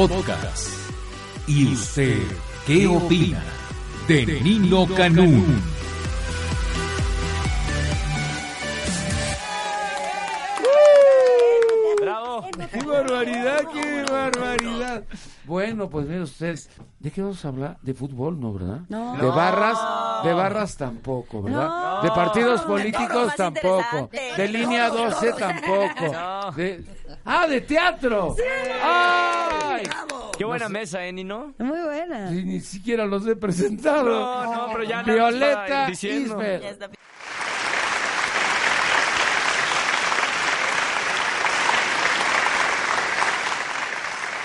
Podcast. 0.00 0.68
¿Y 1.46 1.72
usted 1.72 2.20
qué 2.66 2.86
opina 2.86 3.42
de 4.06 4.26
Nino 4.42 4.86
Canún? 4.94 5.62
¡Bravo! 12.00 12.44
¡Qué 12.72 12.84
barbaridad, 12.84 13.60
qué 13.72 14.04
barbaridad! 14.10 15.04
Bueno, 15.44 15.88
pues 15.88 16.06
mire 16.06 16.22
ustedes, 16.22 16.68
¿de 16.98 17.10
qué 17.10 17.22
vamos 17.22 17.44
a 17.44 17.48
hablar? 17.48 17.76
De 17.82 17.94
fútbol, 17.94 18.38
¿no, 18.38 18.52
verdad? 18.52 18.80
No. 18.88 19.16
De 19.16 19.26
barras, 19.28 19.78
de 20.24 20.32
barras 20.32 20.76
tampoco, 20.76 21.42
¿verdad? 21.42 21.68
No. 21.68 22.02
De 22.02 22.10
partidos 22.10 22.60
políticos 22.62 23.32
tampoco. 23.36 24.10
De 24.36 24.48
línea 24.48 24.90
12 24.90 25.32
tampoco. 25.32 26.12
No. 26.12 26.52
De- 26.52 26.84
¡Ah, 27.24 27.46
de 27.46 27.60
teatro! 27.62 28.36
¡Ay! 29.76 29.88
Qué 30.36 30.44
buena 30.44 30.68
mesa, 30.68 31.04
¿eh, 31.04 31.12
Nino? 31.12 31.54
Muy 31.58 31.80
buena. 31.80 32.30
Sí, 32.30 32.44
ni 32.44 32.60
siquiera 32.60 33.06
los 33.06 33.26
he 33.26 33.36
presentado. 33.36 34.08
No, 34.08 34.54
no, 34.54 34.72
pero 34.72 34.84
ya 34.84 35.02
Violeta 35.02 35.86
diciendo. 35.86 36.34
Isbel. 36.34 36.78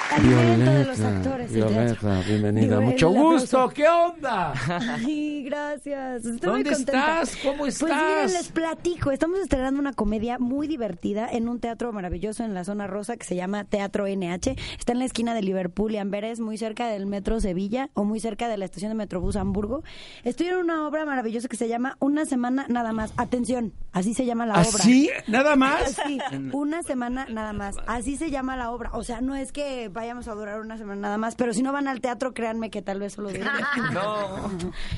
Talento 0.10 0.61
de 0.82 0.88
los 0.88 1.00
actores. 1.02 1.54
Violeta, 1.54 2.22
bienvenida. 2.28 2.80
Mucho 2.80 3.10
gusto. 3.10 3.70
¿Qué 3.70 3.88
onda? 3.88 4.54
Ay, 5.06 5.44
gracias. 5.44 6.26
Estoy 6.26 6.40
¿Dónde 6.50 6.70
muy 6.70 6.76
contenta. 6.76 7.22
estás? 7.22 7.38
¿Cómo 7.44 7.58
Pues 7.60 7.82
miren, 7.84 7.98
estás? 7.98 8.34
les 8.34 8.48
platico. 8.50 9.12
Estamos 9.12 9.40
estrenando 9.40 9.80
una 9.80 9.94
comedia 9.94 10.40
muy 10.40 10.68
divertida 10.68 11.28
en 11.32 11.48
un 11.50 11.60
teatro 11.60 11.92
maravilloso 11.94 12.44
en 12.44 12.54
la 12.54 12.64
zona 12.64 12.88
rosa 12.88 13.18
que 13.18 13.26
se 13.26 13.36
llama 13.36 13.64
Teatro 13.66 14.06
NH. 14.08 14.56
Está 14.78 14.92
en 14.94 15.00
la 15.00 15.06
esquina 15.06 15.34
de 15.34 15.42
Liverpool 15.42 15.92
y 15.94 15.98
Amberes, 15.98 16.40
muy 16.40 16.58
cerca 16.58 16.88
del 16.88 17.06
metro 17.06 17.40
Sevilla 17.40 17.90
o 17.94 18.04
muy 18.04 18.20
cerca 18.20 18.48
de 18.48 18.58
la 18.58 18.66
estación 18.66 18.90
de 18.90 18.96
Metrobús 18.96 19.36
Hamburgo. 19.36 19.84
Estoy 20.24 20.48
en 20.48 20.58
una 20.58 20.88
obra 20.88 21.06
maravillosa 21.06 21.48
que 21.48 21.58
se 21.58 21.68
llama 21.68 21.96
Una 22.00 22.26
semana 22.26 22.66
nada 22.70 22.94
más. 22.94 23.14
Atención, 23.18 23.74
así 23.92 24.14
se 24.14 24.26
llama 24.26 24.46
la 24.46 24.54
obra. 24.54 24.62
¿Así? 24.62 25.10
¿Nada 25.28 25.56
más? 25.56 25.98
Sí, 26.06 26.20
una 26.52 26.82
semana 26.84 27.28
nada 27.30 27.54
más. 27.54 27.76
Así 27.86 28.16
se 28.18 28.32
llama 28.32 28.56
la 28.58 28.72
obra. 28.72 28.90
O 28.94 29.04
sea, 29.04 29.22
no 29.22 29.36
es 29.36 29.52
que 29.52 29.90
vayamos 29.90 30.28
a 30.28 30.34
durar 30.34 30.60
una 30.62 30.71
semana 30.78 31.02
nada 31.02 31.18
más, 31.18 31.36
pero 31.36 31.54
si 31.54 31.64
no 31.64 31.72
van 31.72 31.88
al 31.88 32.02
teatro, 32.02 32.34
créanme 32.34 32.70
que 32.70 32.82
tal 32.82 33.00
vez 33.00 33.14
solo. 33.14 33.30
No. 33.94 34.50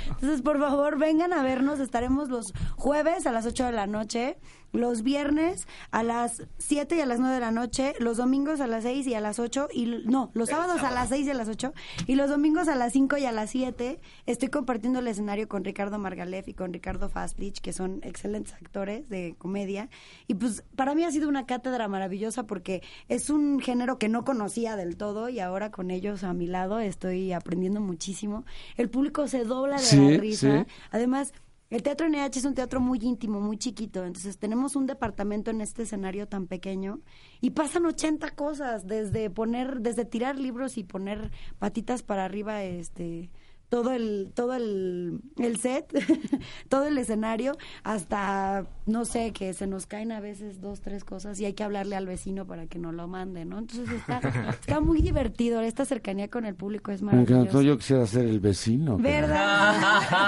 Entonces, 0.07 0.41
por 0.41 0.59
favor, 0.59 0.97
vengan 0.97 1.33
a 1.33 1.43
vernos. 1.43 1.79
Estaremos 1.79 2.29
los 2.29 2.53
jueves 2.75 3.25
a 3.27 3.31
las 3.31 3.45
8 3.45 3.65
de 3.65 3.71
la 3.71 3.87
noche, 3.87 4.37
los 4.73 5.03
viernes 5.03 5.67
a 5.91 6.03
las 6.03 6.43
7 6.57 6.97
y 6.97 6.99
a 7.01 7.05
las 7.05 7.19
9 7.19 7.35
de 7.35 7.39
la 7.39 7.51
noche, 7.51 7.93
los 7.99 8.17
domingos 8.17 8.59
a 8.59 8.67
las 8.67 8.83
6 8.83 9.07
y 9.07 9.13
a 9.13 9.21
las 9.21 9.39
8, 9.39 9.69
y 9.71 9.85
no, 10.05 10.31
los 10.33 10.49
sábados 10.49 10.83
a 10.83 10.91
las 10.91 11.09
6 11.09 11.27
y 11.27 11.29
a 11.29 11.33
las 11.35 11.47
8, 11.47 11.73
y 12.07 12.15
los 12.15 12.29
domingos 12.29 12.67
a 12.67 12.75
las 12.75 12.91
5 12.93 13.17
y 13.17 13.25
a 13.25 13.31
las 13.31 13.51
7. 13.51 13.99
Estoy 14.25 14.49
compartiendo 14.49 14.99
el 14.99 15.07
escenario 15.07 15.47
con 15.47 15.63
Ricardo 15.63 15.97
Margalef 15.99 16.47
y 16.47 16.53
con 16.53 16.73
Ricardo 16.73 17.07
Fastlich, 17.07 17.61
que 17.61 17.71
son 17.71 17.99
excelentes 18.03 18.53
actores 18.53 19.07
de 19.09 19.35
comedia. 19.37 19.89
Y 20.27 20.33
pues 20.33 20.63
para 20.75 20.95
mí 20.95 21.03
ha 21.03 21.11
sido 21.11 21.29
una 21.29 21.45
cátedra 21.45 21.87
maravillosa 21.87 22.43
porque 22.47 22.81
es 23.07 23.29
un 23.29 23.59
género 23.59 23.97
que 23.99 24.09
no 24.09 24.25
conocía 24.25 24.75
del 24.75 24.97
todo 24.97 25.29
y 25.29 25.39
ahora 25.39 25.71
con 25.71 25.91
ellos 25.91 26.23
a 26.23 26.33
mi 26.33 26.47
lado 26.47 26.79
estoy 26.79 27.31
aprendiendo 27.31 27.79
muchísimo. 27.79 28.43
El 28.75 28.89
público 28.89 29.27
se 29.27 29.43
dobla 29.43 29.75
de 29.77 29.83
Sí, 29.83 29.97
la 30.11 30.17
risa. 30.17 30.63
sí. 30.65 30.71
Además, 30.91 31.33
el 31.73 31.81
Teatro 31.81 32.07
NH 32.07 32.37
es 32.37 32.45
un 32.45 32.53
teatro 32.53 32.79
muy 32.79 32.99
íntimo, 33.01 33.41
muy 33.41 33.57
chiquito. 33.57 34.05
Entonces, 34.05 34.37
tenemos 34.37 34.75
un 34.75 34.85
departamento 34.85 35.49
en 35.49 35.59
este 35.59 35.81
escenario 35.81 36.27
tan 36.27 36.45
pequeño 36.45 36.99
y 37.41 37.49
pasan 37.49 37.87
80 37.87 38.29
cosas, 38.35 38.85
desde 38.85 39.31
poner, 39.31 39.81
desde 39.81 40.05
tirar 40.05 40.37
libros 40.37 40.77
y 40.77 40.83
poner 40.83 41.31
patitas 41.57 42.03
para 42.03 42.25
arriba, 42.25 42.61
este 42.61 43.31
todo 43.73 43.91
el 43.91 44.31
todo 44.35 44.53
el, 44.53 45.21
el 45.39 45.57
set, 45.57 45.91
todo 46.69 46.85
el 46.85 46.95
escenario, 46.99 47.57
hasta 47.83 48.67
no 48.85 49.03
sé, 49.03 49.31
que 49.31 49.51
se 49.55 49.65
nos 49.65 49.87
caen 49.87 50.11
a 50.11 50.19
veces 50.19 50.61
dos, 50.61 50.81
tres 50.81 51.03
cosas 51.03 51.39
y 51.39 51.45
hay 51.45 51.53
que 51.53 51.63
hablarle 51.63 51.95
al 51.95 52.05
vecino 52.05 52.45
para 52.45 52.67
que 52.67 52.77
nos 52.77 52.93
lo 52.93 53.07
mande, 53.07 53.45
¿no? 53.45 53.57
Entonces 53.57 53.89
está, 53.89 54.19
está 54.61 54.79
muy 54.79 55.01
divertido, 55.01 55.59
esta 55.61 55.85
cercanía 55.85 56.27
con 56.27 56.45
el 56.45 56.53
público 56.53 56.91
es 56.91 57.01
Me 57.01 57.13
encantó, 57.13 57.33
maravillosa. 57.33 57.63
yo 57.63 57.77
quisiera 57.79 58.05
ser 58.05 58.25
el 58.25 58.39
vecino. 58.39 58.97
¿Verdad? 58.97 59.73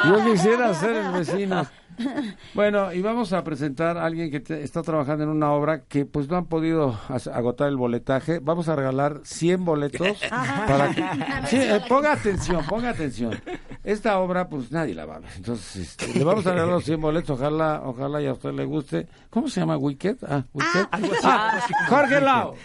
Yo 0.09 0.31
quisiera 0.31 0.73
ser 0.73 0.95
el 0.95 1.11
vecino. 1.11 1.67
Bueno, 2.53 2.91
y 2.93 3.01
vamos 3.01 3.33
a 3.33 3.43
presentar 3.43 3.97
a 3.97 4.05
alguien 4.05 4.31
que 4.31 4.39
te- 4.39 4.63
está 4.63 4.81
trabajando 4.81 5.23
en 5.23 5.29
una 5.29 5.51
obra 5.51 5.83
que 5.83 6.05
pues 6.05 6.27
no 6.29 6.37
han 6.37 6.45
podido 6.45 6.99
agotar 7.33 7.67
el 7.69 7.77
boletaje. 7.77 8.39
Vamos 8.39 8.67
a 8.69 8.75
regalar 8.75 9.21
100 9.23 9.65
boletos 9.65 10.17
para 10.29 10.93
que... 10.93 11.03
Sí, 11.47 11.57
eh, 11.57 11.81
ponga 11.87 12.13
atención, 12.13 12.65
ponga 12.65 12.89
atención. 12.89 13.39
Esta 13.83 14.17
obra 14.19 14.47
pues 14.49 14.71
nadie 14.71 14.95
la 14.95 15.05
va 15.05 15.15
a 15.15 15.19
ver. 15.19 15.29
Entonces, 15.35 15.75
este, 15.75 16.17
le 16.17 16.23
vamos 16.23 16.45
a 16.47 16.51
regalar 16.51 16.73
los 16.73 16.85
100 16.85 16.99
boletos, 17.01 17.29
ojalá, 17.39 17.81
ojalá 17.85 18.21
y 18.21 18.27
a 18.27 18.33
usted 18.33 18.51
le 18.51 18.65
guste. 18.65 19.07
¿Cómo 19.29 19.47
se 19.47 19.59
llama? 19.59 19.77
¿Wicked? 19.77 20.17
Ah, 20.27 20.43
Wicked. 20.53 20.87
Ah, 21.23 21.59
Jorge 21.89 22.19
Lau. 22.21 22.55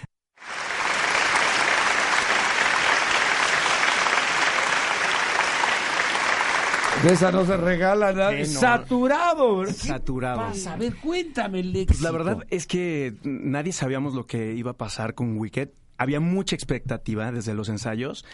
De 7.02 7.12
esa 7.14 7.32
no 7.32 7.46
se 7.46 7.56
regala 7.56 8.12
nada. 8.12 8.32
Sí, 8.44 8.52
no. 8.54 8.60
Saturado. 8.60 9.62
¿Qué 9.64 9.72
Saturado. 9.72 10.40
pasa? 10.40 10.74
A 10.74 10.76
ver, 10.76 10.96
cuéntame 10.96 11.60
el 11.60 11.86
Pues 11.86 12.02
la 12.02 12.10
verdad 12.10 12.44
es 12.50 12.66
que 12.66 13.14
nadie 13.22 13.72
sabíamos 13.72 14.14
lo 14.14 14.26
que 14.26 14.54
iba 14.54 14.72
a 14.72 14.76
pasar 14.76 15.14
con 15.14 15.36
Wicked. 15.38 15.70
Había 15.96 16.20
mucha 16.20 16.54
expectativa 16.56 17.30
desde 17.32 17.54
los 17.54 17.68
ensayos 17.68 18.24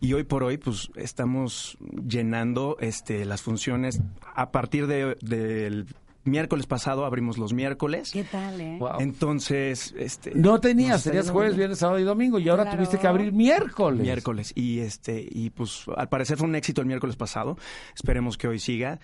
y 0.00 0.12
hoy 0.12 0.24
por 0.24 0.44
hoy 0.44 0.58
pues 0.58 0.90
estamos 0.94 1.76
llenando 2.06 2.76
este 2.80 3.24
las 3.24 3.42
funciones 3.42 4.00
a 4.34 4.52
partir 4.52 4.86
de, 4.86 5.16
del 5.22 5.86
miércoles 6.26 6.66
pasado 6.66 7.04
abrimos 7.04 7.38
los 7.38 7.52
miércoles. 7.52 8.10
¿Qué 8.12 8.24
tal, 8.24 8.60
eh? 8.60 8.76
Wow. 8.78 9.00
Entonces, 9.00 9.94
este 9.98 10.32
No 10.34 10.60
tenías, 10.60 11.04
tenías 11.04 11.30
jueves, 11.30 11.52
bien. 11.52 11.58
viernes, 11.60 11.78
sábado 11.78 11.98
y 11.98 12.04
domingo 12.04 12.38
y 12.38 12.48
ahora 12.48 12.64
Claro. 12.64 12.78
tuviste 12.78 12.98
que 12.98 13.06
abrir 13.06 13.32
miércoles. 13.32 14.00
miércoles 14.02 14.52
y 14.54 14.80
este 14.80 15.26
y 15.30 15.50
pues 15.50 15.84
al 15.96 16.08
parecer 16.08 16.36
fue 16.38 16.46
un 16.48 16.54
éxito 16.56 16.80
el 16.80 16.86
miércoles 16.86 17.16
pasado 17.16 17.56
esperemos 17.94 18.36
que 18.36 18.48
hoy 18.48 18.58
siga 18.58 18.98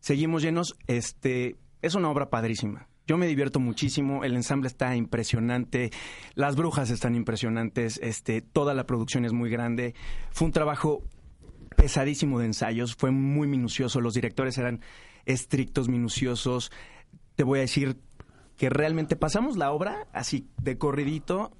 seguimos 0.00 0.42
llenos 0.42 0.76
este 0.86 1.56
es 1.82 1.94
una 1.94 2.10
obra 2.10 2.28
padrísima 2.30 2.88
yo 3.06 3.16
me 3.16 3.26
divierto 3.26 3.60
muchísimo 3.60 4.24
el 4.24 4.34
ensamble 4.34 4.66
está 4.68 4.94
impresionante 4.96 5.90
las 6.34 6.56
brujas 6.56 6.90
están 6.90 7.14
impresionantes 7.14 7.98
este 8.02 8.40
toda 8.42 8.74
la 8.74 8.84
producción 8.86 9.24
es 9.24 9.32
muy 9.32 9.48
grande 9.50 9.94
fue 10.32 10.46
un 10.46 10.52
trabajo 10.52 11.02
pesadísimo 11.76 12.38
de 12.38 12.46
ensayos 12.46 12.94
fue 12.96 13.10
muy 13.10 13.46
minucioso 13.46 14.00
los 14.00 14.14
directores 14.14 14.58
eran 14.58 14.80
estrictos 15.26 15.88
minuciosos 15.88 16.70
te 17.34 17.44
voy 17.44 17.58
a 17.58 17.62
decir 17.62 17.98
que 18.56 18.70
realmente 18.70 19.16
pasamos 19.16 19.56
la 19.58 19.70
obra 19.72 20.06
así 20.12 20.48
de 20.62 20.78
corridito 20.78 21.52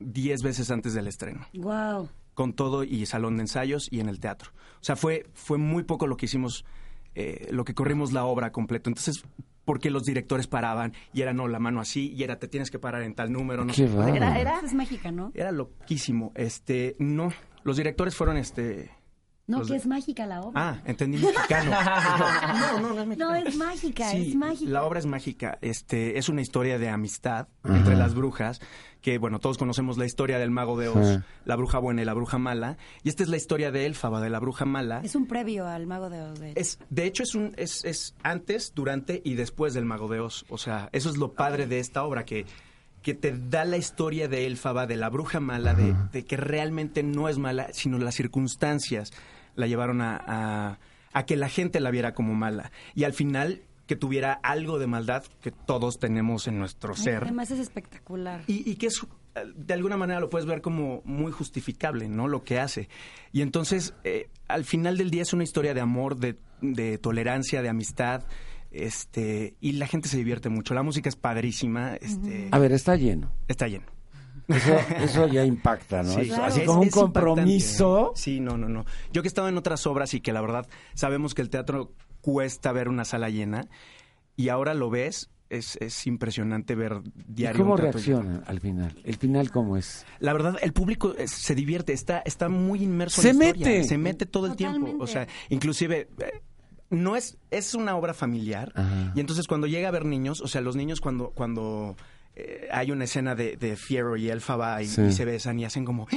10 0.00 0.42
veces 0.42 0.70
antes 0.70 0.94
del 0.94 1.06
estreno 1.06 1.46
Wow. 1.54 2.08
con 2.34 2.52
todo 2.54 2.82
y 2.84 3.06
salón 3.06 3.36
de 3.36 3.42
ensayos 3.42 3.88
y 3.92 4.00
en 4.00 4.08
el 4.08 4.18
teatro. 4.20 4.50
O 4.80 4.84
sea, 4.84 4.96
fue, 4.96 5.26
fue 5.34 5.58
muy 5.58 5.82
poco 5.84 6.06
lo 6.06 6.16
que 6.16 6.26
hicimos, 6.26 6.64
eh, 7.14 7.48
lo 7.50 7.64
que 7.64 7.74
corrimos 7.74 8.12
la 8.12 8.24
obra 8.24 8.52
completo. 8.52 8.88
Entonces, 8.90 9.24
porque 9.64 9.90
los 9.90 10.04
directores 10.04 10.46
paraban 10.46 10.94
y 11.12 11.20
era 11.22 11.32
no, 11.34 11.46
la 11.48 11.58
mano 11.58 11.80
así 11.80 12.12
y 12.16 12.22
era 12.22 12.38
te 12.38 12.48
tienes 12.48 12.70
que 12.70 12.78
parar 12.78 13.02
en 13.02 13.14
tal 13.14 13.30
número. 13.32 13.64
No 13.64 13.72
Qué 13.74 13.88
sé. 13.88 14.16
Era, 14.16 14.38
era, 14.40 14.60
es 14.60 14.72
mágica, 14.72 15.10
¿no? 15.10 15.30
Era 15.34 15.50
loquísimo. 15.52 16.32
Este, 16.36 16.96
no, 16.98 17.32
los 17.64 17.76
directores 17.76 18.14
fueron 18.14 18.36
este. 18.36 18.90
No, 19.48 19.58
los 19.58 19.66
que 19.68 19.72
de- 19.74 19.78
es 19.80 19.86
mágica 19.86 20.26
la 20.26 20.42
obra. 20.42 20.52
Ah, 20.54 20.78
entendí 20.84 21.18
mexicano. 21.18 21.70
No, 22.80 22.80
no, 22.80 22.94
no 22.94 23.00
es 23.00 23.06
mexicano. 23.08 23.30
No, 23.32 23.36
es 23.48 23.56
mágica, 23.56 24.10
Sí, 24.10 24.28
es 24.30 24.34
mágica. 24.36 24.70
la 24.70 24.84
obra 24.84 24.98
es 25.00 25.06
mágica. 25.06 25.58
Este, 25.62 26.18
es 26.18 26.28
una 26.28 26.40
historia 26.42 26.78
de 26.78 26.88
amistad 26.90 27.48
entre 27.64 27.96
las 27.96 28.14
brujas, 28.14 28.60
que 29.00 29.18
bueno, 29.18 29.38
todos 29.38 29.58
conocemos 29.58 29.96
la 29.98 30.04
historia 30.06 30.38
del 30.38 30.50
mago 30.50 30.78
de 30.78 30.88
Oz, 30.88 31.06
Sí. 31.16 31.20
la 31.44 31.56
bruja 31.56 31.78
buena 31.78 32.02
y 32.02 32.04
la 32.04 32.14
bruja 32.14 32.38
mala, 32.38 32.76
y 33.02 33.08
esta 33.08 33.22
es 33.22 33.28
la 33.28 33.36
historia 33.36 33.70
de 33.70 33.86
Elfaba, 33.86 34.20
de 34.20 34.28
la 34.30 34.38
bruja 34.38 34.64
mala. 34.64 35.00
Es 35.02 35.14
un 35.14 35.26
previo 35.26 35.66
al 35.66 35.86
Mago 35.86 36.10
de 36.10 36.20
Oz. 36.22 36.38
de 36.40 36.50
hecho. 36.50 36.60
Es, 36.60 36.78
de 36.90 37.06
hecho, 37.06 37.22
es 37.22 37.34
un, 37.34 37.54
es, 37.56 37.84
es 37.84 38.14
antes, 38.22 38.72
durante 38.74 39.22
y 39.24 39.34
después 39.34 39.72
del 39.74 39.84
mago 39.86 40.08
de 40.08 40.20
Oz. 40.20 40.44
O 40.50 40.58
sea, 40.58 40.88
eso 40.92 41.08
es 41.10 41.16
lo 41.16 41.32
padre 41.32 41.66
de 41.66 41.78
esta 41.78 42.04
obra, 42.04 42.24
que, 42.24 42.44
que 43.02 43.14
te 43.14 43.32
da 43.36 43.64
la 43.64 43.76
historia 43.76 44.28
de 44.28 44.46
Elfaba, 44.46 44.86
de 44.86 44.96
la 44.96 45.08
bruja 45.08 45.40
mala, 45.40 45.72
de, 45.74 45.94
de 46.12 46.24
que 46.24 46.36
realmente 46.36 47.02
no 47.02 47.28
es 47.28 47.38
mala, 47.38 47.68
sino 47.72 47.98
las 47.98 48.14
circunstancias 48.16 49.12
la 49.58 49.66
llevaron 49.66 50.00
a, 50.00 50.16
a, 50.26 50.78
a 51.12 51.26
que 51.26 51.36
la 51.36 51.48
gente 51.48 51.80
la 51.80 51.90
viera 51.90 52.14
como 52.14 52.34
mala. 52.34 52.70
Y 52.94 53.04
al 53.04 53.12
final 53.12 53.62
que 53.86 53.96
tuviera 53.96 54.34
algo 54.42 54.78
de 54.78 54.86
maldad 54.86 55.24
que 55.40 55.50
todos 55.50 55.98
tenemos 55.98 56.46
en 56.46 56.58
nuestro 56.58 56.94
ser. 56.94 57.22
Además 57.24 57.50
es 57.50 57.58
espectacular. 57.58 58.42
Y, 58.46 58.70
y 58.70 58.76
que 58.76 58.86
es, 58.88 59.02
eh, 59.34 59.40
de 59.56 59.74
alguna 59.74 59.96
manera 59.96 60.20
lo 60.20 60.28
puedes 60.28 60.46
ver 60.46 60.60
como 60.60 61.00
muy 61.04 61.32
justificable, 61.32 62.06
¿no? 62.08 62.28
Lo 62.28 62.44
que 62.44 62.60
hace. 62.60 62.88
Y 63.32 63.40
entonces, 63.40 63.94
eh, 64.04 64.28
al 64.46 64.64
final 64.64 64.98
del 64.98 65.10
día 65.10 65.22
es 65.22 65.32
una 65.32 65.42
historia 65.44 65.72
de 65.72 65.80
amor, 65.80 66.16
de, 66.16 66.36
de 66.60 66.98
tolerancia, 66.98 67.62
de 67.62 67.70
amistad, 67.70 68.24
este, 68.70 69.56
y 69.60 69.72
la 69.72 69.86
gente 69.86 70.08
se 70.08 70.18
divierte 70.18 70.50
mucho. 70.50 70.74
La 70.74 70.82
música 70.82 71.08
es 71.08 71.16
padrísima, 71.16 71.96
este, 71.96 72.48
A 72.50 72.58
ver, 72.58 72.72
está 72.72 72.94
lleno. 72.96 73.32
está 73.48 73.68
lleno. 73.68 73.86
Eso, 74.48 74.76
eso 74.98 75.26
ya 75.28 75.44
impacta, 75.44 76.02
¿no? 76.02 76.12
Sí, 76.14 76.20
Es 76.22 76.28
claro. 76.28 76.44
así 76.44 76.60
Es- 76.60 76.66
como 76.66 76.80
un 76.80 76.86
es 76.88 76.96
impactante. 76.96 77.20
compromiso. 77.20 78.12
Sí, 78.16 78.40
no, 78.40 78.56
no, 78.56 78.68
no. 78.68 78.84
Yo 79.12 79.22
que 79.22 79.28
he 79.28 79.30
estado 79.30 79.48
en 79.48 79.56
otras 79.58 79.86
obras 79.86 80.14
y 80.14 80.20
que 80.20 80.32
la 80.32 80.40
verdad 80.40 80.66
sabemos 80.94 81.34
que 81.34 81.42
el 81.42 81.50
teatro 81.50 81.92
cuesta 82.20 82.72
ver 82.72 82.88
una 82.88 83.04
sala 83.04 83.28
llena 83.28 83.66
y 84.36 84.48
ahora 84.48 84.74
lo 84.74 84.90
ves, 84.90 85.30
es, 85.50 85.76
es 85.80 86.06
impresionante 86.06 86.74
ver 86.74 87.00
¿Y 87.04 87.32
diario. 87.32 87.62
cómo 87.62 87.76
teatro 87.76 88.00
lleno. 88.00 88.20
reaccionan 88.22 88.44
al 88.48 88.60
final? 88.60 89.00
¿El 89.04 89.16
final 89.16 89.50
cómo 89.50 89.76
es? 89.76 90.04
La 90.18 90.32
verdad, 90.32 90.56
el 90.62 90.72
público 90.72 91.14
eh, 91.18 91.26
se 91.28 91.54
divierte, 91.54 91.92
está, 91.92 92.20
está 92.24 92.48
muy 92.48 92.82
inmerso 92.82 93.22
Se 93.22 93.30
en 93.30 93.38
la 93.38 93.44
historia, 93.46 93.66
mete. 93.66 93.84
Se 93.84 93.98
mete 93.98 94.26
todo 94.26 94.46
el 94.46 94.56
tiempo. 94.56 94.94
O 94.98 95.06
sea, 95.06 95.26
inclusive... 95.48 96.08
eh, 96.20 96.42
no 96.90 97.16
es, 97.16 97.36
es 97.50 97.74
una 97.74 97.96
obra 97.96 98.14
familiar 98.14 98.72
Ajá. 98.74 99.12
y 99.14 99.20
entonces 99.20 99.46
cuando 99.46 99.66
llega 99.66 99.88
a 99.88 99.90
ver 99.90 100.06
niños, 100.06 100.40
o 100.40 100.48
sea, 100.48 100.62
los 100.62 100.74
niños 100.74 101.02
cuando, 101.02 101.32
cuando 101.32 101.96
eh, 102.38 102.68
hay 102.70 102.90
una 102.92 103.04
escena 103.04 103.34
de, 103.34 103.56
de 103.56 103.76
Fiero 103.76 104.16
y 104.16 104.28
Elfaba 104.30 104.80
y, 104.82 104.86
Sí. 104.86 105.02
y 105.02 105.12
se 105.12 105.24
besan 105.24 105.58
y 105.58 105.64
hacen 105.64 105.84
como... 105.84 106.06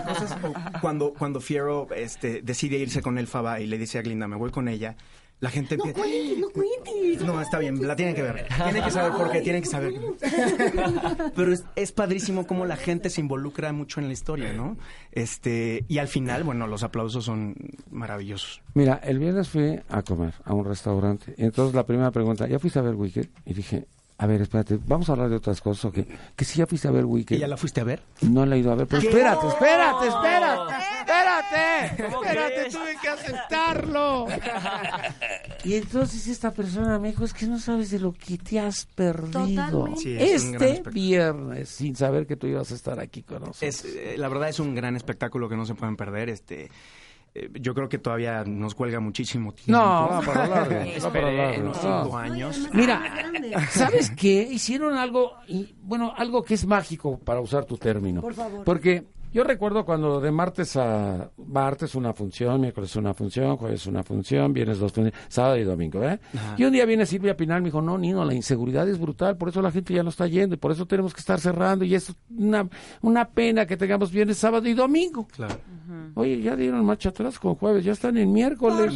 Entonces, 0.00 0.36
cuando, 0.80 1.12
cuando 1.12 1.40
Fiero 1.40 1.88
este, 1.94 2.42
decide 2.42 2.76
irse 2.78 3.02
con 3.02 3.18
Elfaba 3.18 3.60
y 3.60 3.66
le 3.66 3.78
dice 3.78 3.98
a 3.98 4.02
Glinda, 4.02 4.28
me 4.28 4.36
voy 4.36 4.50
con 4.50 4.68
ella, 4.68 4.96
la 5.40 5.50
gente 5.50 5.76
No 5.76 5.84
empieza... 5.84 6.00
cuentes, 6.08 6.38
no 6.38 6.48
cuentes. 6.50 7.22
No, 7.26 7.40
está 7.40 7.58
bien, 7.58 7.86
la 7.86 7.96
tienen 7.96 8.14
que 8.14 8.22
ver. 8.22 8.46
Tienen 8.62 8.84
que 8.84 8.90
saber 8.90 9.12
por 9.12 9.30
qué, 9.30 9.40
tienen 9.40 9.62
que 9.62 9.68
saber. 9.68 9.92
Pero 11.34 11.52
es, 11.52 11.64
es 11.76 11.92
padrísimo 11.92 12.46
cómo 12.46 12.66
la 12.66 12.76
gente 12.76 13.10
se 13.10 13.20
involucra 13.20 13.72
mucho 13.72 14.00
en 14.00 14.06
la 14.06 14.12
historia, 14.12 14.52
¿no? 14.52 14.76
Este, 15.12 15.84
y 15.88 15.98
al 15.98 16.08
final, 16.08 16.44
bueno, 16.44 16.66
los 16.66 16.82
aplausos 16.82 17.24
son 17.24 17.56
maravillosos. 17.90 18.62
Mira, 18.74 19.00
el 19.02 19.18
viernes 19.18 19.48
fui 19.48 19.80
a 19.88 20.02
comer 20.02 20.34
a 20.44 20.54
un 20.54 20.64
restaurante. 20.64 21.34
Y 21.36 21.44
entonces 21.44 21.74
la 21.74 21.84
primera 21.86 22.10
pregunta, 22.10 22.46
¿ya 22.46 22.58
fuiste 22.58 22.78
a 22.78 22.82
ver 22.82 22.94
Wicked? 22.94 23.26
Y 23.46 23.54
dije, 23.54 23.86
a 24.20 24.26
ver, 24.26 24.42
espérate, 24.42 24.78
¿vamos 24.86 25.08
a 25.08 25.12
hablar 25.12 25.30
de 25.30 25.36
otras 25.36 25.62
cosas 25.62 25.86
o 25.86 25.92
qué? 25.92 26.06
Que 26.36 26.44
si 26.44 26.58
ya 26.58 26.66
fuiste 26.66 26.86
a 26.86 26.90
ver 26.90 27.06
Wicked. 27.06 27.36
¿Y 27.36 27.38
ya 27.38 27.48
la 27.48 27.56
fuiste 27.56 27.80
a 27.80 27.84
ver? 27.84 28.02
No 28.20 28.44
la 28.44 28.54
he 28.54 28.58
ido 28.58 28.70
a 28.70 28.74
ver, 28.74 28.86
pero 28.86 29.00
espérate, 29.00 29.48
espérate, 29.48 30.08
espérate, 30.08 30.74
espérate, 31.00 32.02
¿Cómo 32.02 32.22
espérate, 32.22 32.70
tuve 32.70 32.96
que 33.00 33.08
aceptarlo. 33.08 34.26
Y 35.64 35.74
entonces 35.74 36.26
esta 36.26 36.52
persona 36.52 36.98
me 36.98 37.08
dijo, 37.08 37.24
es 37.24 37.32
que 37.32 37.46
no 37.46 37.58
sabes 37.58 37.90
de 37.90 37.98
lo 37.98 38.12
que 38.12 38.36
te 38.36 38.60
has 38.60 38.84
perdido. 38.94 39.88
Sí, 39.96 40.14
es 40.18 40.44
este 40.44 40.82
viernes, 40.90 41.70
sin 41.70 41.96
saber 41.96 42.26
que 42.26 42.36
tú 42.36 42.46
ibas 42.46 42.70
a 42.72 42.74
estar 42.74 43.00
aquí 43.00 43.22
con 43.22 43.40
nosotros. 43.40 43.62
Es, 43.62 43.84
eh, 43.86 44.16
la 44.18 44.28
verdad 44.28 44.50
es 44.50 44.60
un 44.60 44.74
gran 44.74 44.96
espectáculo 44.96 45.48
que 45.48 45.56
no 45.56 45.64
se 45.64 45.74
pueden 45.74 45.96
perder. 45.96 46.28
Este, 46.28 46.70
yo 47.34 47.74
creo 47.74 47.88
que 47.88 47.98
todavía 47.98 48.44
nos 48.44 48.74
cuelga 48.74 48.98
muchísimo 49.00 49.52
tiempo. 49.52 49.72
No, 49.72 50.20
para 50.24 51.58
no. 51.58 51.74
cinco 51.74 52.16
años. 52.16 52.68
Mira, 52.72 53.00
grande. 53.16 53.54
¿sabes 53.70 54.10
qué? 54.10 54.42
Hicieron 54.50 54.96
algo, 54.96 55.34
bueno, 55.82 56.12
algo 56.16 56.42
que 56.42 56.54
es 56.54 56.66
mágico 56.66 57.18
para 57.18 57.40
usar 57.40 57.64
tu 57.64 57.76
término. 57.78 58.20
Por 58.20 58.34
favor. 58.34 58.64
Porque 58.64 59.04
yo 59.32 59.44
recuerdo 59.44 59.84
cuando 59.84 60.20
de 60.20 60.30
martes 60.30 60.76
a 60.76 61.30
martes 61.36 61.94
una 61.94 62.12
función, 62.12 62.60
miércoles 62.60 62.94
una 62.96 63.14
función, 63.14 63.56
jueves 63.56 63.86
una 63.86 64.02
función, 64.02 64.52
viernes 64.52 64.78
dos 64.78 64.92
funciones, 64.92 65.20
sábado 65.28 65.56
y 65.56 65.64
domingo, 65.64 66.02
¿eh? 66.04 66.18
Y 66.56 66.64
un 66.64 66.72
día 66.72 66.84
viene 66.86 67.06
Silvia 67.06 67.36
Pinal, 67.36 67.62
me 67.62 67.68
dijo, 67.68 67.80
no, 67.82 67.96
Nino, 67.98 68.24
la 68.24 68.34
inseguridad 68.34 68.88
es 68.88 68.98
brutal, 68.98 69.36
por 69.36 69.48
eso 69.48 69.62
la 69.62 69.70
gente 69.70 69.94
ya 69.94 70.02
no 70.02 70.08
está 70.10 70.26
yendo 70.26 70.54
y 70.54 70.58
por 70.58 70.72
eso 70.72 70.86
tenemos 70.86 71.14
que 71.14 71.20
estar 71.20 71.38
cerrando 71.40 71.84
y 71.84 71.94
es 71.94 72.12
una, 72.36 72.68
una 73.02 73.28
pena 73.28 73.66
que 73.66 73.76
tengamos 73.76 74.10
viernes, 74.10 74.38
sábado 74.38 74.68
y 74.68 74.74
domingo. 74.74 75.26
Claro. 75.28 75.56
Oye, 76.14 76.40
ya 76.40 76.54
dieron 76.56 76.84
marcha 76.84 77.08
atrás 77.08 77.38
con 77.38 77.54
jueves, 77.56 77.84
ya 77.84 77.92
están 77.92 78.16
en 78.16 78.32
miércoles. 78.32 78.92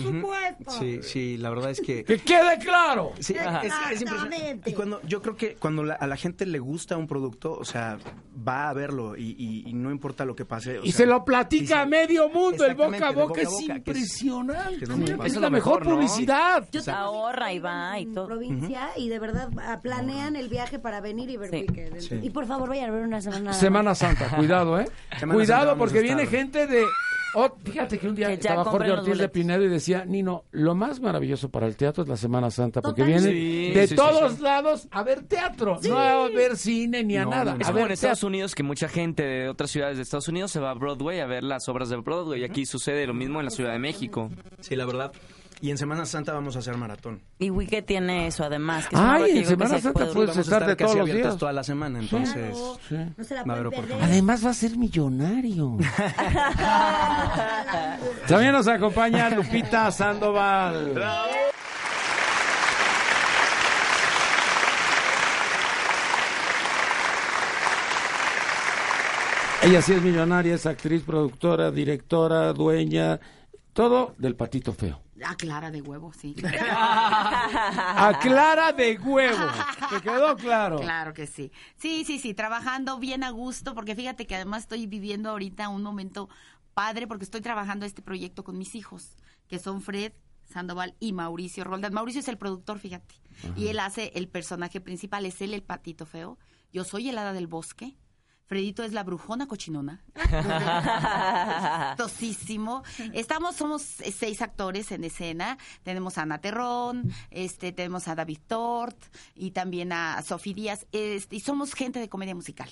Sí, 0.69 1.01
sí, 1.03 1.37
la 1.37 1.51
verdad 1.51 1.71
es 1.71 1.81
que... 1.81 2.05
¡Que 2.05 2.19
quede 2.19 2.59
claro! 2.61 3.13
Sí, 3.19 3.35
es, 3.35 3.73
es 3.93 4.03
impresionante. 4.03 4.71
Y 4.71 4.73
cuando 4.75 5.01
yo 5.03 5.21
creo 5.23 5.37
que 5.37 5.55
cuando 5.57 5.83
la- 5.85 5.95
a 5.95 6.07
la 6.07 6.17
gente 6.17 6.47
le 6.47 6.59
gusta 6.59 6.97
un 6.97 7.07
producto, 7.07 7.53
o 7.59 7.65
sea, 7.65 7.99
va 8.47 8.69
a 8.69 8.73
verlo 8.73 9.17
y, 9.17 9.35
y- 9.39 9.65
y 9.69 9.73
no 9.75 9.91
importa 9.91 10.24
lo 10.25 10.35
que 10.35 10.45
pase. 10.45 10.79
o 10.79 10.85
Y 10.85 10.93
sea, 10.93 10.99
se 10.99 11.07
lo 11.07 11.25
platica 11.25 11.83
a 11.83 11.87
medio 11.87 12.29
mundo, 12.29 12.65
el 12.65 12.75
boca 12.75 13.09
a 13.09 13.13
boca, 13.13 13.41
es 13.43 13.61
impresionante. 13.61 14.79
que 14.79 15.27
es 15.27 15.37
la 15.37 15.51
mejor, 15.51 15.81
mejor, 15.81 15.87
¿no? 15.87 15.95
publicidad. 15.97 16.69
Yo 16.73 16.83
tengo 16.83 16.99
Ahorra 16.99 17.53
y 17.53 17.59
va 17.59 17.99
y 17.99 18.07
todo. 18.07 18.27
provincia 18.27 18.91
y 18.97 19.09
de 19.09 19.19
verdad 19.19 19.49
ah, 19.59 19.81
planean 19.83 20.37
el 20.37 20.49
viaje 20.49 20.79
para 20.79 21.01
venir 21.01 21.31
y 21.31 21.37
ver 21.37 21.51
Sí. 21.99 22.19
Y 22.23 22.31
por 22.31 22.47
favor 22.47 22.69
vayan 22.69 22.91
a 22.91 22.93
ver 22.93 23.03
una 23.05 23.21
semana. 23.21 23.53
Semana. 23.53 23.95
Santa, 23.95 24.29
cuidado, 24.37 24.81
¿eh? 24.81 24.87
Semana 25.19 25.35
cuidado 25.37 25.77
porque 25.79 26.01
viene 26.01 26.27
gente 26.27 26.67
de... 26.67 26.85
oh, 27.35 27.57
fíjate 27.65 27.99
que 27.99 28.09
un 28.09 28.15
día 28.15 28.29
Que 28.29 28.35
estaba 28.35 28.65
Jorge 28.65 28.91
Ortiz 28.91 29.19
de. 29.19 29.29
Pinedo 29.29 29.63
y 29.65 29.69
decía, 29.69 30.05
Nino, 30.05 30.45
lo 30.53 30.75
más 30.75 31.01
maravilloso 31.01 31.49
para 31.51 31.67
el 31.67 31.77
teatro 31.77 32.03
es 32.05 32.09
la 32.09 32.17
Semana 32.17 32.51
Santa, 32.51 32.81
porque 32.81 33.03
Totalmente. 33.03 33.31
vienen 33.31 33.73
Sí, 33.73 33.79
de 33.81 33.87
sí, 33.89 33.95
todos 33.95 34.33
sí. 34.35 34.43
lados 34.43 34.89
a 34.91 35.03
ver 35.03 35.23
teatro, 35.23 35.79
no 35.89 35.99
a 35.99 36.29
ver 36.29 36.57
cine 36.57 37.05
ni 37.05 37.17
a 37.17 37.25
No, 37.25 37.31
nada, 37.31 37.45
no, 37.53 37.55
no. 37.57 37.61
Es 37.61 37.69
a 37.69 37.71
como 37.73 37.79
en 37.81 37.85
ver 37.85 37.93
Estados 37.93 38.19
teatro. 38.21 38.29
Unidos 38.29 38.55
que 38.55 38.63
mucha 38.63 38.89
gente 38.89 39.23
de 39.23 39.49
otras 39.49 39.71
ciudades 39.71 39.97
de 39.97 40.03
Estados 40.03 40.29
Unidos 40.29 40.51
se 40.51 40.61
va 40.61 40.71
a 40.71 40.75
Broadway 40.75 41.21
a 41.21 41.27
ver 41.27 41.43
las 41.45 41.69
obras 41.69 41.89
de 41.89 41.97
Broadway. 41.97 42.41
Y 42.41 42.45
aquí 42.45 42.67
sucede 42.67 43.07
lo 43.07 43.15
mismo 43.15 43.41
en 43.41 43.47
la 43.47 43.51
Ciudad 43.51 43.73
de 43.73 43.79
México. 43.79 44.31
Sí, 44.61 44.77
la 44.77 44.87
verdad. 44.87 45.13
Y 45.65 45.71
en 45.71 45.79
Semana 45.79 46.05
Santa 46.05 46.35
vamos 46.35 46.57
a 46.57 46.59
hacer 46.59 46.77
maratón. 46.77 47.23
Y 47.39 47.49
Wicked 47.49 47.87
tiene 47.87 48.27
eso 48.27 48.45
además. 48.45 48.87
Que 48.87 48.97
es 48.97 49.01
Ay, 49.03 49.39
en 49.39 49.47
Semana 49.47 49.77
se 49.77 49.81
Santa 49.81 49.99
puede- 49.99 50.13
puedes 50.13 50.37
estar 50.37 50.67
de 50.67 50.77
todos 50.77 50.95
los 50.95 51.07
días. 51.07 51.39
toda 51.39 51.55
la 51.55 51.65
semana, 51.65 52.01
entonces... 52.01 52.51
Claro. 52.51 52.79
Sí. 52.87 52.97
No 53.17 53.25
se 53.25 53.35
la 53.35 53.45
Va 53.45 53.55
a 53.55 53.57
haber. 53.61 53.73
Además 54.03 54.45
va 54.45 54.51
a 54.51 54.53
ser 54.53 54.77
millonario. 54.77 55.79
También 58.29 58.53
nos 58.53 58.69
acompaña 58.69 59.31
Lupita 59.31 59.91
Sandoval. 59.91 61.03
Ella 69.63 69.81
sí 69.81 69.95
es 69.95 70.03
millonaria, 70.03 70.57
es 70.57 70.67
actriz, 70.67 71.03
productora, 71.05 71.71
directora, 71.71 72.53
dueña, 72.53 73.19
todo 73.73 74.15
del 74.19 74.37
patito 74.37 74.75
feo. 74.75 75.01
Ah, 75.23 75.37
clara 75.37 75.71
de 75.71 75.81
huevo, 75.81 76.13
sí. 76.13 76.35
A 76.43 78.19
Clara 78.21 78.73
de 78.73 78.99
huevo. 78.99 79.47
¿Te 79.91 80.01
quedó 80.01 80.37
claro? 80.37 80.81
Claro 80.81 81.15
que 81.15 81.27
sí. 81.27 81.53
Sí, 81.77 82.05
sí, 82.05 82.19
sí, 82.19 82.35
trabajando 82.35 82.99
bien 82.99 83.23
a 83.23 83.31
gusto, 83.31 83.75
porque 83.75 83.95
fíjate 83.95 84.27
que 84.27 84.35
además 84.35 84.63
estoy 84.63 84.87
viviendo 84.87 85.31
ahorita 85.31 85.69
un 85.69 85.83
momento 85.83 86.29
padre, 86.75 87.07
porque 87.07 87.25
estoy 87.25 87.41
trabajando 87.41 87.87
este 87.87 88.03
proyecto 88.03 88.43
con 88.43 88.59
mis 88.59 88.75
hijos, 88.75 89.17
que 89.47 89.59
son 89.59 89.83
Fred 89.83 90.13
Sandoval 90.53 90.95
y 90.99 91.13
Mauricio 91.13 91.65
Roldán. 91.65 91.95
Mauricio 91.95 92.21
es 92.21 92.29
el 92.29 92.39
productor, 92.39 92.79
fíjate, 92.79 93.15
y 93.57 93.69
él 93.69 93.79
hace 93.79 94.11
el 94.15 94.29
personaje 94.29 94.81
principal, 94.81 95.27
es 95.27 95.41
él 95.41 95.55
el 95.55 95.63
patito 95.63 96.07
feo, 96.07 96.39
yo 96.73 96.85
soy 96.85 97.09
el 97.09 97.19
hada 97.19 97.33
del 97.33 97.47
bosque. 97.47 97.97
Fredito 98.55 98.85
es 98.85 98.93
la 98.93 99.03
brujona 99.03 99.49
cochinona. 99.49 100.01
Tosísimo. 101.97 102.85
Estamos, 103.13 103.57
somos 103.57 103.83
seis 103.83 104.43
actores 104.43 104.93
en 104.93 105.03
escena. 105.03 105.59
Tenemos 105.83 106.19
a 106.19 106.23
Ana 106.23 106.41
Terrón, 106.41 107.13
este, 107.33 107.73
tenemos 107.73 108.07
a 108.07 108.15
David 108.15 108.39
Tort 108.47 108.97
y 109.35 109.51
también 109.51 109.91
a 109.91 110.23
Sofía 110.23 110.55
Díaz. 110.55 110.87
Este, 110.93 111.35
y 111.35 111.41
somos 111.41 111.75
gente 111.75 111.99
de 111.99 112.09
comedia 112.09 112.37
musical. 112.37 112.71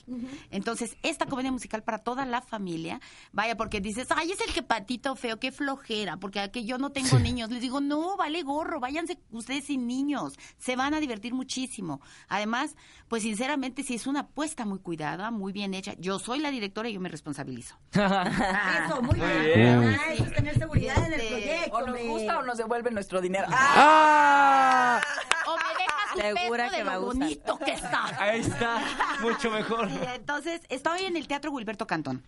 Entonces, 0.53 0.97
esta 1.03 1.27
comedia 1.27 1.51
musical 1.51 1.83
para 1.83 1.99
toda 1.99 2.25
la 2.27 2.43
familia, 2.43 3.01
vaya, 3.33 3.57
porque 3.57 3.81
dices, 3.81 4.07
ay, 4.15 4.31
es 4.31 4.41
el 4.41 4.55
que 4.55 4.63
patito 4.63 5.17
feo, 5.17 5.41
qué 5.41 5.51
flojera, 5.51 6.17
porque 6.17 6.49
que 6.53 6.65
yo 6.65 6.79
no 6.79 6.93
tengo 6.93 7.19
niños. 7.19 7.51
Les 7.51 7.61
digo, 7.61 7.81
no, 7.81 8.17
vale 8.17 8.45
gorro, 8.45 8.79
váyanse 8.79 9.19
ustedes 9.33 9.65
sin 9.65 9.89
niños. 9.89 10.35
Se 10.59 10.77
van 10.77 10.95
a 10.95 11.01
divertir 11.01 11.35
muchísimo. 11.35 12.01
Además, 12.29 12.77
pues 13.09 13.25
sinceramente, 13.25 13.83
si 13.83 13.95
es 13.95 14.07
una 14.07 14.21
apuesta 14.21 14.65
muy 14.65 14.79
cuidada, 14.79 15.33
muy 15.33 15.53
bien 15.53 15.72
hecha. 15.75 15.95
Yo 15.99 16.19
soy 16.19 16.39
la 16.41 16.51
directora 16.51 16.89
y 16.89 16.95
yo 16.95 17.01
me 17.01 17.09
responsabilizo. 17.09 17.77
Eso, 17.93 19.03
muy 19.03 19.15
bien. 19.21 19.97
Ah, 19.99 20.13
eso 20.13 20.25
es 20.25 20.33
tener 20.35 20.59
seguridad 20.59 20.97
en 21.07 21.13
el 21.15 21.21
Este, 21.21 21.29
proyecto. 21.31 21.77
O 21.77 21.87
nos 21.87 22.01
gusta 22.03 22.39
o 22.39 22.43
nos 22.43 22.59
devuelven 22.59 22.95
nuestro 22.95 23.21
dinero. 23.21 23.47
¡Ah! 23.51 25.01
O 25.47 25.57
me 25.57 25.63
dejas 25.79 26.33
un 26.35 26.37
Segura 26.39 26.65
peso 26.65 26.77
que 26.77 26.85
de 26.85 26.91
lo 26.91 27.01
bonito 27.03 27.59
que 27.59 27.71
está. 27.73 28.23
Ahí 28.23 28.41
está, 28.41 28.83
mucho 29.21 29.51
mejor. 29.51 29.89
Entonces, 30.15 30.61
estoy 30.69 31.05
en 31.05 31.17
el 31.17 31.27
Teatro 31.29 31.51
Wilberto 31.51 31.87
Cantón. 31.87 32.23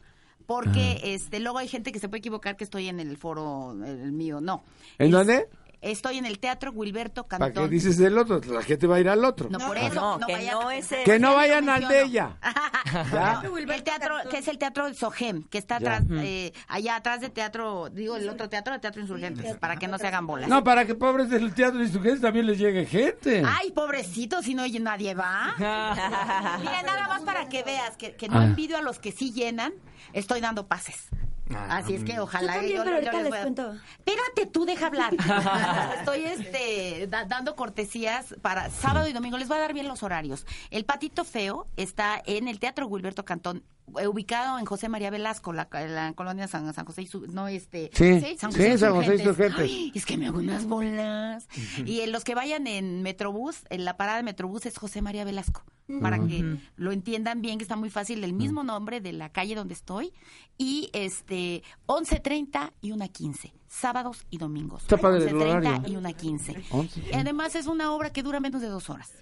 Porque 0.47 1.01
este 1.03 1.41
luego 1.41 1.57
hay 1.59 1.69
gente 1.69 1.91
que 1.91 1.99
se 1.99 2.09
puede 2.09 2.19
equivocar 2.19 2.57
que 2.59 2.65
estoy 2.65 2.89
en 2.91 3.01
el 3.01 3.17
foro 3.17 3.73
el 3.73 4.13
mío. 4.13 4.43
No. 4.43 4.63
¿En 4.99 5.07
Es- 5.07 5.13
dónde? 5.13 5.49
Estoy 5.85 6.19
en 6.19 6.27
el 6.27 6.39
Teatro 6.39 6.71
Wilberto 6.73 7.25
¿Para 7.27 7.47
Cantón. 7.47 7.65
qué 7.65 7.71
dices 7.75 8.01
el 8.01 8.17
otro? 8.17 8.41
La 8.53 8.63
gente 8.63 8.87
va 8.87 8.97
a 8.97 9.01
ir 9.01 9.09
al 9.09 9.25
otro. 9.25 9.51
No, 9.51 9.59
por 9.59 9.77
No, 9.79 9.87
eso. 9.87 9.95
no, 9.95 10.19
no 10.19 10.27
que 10.27 10.33
vayan- 10.33 10.55
no 10.61 10.71
es 10.71 10.91
el- 10.93 11.05
Que 11.05 11.19
no 11.19 11.35
vayan 11.35 11.69
al 11.69 11.87
de 11.89 12.03
ella. 12.03 12.37
¿Ya? 13.13 13.43
El 13.75 13.83
teatro, 13.83 14.17
que 14.31 14.39
es 14.39 14.49
el 14.49 14.59
teatro 14.59 14.85
del 14.87 14.95
Sogem, 14.97 15.45
que 15.45 15.59
está 15.59 15.77
atrás, 15.77 16.03
eh, 16.11 16.53
allá 16.69 16.97
atrás 16.97 17.21
de 17.21 17.29
teatro, 17.31 17.91
digo, 17.91 18.17
el 18.17 18.29
otro 18.29 18.49
teatro, 18.49 18.75
el 18.75 18.81
Teatro 18.81 19.03
Insurgentes, 19.03 19.57
para 19.59 19.77
que 19.77 19.87
no 19.89 19.99
se 19.99 20.07
hagan 20.07 20.27
bolas. 20.27 20.49
No, 20.49 20.65
para 20.65 20.85
que 20.87 20.95
pobres 20.95 21.29
del 21.31 21.53
teatro 21.55 21.83
insurgentes 21.83 22.21
también 22.21 22.47
les 22.47 22.59
llegue 22.59 22.87
gente. 22.87 23.43
Ay, 23.47 23.71
pobrecito, 23.73 24.43
si 24.43 24.55
no 24.55 24.65
nadie 24.81 25.15
va. 25.15 25.55
Mira, 26.61 26.83
nada 26.83 27.09
más 27.09 27.23
para 27.23 27.49
que 27.49 27.63
veas 27.63 27.97
que, 27.97 28.15
que 28.17 28.29
no 28.29 28.39
Ah. 28.39 28.45
envidio 28.45 28.77
a 28.79 28.83
los 28.83 28.99
que 28.99 29.13
sí 29.13 29.33
llenan, 29.33 29.73
estoy 30.13 30.41
dando 30.41 30.67
pases. 30.67 31.09
Así 31.69 31.95
es 31.95 32.05
que 32.05 32.19
ojalá. 32.21 32.55
Yo 32.55 32.61
también, 32.61 32.83
pero 32.85 32.95
ahorita 32.97 33.23
les 33.23 33.43
cuento. 33.43 33.77
Espérate, 33.99 34.47
tú 34.51 34.65
deja 34.65 34.87
hablar. 34.87 35.15
Estoy 35.99 36.25
este, 36.25 37.07
da- 37.09 37.25
dando 37.27 37.55
cortesías 37.55 38.35
para 38.41 38.71
sábado 38.71 39.09
y 39.09 39.13
domingo. 39.13 39.37
Les 39.37 39.49
voy 39.49 39.59
a 39.59 39.61
dar 39.61 39.75
bien 39.75 39.87
los 39.87 40.03
horarios. 40.03 40.47
El 40.71 40.85
Patito 40.85 41.25
Feo 41.25 41.67
está 41.77 42.21
en 42.25 42.49
el 42.49 42.59
Teatro 42.59 42.89
Gilberto 42.89 43.25
Cantón, 43.25 43.63
ubicado 43.87 44.59
en 44.59 44.65
José 44.65 44.89
María 44.89 45.11
Velasco, 45.11 45.53
la, 45.53 45.69
la 45.73 46.13
colonia 46.15 46.49
San, 46.49 46.73
San 46.75 46.85
José 46.85 47.03
y 47.03 47.07
su, 47.07 47.27
no 47.27 47.49
este 47.49 47.91
Sí, 47.93 48.21
sí, 48.21 48.37
San 48.39 48.51
José. 48.51 48.71
Insurgentes. 49.17 49.61
Ay, 49.61 49.93
es 49.95 50.07
que 50.07 50.17
me 50.17 50.27
hago 50.27 50.39
unas 50.39 50.67
bolas. 50.67 51.49
Y 51.85 52.01
en 52.01 52.13
los 52.13 52.25
que 52.25 52.35
vayan 52.35 52.67
en 52.67 53.03
Metrobús, 53.03 53.65
en 53.71 53.85
la 53.85 53.97
parada 53.97 54.19
de 54.19 54.25
Metrobús 54.25 54.67
es 54.67 54.79
José 54.79 55.03
María 55.03 55.25
Velasco. 55.25 55.65
Para 56.01 56.19
que 56.19 56.57
lo 56.77 56.93
entiendan 56.93 57.43
bien, 57.43 57.59
que 57.59 57.65
está 57.65 57.77
muy 57.77 57.91
fácil, 57.91 58.25
el 58.25 58.33
mismo 58.33 58.65
nombre 58.65 59.03
de 59.03 59.13
la 59.13 59.29
calle 59.31 59.55
donde 59.55 59.75
estoy. 59.75 60.15
Y 60.57 60.89
este, 60.95 61.63
11.30 61.87 62.73
y 62.81 62.93
una 62.93 63.09
15. 63.09 63.53
Sábados 63.81 64.25
y 64.31 64.39
domingos. 64.39 64.83
Está 64.83 64.97
padre 64.97 65.29
el 65.29 65.35
11:30 65.37 65.51
horario. 65.57 65.83
y 65.93 65.97
una 65.97 66.13
15. 66.13 66.65
11, 66.71 66.95
sí. 66.95 67.07
Y 67.11 67.15
además 67.15 67.55
es 67.57 67.67
una 67.67 67.91
obra 67.93 68.11
que 68.11 68.23
dura 68.23 68.39
menos 68.41 68.61
de 68.63 68.69
dos 68.69 68.89
horas. 68.89 69.13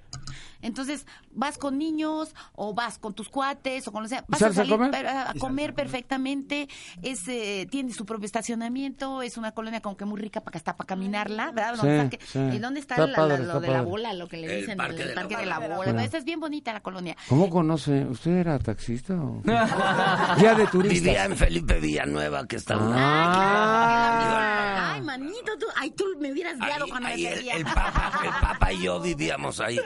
Entonces, 0.60 1.06
vas 1.32 1.58
con 1.58 1.76
niños 1.76 2.34
o 2.54 2.72
vas 2.74 2.98
con 2.98 3.14
tus 3.14 3.28
cuates 3.28 3.88
o 3.88 3.92
con 3.92 4.02
los... 4.04 4.12
Vas 4.28 4.38
¿Sales 4.38 4.58
a 4.58 4.64
comer? 4.66 5.06
a 5.06 5.34
comer 5.40 5.74
perfectamente. 5.74 6.68
Es, 7.02 7.26
eh, 7.26 7.66
tiene 7.68 7.92
su 7.92 8.04
propio 8.06 8.26
estacionamiento. 8.26 9.22
Es 9.22 9.36
una 9.38 9.50
colonia 9.52 9.80
como 9.80 9.96
que 9.96 10.04
muy 10.04 10.20
rica 10.20 10.40
para 10.42 10.58
hasta 10.58 10.76
para 10.76 10.86
caminarla, 10.86 11.50
¿verdad? 11.50 11.74
Sí, 11.80 11.86
¿Dónde 11.88 12.04
está, 12.20 12.26
sí. 12.26 12.56
¿Y 12.56 12.58
dónde 12.60 12.78
está, 12.80 12.94
Está 12.94 13.06
la- 13.08 13.16
padre, 13.16 13.34
está 13.42 13.54
lo 13.54 13.60
de 13.60 13.68
la 13.68 13.82
bola? 13.82 14.12
Lo 14.12 14.28
que 14.28 14.36
le 14.36 14.54
El 14.54 14.60
dicen, 14.60 14.76
parque 14.76 15.02
el 15.02 15.08
de 15.08 15.14
la 15.16 15.20
parque 15.22 15.36
de 15.36 15.42
bola. 15.44 15.58
la 15.68 15.76
bola. 15.76 16.04
Esta 16.04 16.18
es 16.18 16.24
bien 16.24 16.38
bonita 16.38 16.72
la 16.72 16.80
colonia. 16.80 17.16
¿Cómo 17.28 17.50
conoce? 17.50 18.04
¿Usted 18.04 18.30
era 18.32 18.58
taxista 18.60 19.14
o 19.14 19.42
guía 20.38 20.54
de 20.54 20.66
turistas? 20.68 21.02
Vivía 21.02 21.24
en 21.24 21.36
Felipe 21.36 21.80
Villanueva, 21.80 22.46
que 22.46 22.56
está 22.56 22.76
una- 22.76 22.94
Ah. 22.98 24.41
Ay, 24.42 25.00
manito, 25.02 25.58
tú, 25.58 25.66
ay, 25.76 25.90
tú 25.90 26.04
me 26.18 26.32
hubieras 26.32 26.58
guiado 26.58 26.84
Ahí, 26.84 26.90
cuando 26.90 27.08
ahí 27.08 27.22
me 27.24 27.32
el, 27.32 27.48
el 27.48 27.64
Papa, 27.64 28.20
el 28.24 28.30
Papa 28.30 28.72
y 28.72 28.82
yo 28.82 29.00
vivíamos 29.00 29.60
ahí. 29.60 29.78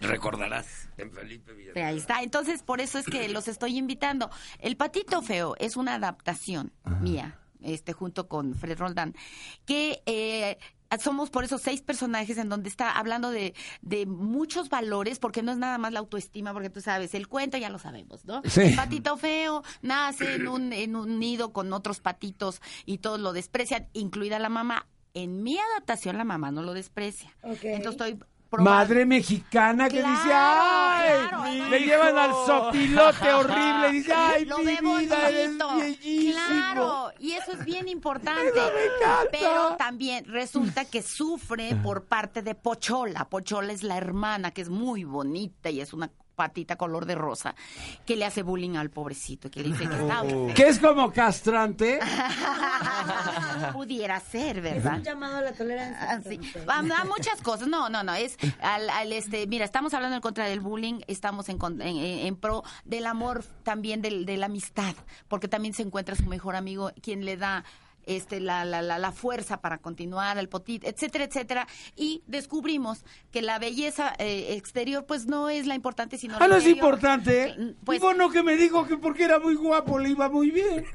Recordarás, 0.00 0.88
en 0.96 1.12
Felipe 1.12 1.52
Villanueva. 1.52 1.88
Ahí 1.88 1.98
está. 1.98 2.22
Entonces, 2.22 2.62
por 2.62 2.80
eso 2.80 2.98
es 2.98 3.06
que 3.06 3.28
los 3.28 3.46
estoy 3.48 3.78
invitando. 3.78 4.30
El 4.58 4.76
Patito 4.76 5.22
Feo 5.22 5.54
es 5.58 5.76
una 5.76 5.94
adaptación 5.94 6.72
mía, 7.00 7.38
este, 7.60 7.92
junto 7.92 8.28
con 8.28 8.54
Fred 8.54 8.78
Roldán, 8.78 9.14
que 9.64 10.02
eh, 10.06 10.58
somos 11.00 11.30
por 11.30 11.44
esos 11.44 11.62
seis 11.62 11.82
personajes 11.82 12.38
en 12.38 12.48
donde 12.48 12.68
está 12.68 12.92
hablando 12.92 13.30
de, 13.30 13.54
de 13.80 14.06
muchos 14.06 14.68
valores, 14.68 15.18
porque 15.18 15.42
no 15.42 15.52
es 15.52 15.58
nada 15.58 15.78
más 15.78 15.92
la 15.92 16.00
autoestima, 16.00 16.52
porque 16.52 16.70
tú 16.70 16.80
sabes, 16.80 17.14
el 17.14 17.28
cuento 17.28 17.56
ya 17.58 17.70
lo 17.70 17.78
sabemos, 17.78 18.24
¿no? 18.24 18.42
Sí. 18.44 18.62
El 18.62 18.76
patito 18.76 19.16
feo 19.16 19.62
nace 19.82 20.34
en 20.34 20.48
un, 20.48 20.72
en 20.72 20.96
un 20.96 21.18
nido 21.18 21.52
con 21.52 21.72
otros 21.72 22.00
patitos 22.00 22.60
y 22.84 22.98
todos 22.98 23.20
lo 23.20 23.32
desprecian, 23.32 23.88
incluida 23.92 24.38
la 24.38 24.48
mamá. 24.48 24.86
En 25.14 25.42
mi 25.42 25.58
adaptación, 25.58 26.16
la 26.16 26.24
mamá 26.24 26.50
no 26.50 26.62
lo 26.62 26.72
desprecia. 26.72 27.36
Ok. 27.42 27.64
Entonces 27.64 27.92
estoy 27.92 28.18
Madre 28.58 29.06
mexicana 29.06 29.88
que 29.88 30.00
Claro, 30.00 30.14
dice, 30.16 30.30
¡ay! 30.34 31.28
claro, 31.28 31.70
le 31.70 31.80
llevan 31.80 32.18
al 32.18 32.30
sopilote 32.46 33.32
horrible, 33.32 33.92
dice, 33.92 34.12
¡ay, 34.16 34.44
lo 34.44 34.58
mi 34.58 34.64
ve 34.66 34.78
vida, 34.98 35.28
eres 35.28 35.46
bonito. 35.58 35.76
bellísimo! 35.76 36.34
Claro, 36.46 37.12
y 37.18 37.32
eso 37.32 37.52
es 37.52 37.64
bien 37.64 37.88
importante. 37.88 38.48
encanta. 38.48 39.28
Pero 39.30 39.76
también 39.76 40.24
resulta 40.26 40.84
que 40.84 41.02
sufre 41.02 41.74
por 41.82 42.04
parte 42.04 42.42
de 42.42 42.54
Pochola. 42.54 43.28
Pochola 43.28 43.72
es 43.72 43.82
la 43.82 43.96
hermana 43.96 44.50
que 44.50 44.60
es 44.62 44.68
muy 44.68 45.04
bonita 45.04 45.70
y 45.70 45.80
es 45.80 45.92
una 45.92 46.10
patita 46.34 46.76
color 46.76 47.04
de 47.06 47.14
rosa 47.14 47.54
que 48.06 48.16
le 48.16 48.24
hace 48.24 48.42
bullying 48.42 48.76
al 48.76 48.90
pobrecito 48.90 49.50
que 49.50 49.60
le 49.62 49.68
dice 49.68 49.86
que 49.88 49.94
está 49.94 50.22
Que 50.54 50.68
es 50.68 50.78
como 50.78 51.12
castrante. 51.12 51.98
pudiera 53.72 54.18
ser, 54.20 54.58
Es 54.58 54.62
¿verdad? 54.62 54.96
un 54.98 55.02
llamado 55.02 55.36
a 55.36 55.40
la 55.42 55.52
tolerancia. 55.52 55.98
Ah, 56.10 56.20
sí. 56.26 56.40
A, 56.66 56.78
a 56.78 57.04
muchas 57.04 57.40
cosas. 57.42 57.68
No, 57.68 57.88
no, 57.88 58.02
no. 58.02 58.14
Es 58.14 58.36
al, 58.60 58.88
al, 58.90 59.12
este, 59.12 59.46
mira, 59.46 59.64
estamos 59.64 59.94
hablando 59.94 60.16
en 60.16 60.22
contra 60.22 60.46
del 60.46 60.60
bullying, 60.60 61.00
estamos 61.06 61.48
en, 61.48 61.58
con- 61.58 61.80
en, 61.82 61.96
en 61.96 62.36
pro 62.36 62.62
del 62.84 63.06
amor, 63.06 63.44
también 63.62 64.02
del, 64.02 64.26
de 64.26 64.36
la 64.36 64.46
amistad, 64.46 64.94
porque 65.28 65.48
también 65.48 65.74
se 65.74 65.82
encuentra 65.82 66.14
su 66.16 66.26
mejor 66.26 66.56
amigo, 66.56 66.90
quien 67.02 67.24
le 67.24 67.36
da 67.36 67.64
este 68.06 68.40
la, 68.40 68.64
la, 68.64 68.82
la, 68.82 68.98
la 68.98 69.12
fuerza 69.12 69.60
para 69.60 69.78
continuar, 69.78 70.38
el 70.38 70.48
potit, 70.48 70.84
etcétera, 70.84 71.24
etcétera. 71.24 71.66
Y 71.96 72.22
descubrimos 72.26 73.04
que 73.30 73.42
la 73.42 73.58
belleza 73.58 74.12
eh, 74.18 74.54
exterior, 74.56 75.04
pues 75.06 75.26
no 75.26 75.48
es 75.48 75.66
la 75.66 75.74
importante, 75.74 76.18
sino 76.18 76.36
Ah, 76.36 76.40
la 76.40 76.48
no 76.48 76.56
es 76.56 76.66
importante. 76.66 77.54
Pues- 77.84 77.98
y 77.98 78.00
bueno 78.00 78.30
que 78.30 78.42
me 78.42 78.56
dijo 78.56 78.86
que 78.86 78.96
porque 78.96 79.24
era 79.24 79.38
muy 79.38 79.54
guapo 79.54 79.98
le 79.98 80.10
iba 80.10 80.28
muy 80.28 80.50
bien. 80.50 80.84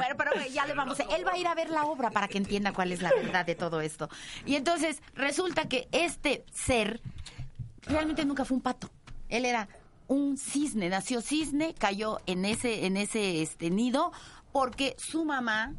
pero, 0.00 0.16
pero 0.16 0.30
ya 0.52 0.66
le 0.66 0.74
vamos 0.74 0.98
a... 1.00 1.02
Él 1.16 1.26
va 1.26 1.32
a 1.32 1.38
ir 1.38 1.46
a 1.46 1.54
ver 1.54 1.70
la 1.70 1.84
obra 1.84 2.10
para 2.10 2.28
que 2.28 2.38
entienda 2.38 2.72
cuál 2.72 2.92
es 2.92 3.02
la 3.02 3.10
verdad 3.10 3.44
de 3.46 3.54
todo 3.54 3.80
esto. 3.80 4.08
Y 4.46 4.56
entonces 4.56 5.02
resulta 5.14 5.68
que 5.68 5.88
este 5.92 6.44
ser 6.52 7.00
realmente 7.82 8.24
nunca 8.24 8.44
fue 8.44 8.56
un 8.56 8.62
pato. 8.62 8.90
Él 9.28 9.44
era 9.44 9.68
un 10.06 10.38
cisne, 10.38 10.88
nació 10.88 11.20
cisne, 11.20 11.74
cayó 11.78 12.18
en 12.26 12.44
ese, 12.46 12.86
en 12.86 12.96
ese 12.96 13.42
este 13.42 13.68
nido 13.70 14.10
porque 14.52 14.94
su 14.98 15.24
mamá 15.24 15.74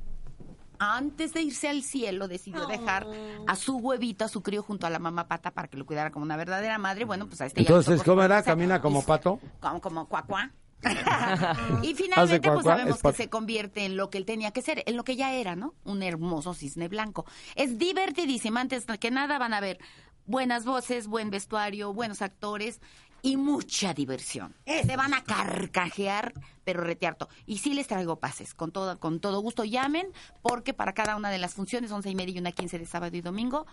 antes 0.79 1.33
de 1.33 1.41
irse 1.41 1.67
al 1.67 1.83
cielo 1.83 2.27
decidió 2.27 2.65
dejar 2.65 3.05
a 3.47 3.55
su 3.55 3.77
huevito, 3.77 4.25
a 4.25 4.29
su 4.29 4.41
crío 4.41 4.63
junto 4.63 4.88
a 4.88 4.89
la 4.89 4.99
mamá 4.99 5.27
pata 5.27 5.51
para 5.51 5.67
que 5.67 5.77
lo 5.77 5.85
cuidara 5.85 6.09
como 6.09 6.23
una 6.23 6.38
verdadera 6.38 6.77
madre. 6.77 7.05
Bueno, 7.05 7.27
pues 7.27 7.41
a 7.41 7.45
este 7.45 7.61
Entonces, 7.61 8.01
¿cómo 8.01 8.23
era? 8.23 8.41
¿Camina 8.43 8.81
como 8.81 9.03
pato? 9.03 9.39
como, 9.59 9.81
como 9.81 10.07
cuacuá. 10.07 10.51
y 11.83 11.93
finalmente, 11.93 12.49
pues 12.49 12.63
sabemos 12.63 13.01
que 13.01 13.11
se 13.11 13.29
convierte 13.29 13.83
en 13.83 13.97
lo 13.97 14.09
que 14.09 14.17
él 14.17 14.25
tenía 14.25 14.51
que 14.51 14.61
ser, 14.61 14.83
en 14.85 14.95
lo 14.95 15.03
que 15.03 15.17
ya 15.17 15.33
era, 15.33 15.57
¿no? 15.57 15.73
Un 15.83 16.01
hermoso 16.01 16.53
cisne 16.53 16.88
blanco. 16.88 17.25
Es 17.55 17.77
divertidísima. 17.77 18.61
Antes 18.61 18.85
que 18.85 19.11
nada 19.11 19.38
van 19.38 19.53
a 19.53 19.59
ver 19.59 19.79
buenas 20.25 20.63
voces, 20.63 21.07
buen 21.07 21.29
vestuario, 21.31 21.93
buenos 21.93 22.21
actores 22.21 22.79
y 23.21 23.38
mucha 23.38 23.93
diversión. 23.93 24.55
Se 24.65 24.95
van 24.95 25.13
a 25.13 25.23
carcajear, 25.23 26.33
pero 26.63 26.81
retearto. 26.81 27.29
Y 27.45 27.57
sí 27.59 27.73
les 27.73 27.88
traigo 27.88 28.19
pases, 28.19 28.53
con 28.53 28.71
todo, 28.71 28.99
con 28.99 29.19
todo 29.19 29.39
gusto. 29.41 29.63
Llamen, 29.63 30.07
porque 30.41 30.73
para 30.73 30.93
cada 30.93 31.15
una 31.15 31.29
de 31.29 31.38
las 31.38 31.53
funciones, 31.53 31.91
once 31.91 32.09
y 32.09 32.15
media 32.15 32.35
y 32.35 32.39
una 32.39 32.51
quince 32.51 32.77
de 32.79 32.85
sábado 32.85 33.15
y 33.17 33.21
domingo, 33.21 33.65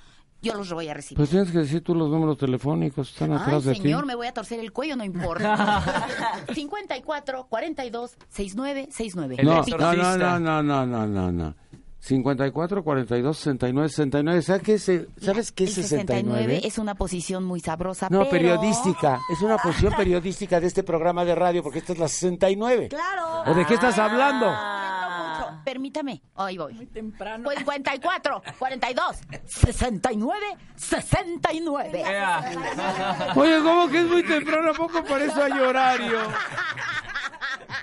yo 0.43 0.55
los 0.55 0.73
voy 0.73 0.89
a 0.89 0.95
recibir. 0.95 1.17
Pues 1.19 1.31
tienes 1.31 1.51
que 1.51 1.59
decir 1.59 1.83
tú 1.83 1.95
los 1.95 2.11
números 2.11 2.39
telefónicos, 2.39 3.11
están 3.11 3.33
Ay, 3.33 3.39
atrás 3.41 3.65
de 3.65 3.75
señor, 3.75 4.03
ti. 4.03 4.07
me 4.09 4.15
voy 4.15 4.27
a 4.27 4.33
torcer 4.35 4.61
el 4.61 4.73
cuello, 4.73 4.97
no 4.97 5.05
importa. 5.05 6.07
54 6.55 7.47
42 7.49 8.17
69 8.29 8.89
69. 8.91 9.37
El 9.39 9.47
No, 9.47 9.63
no, 10.17 10.39
no, 10.39 10.63
no, 10.63 10.87
no, 10.87 11.07
no, 11.07 11.33
no. 11.33 11.55
54, 12.07 12.85
42, 12.85 13.37
69, 13.37 13.89
69. 13.89 14.43
¿Sabes 14.43 14.63
qué, 14.63 14.79
se- 14.79 15.09
¿sabes 15.21 15.51
qué 15.51 15.65
es 15.65 15.77
El 15.79 15.85
69? 15.85 16.61
es 16.65 16.79
una 16.79 16.95
posición 16.95 17.43
muy 17.45 17.59
sabrosa, 17.59 18.07
No, 18.11 18.21
pero... 18.21 18.31
periodística. 18.31 19.19
Es 19.33 19.43
una 19.43 19.57
posición 19.59 19.93
periodística 19.97 20.61
de 20.61 20.69
este 20.69 20.85
programa 20.85 21.25
de 21.25 21.35
radio 21.35 21.65
porque 21.65 21.81
esta 21.81 21.95
es 21.95 21.99
la 21.99 22.07
69. 22.09 22.89
Claro. 22.91 23.51
¿O 23.51 23.55
de 23.55 23.67
qué 23.67 23.75
estás 23.75 23.99
hablando? 23.99 24.47
Mucho. 24.47 25.63
Permítame, 25.65 26.23
ahí 26.37 26.57
voy. 26.59 26.75
Muy 26.75 26.87
temprano. 26.87 27.51
54 27.51 28.43
42 28.57 29.17
69 29.45 30.39
69. 30.77 32.05
Oye, 33.35 33.59
¿cómo 33.65 33.89
que 33.89 33.99
es 34.01 34.07
muy 34.07 34.23
temprano? 34.23 34.71
¿A 34.71 34.75
poco 34.75 35.03
para 35.03 35.25
eso 35.25 35.43
hay 35.43 35.53
horario? 35.53 36.19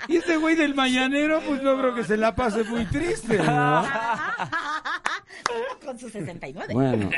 Y 0.08 0.18
este 0.18 0.38
güey 0.38 0.56
del 0.56 0.76
mañanero, 0.76 1.42
pues 1.48 1.62
no 1.62 1.78
creo 1.78 1.96
que 1.96 2.04
se 2.04 2.18
la 2.18 2.36
pase 2.36 2.64
muy 2.64 2.86
triste, 2.86 3.38
¿no? 3.38 3.86
Con 5.86 6.00
su 6.00 6.10
69. 6.10 6.74
Bueno, 6.74 7.10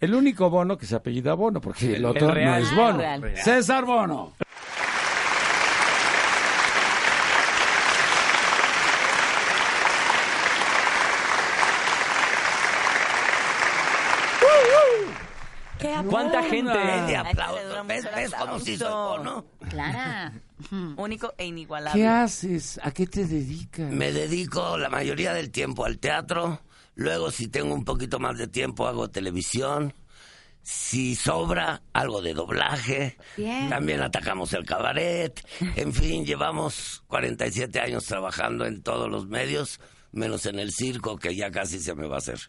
el 0.00 0.14
único 0.14 0.48
bono 0.50 0.76
que 0.78 0.86
se 0.86 0.96
apellida 0.96 1.34
Bono, 1.34 1.60
porque 1.60 1.96
el 1.96 2.04
otro 2.04 2.30
real. 2.30 2.60
no 2.62 2.66
es 2.66 2.74
Bono. 2.74 2.98
Real. 2.98 3.36
César 3.36 3.84
Bono. 3.84 4.32
¿Qué 16.02 16.08
¿Cuánta 16.08 16.42
gente? 16.42 16.78
De 16.78 17.06
le 17.08 17.16
aplauso. 17.16 17.84
¿Ves, 17.86 18.04
ves 18.14 18.34
cómo 18.34 18.58
se 18.58 18.72
hizo 18.72 18.86
el 18.86 18.92
aplauso. 18.92 19.18
bono? 19.18 19.46
Clara. 19.68 20.32
Único 20.96 21.34
e 21.36 21.46
inigualable. 21.46 22.00
¿Qué 22.00 22.06
haces? 22.06 22.80
¿A 22.82 22.90
qué 22.90 23.06
te 23.06 23.26
dedicas? 23.26 23.90
Me 23.90 24.12
dedico 24.12 24.76
la 24.78 24.88
mayoría 24.88 25.32
del 25.34 25.50
tiempo 25.50 25.84
al 25.84 25.98
teatro. 25.98 26.60
Luego, 26.94 27.30
si 27.30 27.48
tengo 27.48 27.74
un 27.74 27.84
poquito 27.84 28.18
más 28.18 28.38
de 28.38 28.48
tiempo, 28.48 28.86
hago 28.86 29.10
televisión. 29.10 29.92
Si 30.62 31.14
sobra, 31.14 31.82
algo 31.92 32.22
de 32.22 32.34
doblaje. 32.34 33.18
Bien. 33.36 33.68
También 33.68 34.00
atacamos 34.00 34.52
el 34.54 34.64
cabaret. 34.64 35.40
En 35.76 35.92
fin, 35.92 36.24
llevamos 36.24 37.04
47 37.06 37.78
años 37.78 38.04
trabajando 38.06 38.64
en 38.64 38.82
todos 38.82 39.08
los 39.08 39.28
medios, 39.28 39.78
menos 40.10 40.46
en 40.46 40.58
el 40.58 40.72
circo, 40.72 41.18
que 41.18 41.36
ya 41.36 41.50
casi 41.52 41.78
se 41.78 41.94
me 41.94 42.08
va 42.08 42.16
a 42.16 42.18
hacer. 42.18 42.40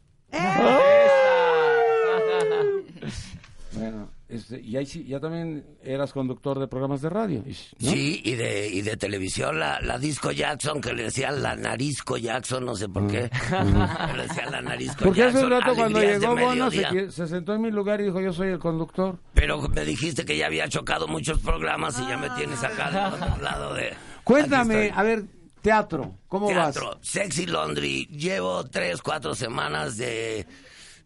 Bueno, 3.73 4.09
este, 4.29 4.59
y 4.61 4.77
ahí 4.77 4.85
sí, 4.85 5.05
ya 5.05 5.19
también 5.19 5.65
eras 5.83 6.13
conductor 6.13 6.59
de 6.59 6.67
programas 6.67 7.01
de 7.01 7.09
radio. 7.09 7.43
Sí, 7.79 8.21
y 8.23 8.35
de, 8.35 8.67
y 8.67 8.81
de 8.81 8.97
televisión, 8.97 9.59
la, 9.59 9.79
la 9.81 9.97
Disco 9.97 10.31
Jackson, 10.31 10.81
que 10.81 10.93
le 10.93 11.03
decían 11.03 11.41
la 11.43 11.55
Narizco 11.55 12.17
Jackson, 12.17 12.65
no 12.65 12.75
sé 12.75 12.87
por 12.89 13.07
qué. 13.07 13.29
le 14.15 14.23
decían 14.23 14.51
la 14.51 14.61
Narizco 14.61 15.05
Porque 15.05 15.23
hace 15.23 15.43
un 15.43 15.49
Jackson, 15.49 15.51
rato 15.51 15.75
cuando 15.75 16.01
llegó 16.01 16.35
Bono 16.35 16.71
se, 16.71 17.27
sentó 17.27 17.53
en 17.53 17.61
mi 17.61 17.71
lugar 17.71 18.01
y 18.01 18.05
dijo 18.05 18.21
yo 18.21 18.33
soy 18.33 18.49
el 18.49 18.59
conductor. 18.59 19.17
Pero 19.33 19.61
me 19.69 19.85
dijiste 19.85 20.25
que 20.25 20.37
ya 20.37 20.47
había 20.47 20.67
chocado 20.69 21.07
muchos 21.07 21.39
programas 21.39 21.99
y 21.99 22.07
ya 22.07 22.17
me 22.17 22.29
tienes 22.31 22.63
acá 22.63 22.89
del 22.89 23.13
otro 23.13 23.41
lado 23.41 23.73
de... 23.73 23.93
Cuéntame, 24.23 24.91
a 24.93 25.03
ver, 25.03 25.23
teatro, 25.61 26.15
¿cómo 26.27 26.47
Teatro, 26.47 26.97
Sexy 27.01 27.45
Laundry. 27.45 28.05
Llevo 28.07 28.65
tres, 28.65 29.01
cuatro 29.01 29.35
semanas 29.35 29.97
de, 29.97 30.45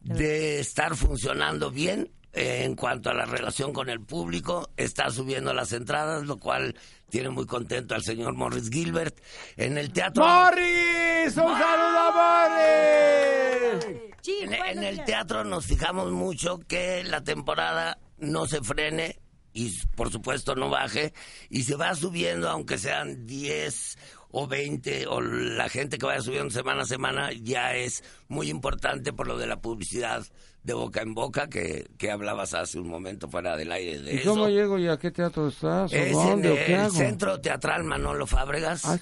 de 0.04 0.60
estar 0.60 0.96
funcionando 0.96 1.72
bien 1.72 2.12
eh, 2.34 2.64
en 2.64 2.76
cuanto 2.76 3.10
a 3.10 3.14
la 3.14 3.26
relación 3.26 3.74
con 3.74 3.90
el 3.90 4.02
público. 4.02 4.70
Está 4.78 5.10
subiendo 5.10 5.54
las 5.54 5.74
entradas, 5.74 6.24
lo 6.24 6.38
cual 6.38 6.76
tiene 7.10 7.30
muy 7.30 7.46
contento 7.46 7.94
al 7.96 8.04
señor 8.04 8.34
Morris 8.36 8.70
Gilbert. 8.70 9.20
En 9.58 9.78
el 9.78 9.92
teatro... 9.92 10.26
¡Morris! 10.26 11.38
¡Un 11.38 11.58
saludo 11.58 12.00
a 12.00 12.50
Morris! 13.78 13.86
En, 14.28 14.54
en 14.54 14.84
el 14.84 15.04
teatro 15.04 15.44
nos 15.44 15.66
fijamos 15.66 16.12
mucho 16.12 16.60
que 16.60 17.04
la 17.04 17.24
temporada 17.24 17.98
no 18.18 18.46
se 18.46 18.62
frene 18.62 19.20
y 19.54 19.78
por 19.96 20.12
supuesto 20.12 20.56
no 20.56 20.70
baje 20.70 21.14
y 21.50 21.64
se 21.64 21.76
va 21.76 21.96
subiendo 21.96 22.50
aunque 22.50 22.78
sean 22.78 23.26
10 23.26 23.98
o 24.32 24.48
20 24.48 25.08
o 25.08 25.22
la 25.22 25.70
gente 25.70 25.98
que 25.98 26.06
vaya 26.06 26.22
subiendo 26.22 26.50
semana 26.50 26.84
a 26.84 26.86
semana 26.86 27.30
ya 27.34 27.76
es 27.76 28.04
muy 28.28 28.50
importante 28.50 29.14
por 29.14 29.28
lo 29.28 29.38
de 29.38 29.48
la 29.48 29.62
publicidad 29.62 30.24
de 30.64 30.74
boca 30.74 31.02
en 31.02 31.16
boca 31.16 31.50
que, 31.50 31.90
que 31.98 32.12
hablabas 32.12 32.54
hace 32.54 32.80
un 32.80 32.88
momento 32.88 33.28
fuera 33.28 33.58
del 33.58 33.72
aire 33.72 34.00
de 34.00 34.14
¿Y 34.14 34.18
eso. 34.18 34.30
cómo 34.30 34.48
llego 34.48 34.78
y 34.78 34.88
a 34.88 34.98
qué 34.98 35.10
teatro 35.10 35.48
estás? 35.48 35.92
¿O 35.92 35.96
Es 35.96 36.08
en 36.08 36.14
dónde? 36.14 36.52
¿O 36.52 36.56
qué 36.56 36.74
el 36.76 36.80
hago? 36.82 36.92
Centro 36.96 37.42
Teatral 37.42 37.84
Manolo 37.84 38.28
Fábregas, 38.28 38.86
Ah, 38.86 39.00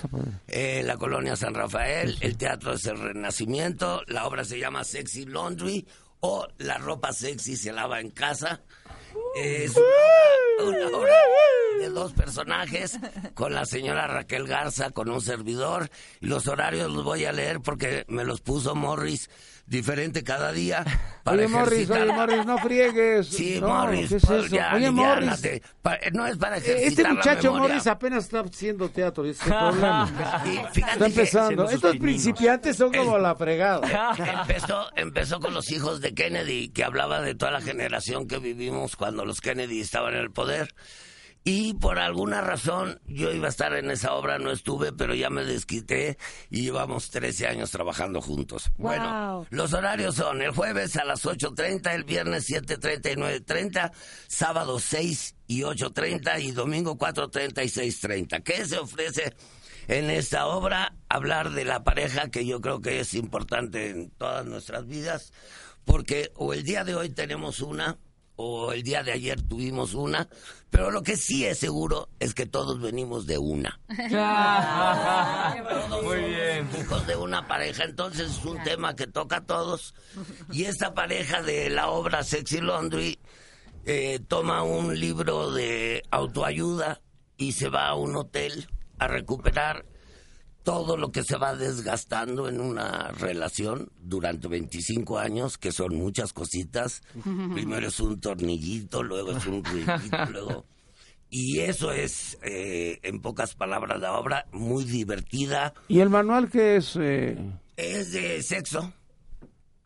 eh, 0.48 0.84
la 0.86 0.96
colonia 0.98 1.36
San 1.36 1.54
Rafael. 1.54 2.18
El 2.22 2.38
teatro 2.38 2.74
es 2.74 2.86
el 2.86 2.98
Renacimiento. 2.98 4.02
La 4.08 4.26
obra 4.26 4.46
se 4.46 4.58
llama 4.58 4.84
Sexy 4.86 5.26
Laundry 5.26 5.86
o 6.22 6.48
La 6.60 6.78
ropa 6.78 7.12
sexy 7.14 7.56
se 7.58 7.72
lava 7.74 8.00
en 8.00 8.12
casa. 8.12 8.62
Es 9.36 9.76
una, 9.76 10.98
obra 10.98 11.16
de 11.80 11.90
dos 11.90 12.14
personajes 12.14 13.00
con 13.34 13.54
la 13.54 13.66
señora 13.66 14.08
Raquel 14.08 14.48
Garza, 14.48 14.92
con 14.92 15.10
un 15.10 15.22
servidor. 15.22 15.90
Los 16.20 16.48
horarios 16.48 16.92
los 16.92 17.04
voy 17.04 17.26
a 17.26 17.32
leer 17.32 17.62
porque 17.62 18.06
me 18.08 18.24
los 18.24 18.42
puso 18.42 18.76
Morris 18.76 19.30
diferente 19.70 20.24
cada 20.24 20.52
día. 20.52 20.84
Para 21.24 21.38
Oye, 21.38 21.48
Morris, 21.48 21.90
oye, 21.92 22.06
Morris, 22.12 22.46
no 22.46 22.58
friegues. 22.58 23.28
Sí, 23.28 23.60
No, 23.62 23.68
Morris, 23.68 24.10
¿qué 24.10 24.16
es 24.16 24.26
pues, 24.26 24.46
eso? 24.46 24.56
ya, 24.56 24.74
Oye, 24.74 24.90
Morris. 24.90 25.42
Pa- 25.82 26.00
no 26.12 26.26
es 26.26 26.38
para 26.38 26.58
ejercitar 26.58 26.88
este 26.88 27.08
muchacho. 27.08 27.54
Morris 27.54 27.86
apenas 27.88 28.24
está 28.24 28.40
haciendo 28.40 28.90
teatro, 28.90 29.26
y 29.28 29.32
ese 29.32 29.42
es 29.44 29.48
el 29.48 29.54
problema. 29.58 30.12
Está 30.76 31.06
empezando. 31.06 31.70
Estos 31.70 31.98
principiantes 31.98 32.78
son 32.78 32.92
como 32.92 33.18
la 33.20 33.36
fregada. 33.36 34.16
empezó, 34.42 34.88
empezó 34.96 35.40
con 35.40 35.54
los 35.54 35.70
hijos 35.72 36.02
de 36.02 36.14
Kennedy, 36.16 36.70
que 36.70 36.84
hablaba 36.84 37.22
de 37.22 37.36
toda 37.36 37.52
la 37.52 37.62
generación 37.62 38.28
que 38.28 38.40
vivimos 38.40 38.96
cuando 38.96 39.24
los 39.26 39.40
Kennedy 39.42 39.82
estaban 39.82 40.14
en 40.16 40.22
el 40.22 40.32
poder. 40.32 40.74
Y 41.44 41.74
por 41.76 42.00
alguna 42.00 42.42
razón 42.42 43.00
yo 43.08 43.32
iba 43.32 43.48
a 43.48 43.50
estar 43.50 43.74
en 43.74 43.90
esa 43.92 44.14
obra, 44.14 44.40
no 44.40 44.52
estuve, 44.52 44.92
pero 44.92 45.16
ya 45.16 45.30
me 45.30 45.46
desquité 45.46 46.18
y 46.50 46.64
llevamos 46.64 47.10
13 47.10 47.48
años 47.48 47.72
trabajando 47.72 48.22
juntos. 48.22 48.72
Bueno, 48.78 49.48
los 49.50 49.74
horarios 49.74 50.16
son 50.16 50.42
el 50.42 50.52
jueves 50.52 50.98
a 50.98 51.06
las 51.06 51.26
8.30, 51.26 51.94
el 51.94 52.04
viernes 52.04 52.50
7.30 52.50 53.14
y 53.14 53.16
9.30, 53.16 53.92
sábado 54.28 54.80
6 54.80 55.36
y 55.48 55.62
8.30 55.62 56.42
y 56.44 56.52
domingo 56.52 56.98
4.30 56.98 57.64
y 57.64 57.90
6.30. 57.90 58.44
¿Qué 58.44 58.66
se 58.66 58.78
ofrece 58.78 59.34
en 59.88 60.10
esta 60.10 60.46
obra? 60.48 60.94
Hablar 61.08 61.52
de 61.52 61.64
la 61.64 61.84
pareja, 61.86 62.30
que 62.30 62.46
yo 62.46 62.60
creo 62.60 62.82
que 62.82 63.00
es 63.00 63.14
importante 63.14 63.90
en 63.90 64.12
todas 64.12 64.46
nuestras 64.46 64.86
vidas, 64.86 65.32
porque 65.86 66.32
o 66.36 66.54
el 66.54 66.64
día 66.64 66.84
de 66.84 66.96
hoy 66.96 67.10
tenemos 67.10 67.62
una, 67.62 67.98
o 68.42 68.72
el 68.72 68.84
día 68.84 69.04
de 69.04 69.12
ayer 69.12 69.42
tuvimos 69.42 69.94
una, 69.94 70.30
pero 70.70 70.92
lo 70.92 71.04
que 71.04 71.18
sí 71.18 71.46
es 71.46 71.58
seguro 71.60 72.08
es 72.22 72.34
que 72.34 72.46
todos 72.46 72.80
venimos 72.80 73.28
de 73.28 73.38
una. 73.38 73.82
Todos 75.70 76.04
Muy 76.04 76.20
bien. 76.24 76.70
hijos 76.80 77.06
de 77.06 77.18
una 77.18 77.46
pareja, 77.50 77.84
entonces 77.84 78.32
es 78.32 78.46
un 78.46 78.64
tema 78.64 78.96
que 78.96 79.08
toca 79.08 79.38
a 79.38 79.46
todos. 79.46 79.94
Y 80.54 80.64
esta 80.64 80.94
pareja 80.94 81.42
de 81.42 81.70
la 81.70 81.90
obra 81.90 82.24
Sexy 82.24 82.62
Laundry 82.62 83.20
eh, 83.86 84.22
toma 84.26 84.64
un 84.64 84.98
libro 84.98 85.52
de 85.52 86.04
autoayuda 86.10 87.02
y 87.36 87.52
se 87.52 87.68
va 87.68 87.88
a 87.90 87.96
un 87.96 88.16
hotel 88.16 88.70
a 89.00 89.10
recuperar 89.10 89.86
todo 90.64 90.98
lo 90.98 91.12
que 91.12 91.24
se 91.24 91.38
va 91.38 91.56
desgastando 91.56 92.48
en 92.48 92.60
una 92.60 93.10
relación 93.12 93.92
durante 94.00 94.48
25 94.48 95.18
años, 95.18 95.58
que 95.58 95.72
son 95.72 95.96
muchas 95.96 96.34
cositas. 96.34 97.02
Primero 97.54 97.88
es 97.88 98.00
un 98.00 98.20
tornillito, 98.20 99.02
luego 99.04 99.32
es 99.32 99.46
un 99.46 99.64
ruidito, 99.64 100.26
luego... 100.32 100.66
Y 101.32 101.60
eso 101.60 101.92
es, 101.92 102.40
eh, 102.42 102.98
en 103.04 103.22
pocas 103.22 103.54
palabras, 103.54 104.00
la 104.00 104.18
obra 104.18 104.48
muy 104.52 104.84
divertida. 104.84 105.76
¿Y 105.88 106.00
el 106.00 106.10
manual 106.10 106.50
qué 106.50 106.78
es? 106.78 106.96
eh? 107.00 107.38
Es 107.78 108.12
de 108.14 108.42
sexo. 108.42 108.92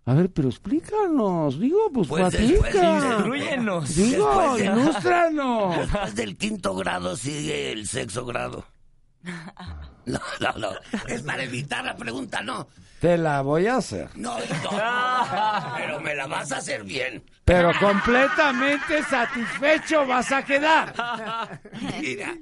A 0.06 0.14
ver, 0.14 0.30
pero 0.32 0.48
explícanos. 0.48 1.60
Digo, 1.60 1.80
pues, 1.94 2.08
Pues 2.08 2.34
platica. 2.34 3.16
Instrúyenos. 3.18 3.94
Digo, 3.94 4.26
Después 4.26 4.58
de- 4.60 4.66
ilústranos. 4.66 5.78
Después 5.80 6.16
del 6.16 6.38
quinto 6.38 6.76
grado 6.76 7.16
sigue 7.18 7.74
el 7.74 7.88
sexto 7.88 8.26
grado. 8.26 8.66
No, 10.06 10.20
no, 10.42 10.52
no. 10.58 10.72
Es 11.08 11.22
para 11.22 11.44
evitar 11.44 11.86
la 11.86 11.96
pregunta, 11.96 12.42
no. 12.42 12.68
Te 13.04 13.18
la 13.18 13.42
voy 13.42 13.68
a 13.68 13.76
hacer. 13.76 14.08
No, 14.16 14.38
no. 14.40 14.70
Pero 15.76 16.00
me 16.00 16.16
la 16.16 16.26
vas 16.26 16.54
a 16.54 16.60
hacer 16.60 16.86
bien. 16.86 17.22
Pero 17.44 17.74
completamente 17.78 19.04
satisfecho 19.04 20.08
vas 20.08 20.32
a 20.32 20.46
quedar. 20.46 21.60
Mira, 22.00 22.34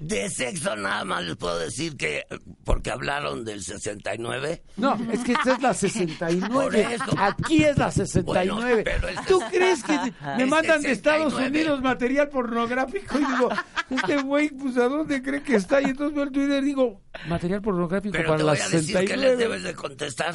de 0.00 0.30
sexo 0.30 0.74
nada 0.74 1.04
más 1.04 1.22
les 1.22 1.36
puedo 1.36 1.58
decir 1.58 1.98
que, 1.98 2.24
porque 2.64 2.90
hablaron 2.90 3.44
del 3.44 3.62
69, 3.62 4.62
No, 4.78 4.98
es 5.12 5.20
que 5.22 5.32
esta 5.32 5.52
es 5.52 5.60
la 5.60 5.68
Por 5.68 5.76
69. 5.76 6.88
eso. 6.94 7.04
Aquí 7.18 7.64
es 7.64 7.76
la 7.76 7.90
69. 7.90 8.84
Bueno, 9.02 9.20
¿Tú 9.28 9.38
crees 9.50 9.82
que 9.84 9.98
me 10.38 10.46
mandan 10.46 10.80
de 10.80 10.92
Estados 10.92 11.34
69? 11.34 11.48
Unidos 11.50 11.82
material 11.82 12.30
pornográfico? 12.30 13.18
Y 13.18 13.24
digo, 13.26 13.50
este 13.90 14.16
güey, 14.22 14.48
pues 14.48 14.78
¿a 14.78 14.88
dónde 14.88 15.20
cree 15.22 15.42
que 15.42 15.56
está? 15.56 15.82
Y 15.82 15.90
entonces 15.90 16.14
veo 16.14 16.24
el 16.24 16.32
Twitter 16.32 16.62
y 16.62 16.66
digo, 16.68 17.02
material 17.28 17.62
pornográfico 17.62 18.12
pero 18.12 18.28
para 18.28 18.38
te 18.38 18.44
la 18.44 18.52
voy 18.52 18.60
a 18.60 18.68
decir 18.68 18.94
que 18.94 19.16
les 19.16 19.30
69. 19.30 19.36
debes 19.36 19.62
de 19.62 19.74
contestar 19.74 20.34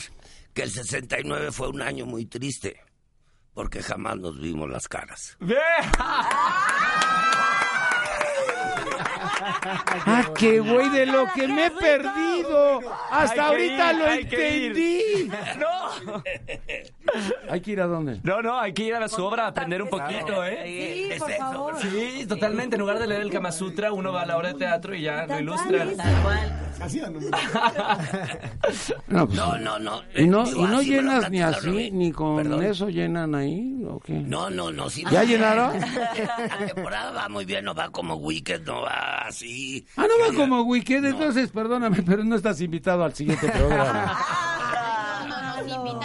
que 0.54 0.64
el 0.64 0.72
69 0.72 1.52
fue 1.52 1.70
un 1.70 1.82
año 1.82 2.06
muy 2.06 2.26
triste, 2.26 2.82
porque 3.54 3.82
jamás 3.82 4.18
nos 4.18 4.40
vimos 4.40 4.70
las 4.70 4.88
caras. 4.88 5.38
Ah, 10.06 10.26
qué 10.38 10.60
güey, 10.60 10.90
de 10.90 11.06
lo 11.06 11.26
que 11.34 11.48
me 11.48 11.68
he 11.68 11.72
perdido. 11.72 12.80
Hasta 13.10 13.48
ahorita 13.48 13.94
ir, 13.94 14.00
lo 14.00 14.08
entendí. 14.12 15.30
No, 15.60 16.24
Hay 17.50 17.62
que 17.62 17.72
ir 17.72 17.82
a 17.82 17.88
dónde. 17.88 18.20
no, 18.24 18.42
no, 18.42 18.60
hay 18.60 18.74
que 18.74 18.84
ir 18.84 18.96
a 18.96 19.08
su 19.08 19.24
obra 19.24 19.46
a 19.46 19.48
aprender 19.48 19.82
un 19.82 19.90
poquito, 19.90 20.46
¿eh? 20.46 20.62
Sí, 21.12 21.20
por 21.20 21.28
sexo, 21.30 21.44
favor. 21.44 21.76
Sí, 21.82 22.26
totalmente. 22.28 22.76
En 22.76 22.82
lugar 22.82 23.00
de 23.00 23.08
leer 23.08 23.22
el 23.22 23.32
Kama 23.32 23.52
Sutra, 23.52 23.92
uno 23.92 24.12
va 24.14 24.22
a 24.24 24.26
la 24.26 24.38
obra 24.38 24.50
de 24.54 24.60
teatro 24.60 24.96
y 24.96 25.02
ya 25.02 25.26
lo 25.26 25.40
ilustra. 25.40 25.86
No, 29.08 29.28
pues, 29.28 29.38
No, 29.38 29.58
no, 29.58 29.80
no. 29.80 30.02
y 30.16 30.26
no, 30.28 30.46
Digo, 30.46 30.62
y 30.66 30.68
no 30.70 30.82
llenas 30.82 31.30
ni 31.30 31.42
así, 31.42 31.70
mí. 31.70 31.92
ni 31.92 32.12
con 32.12 32.38
Perdón. 32.38 32.64
eso 32.64 32.90
llenan 32.90 33.36
ahí, 33.36 33.84
¿o 33.88 34.00
qué? 34.00 34.14
No, 34.14 34.50
no, 34.50 34.72
no. 34.72 34.90
Sí, 34.90 35.04
¿Ya 35.12 35.22
no. 35.22 35.28
llenaron? 35.28 35.80
La 36.60 36.66
temporada 36.74 37.12
va 37.12 37.30
muy 37.30 37.46
bien, 37.46 37.66
no 37.66 37.74
va 37.76 37.90
como 37.92 38.16
Wicked, 38.16 38.62
no 38.66 38.82
va 38.82 39.28
así. 39.32 39.86
Ah, 39.98 40.06
no 40.08 40.14
va 40.26 40.36
como 40.36 40.62
weekend, 40.62 41.06
entonces 41.08 41.50
perdóname, 41.50 42.04
pero 42.04 42.24
no 42.24 42.36
estás 42.36 42.62
invitado 42.62 43.04
al 43.04 43.14
siguiente 43.16 43.50
programa. 43.50 44.18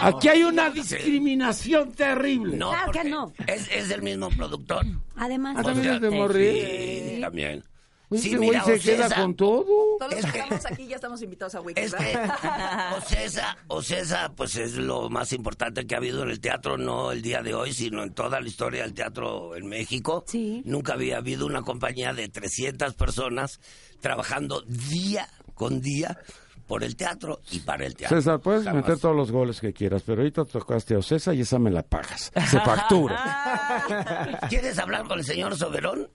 Aquí 0.00 0.28
hay 0.28 0.42
una 0.42 0.70
discriminación 0.70 1.92
terrible. 1.92 2.56
No, 2.56 2.70
Claro 2.70 2.92
que 2.92 3.04
no. 3.04 3.32
Es, 3.46 3.68
es 3.72 3.90
el 3.90 4.02
mismo 4.02 4.28
productor. 4.30 4.84
Además, 5.16 5.56
Ah, 5.58 5.62
¿también 5.62 5.80
O 5.80 5.98
sea, 5.98 6.08
es 6.26 6.32
de? 6.32 7.14
Sí, 7.16 7.20
también. 7.20 7.64
Sí, 8.10 8.16
este 8.16 8.36
güey 8.36 8.50
mira, 8.50 8.64
se 8.64 8.74
Ocesa- 8.76 8.82
queda 9.08 9.14
con 9.22 9.34
todo. 9.34 9.64
Todos 9.98 10.12
los 10.22 10.32
que 10.32 10.38
estamos 10.38 10.66
aquí 10.66 10.86
ya 10.86 10.94
estamos 10.96 11.22
invitados 11.22 11.54
a 11.56 11.60
Wiki, 11.60 11.80
Es 11.80 11.94
que. 11.94 12.16
Ocesa, 12.98 13.56
Ocesa, 13.68 14.32
pues 14.36 14.56
es 14.56 14.74
lo 14.74 15.08
más 15.10 15.32
importante 15.32 15.86
que 15.86 15.94
ha 15.94 15.98
habido 15.98 16.22
en 16.22 16.30
el 16.30 16.40
teatro, 16.40 16.76
no 16.78 17.10
el 17.12 17.20
día 17.22 17.42
de 17.42 17.54
hoy, 17.54 17.72
sino 17.72 18.02
en 18.02 18.12
toda 18.14 18.40
la 18.40 18.46
historia 18.46 18.82
del 18.82 18.94
teatro 18.94 19.56
en 19.56 19.66
México. 19.66 20.24
Sí. 20.26 20.62
Nunca 20.64 20.92
había 20.94 21.16
habido 21.18 21.46
una 21.46 21.62
compañía 21.62 22.12
de 22.12 22.28
300 22.28 22.94
personas 22.94 23.60
trabajando 24.00 24.62
día 24.62 25.28
con 25.54 25.80
día 25.80 26.18
por 26.66 26.82
el 26.82 26.96
teatro 26.96 27.40
y 27.50 27.60
para 27.60 27.86
el 27.86 27.94
teatro. 27.94 28.16
César, 28.16 28.40
puedes 28.40 28.64
Jamás. 28.64 28.82
meter 28.82 28.98
todos 28.98 29.14
los 29.14 29.30
goles 29.30 29.60
que 29.60 29.72
quieras, 29.72 30.02
pero 30.04 30.20
ahorita 30.22 30.44
tocaste 30.44 30.94
a 30.94 30.98
Ocesa 30.98 31.32
y 31.34 31.42
esa 31.42 31.58
me 31.58 31.70
la 31.70 31.82
pagas. 31.82 32.32
Se 32.48 32.60
factura. 32.64 34.40
¿Quieres 34.48 34.78
hablar 34.78 35.06
con 35.06 35.18
el 35.18 35.24
señor 35.24 35.56
Soberón? 35.56 36.08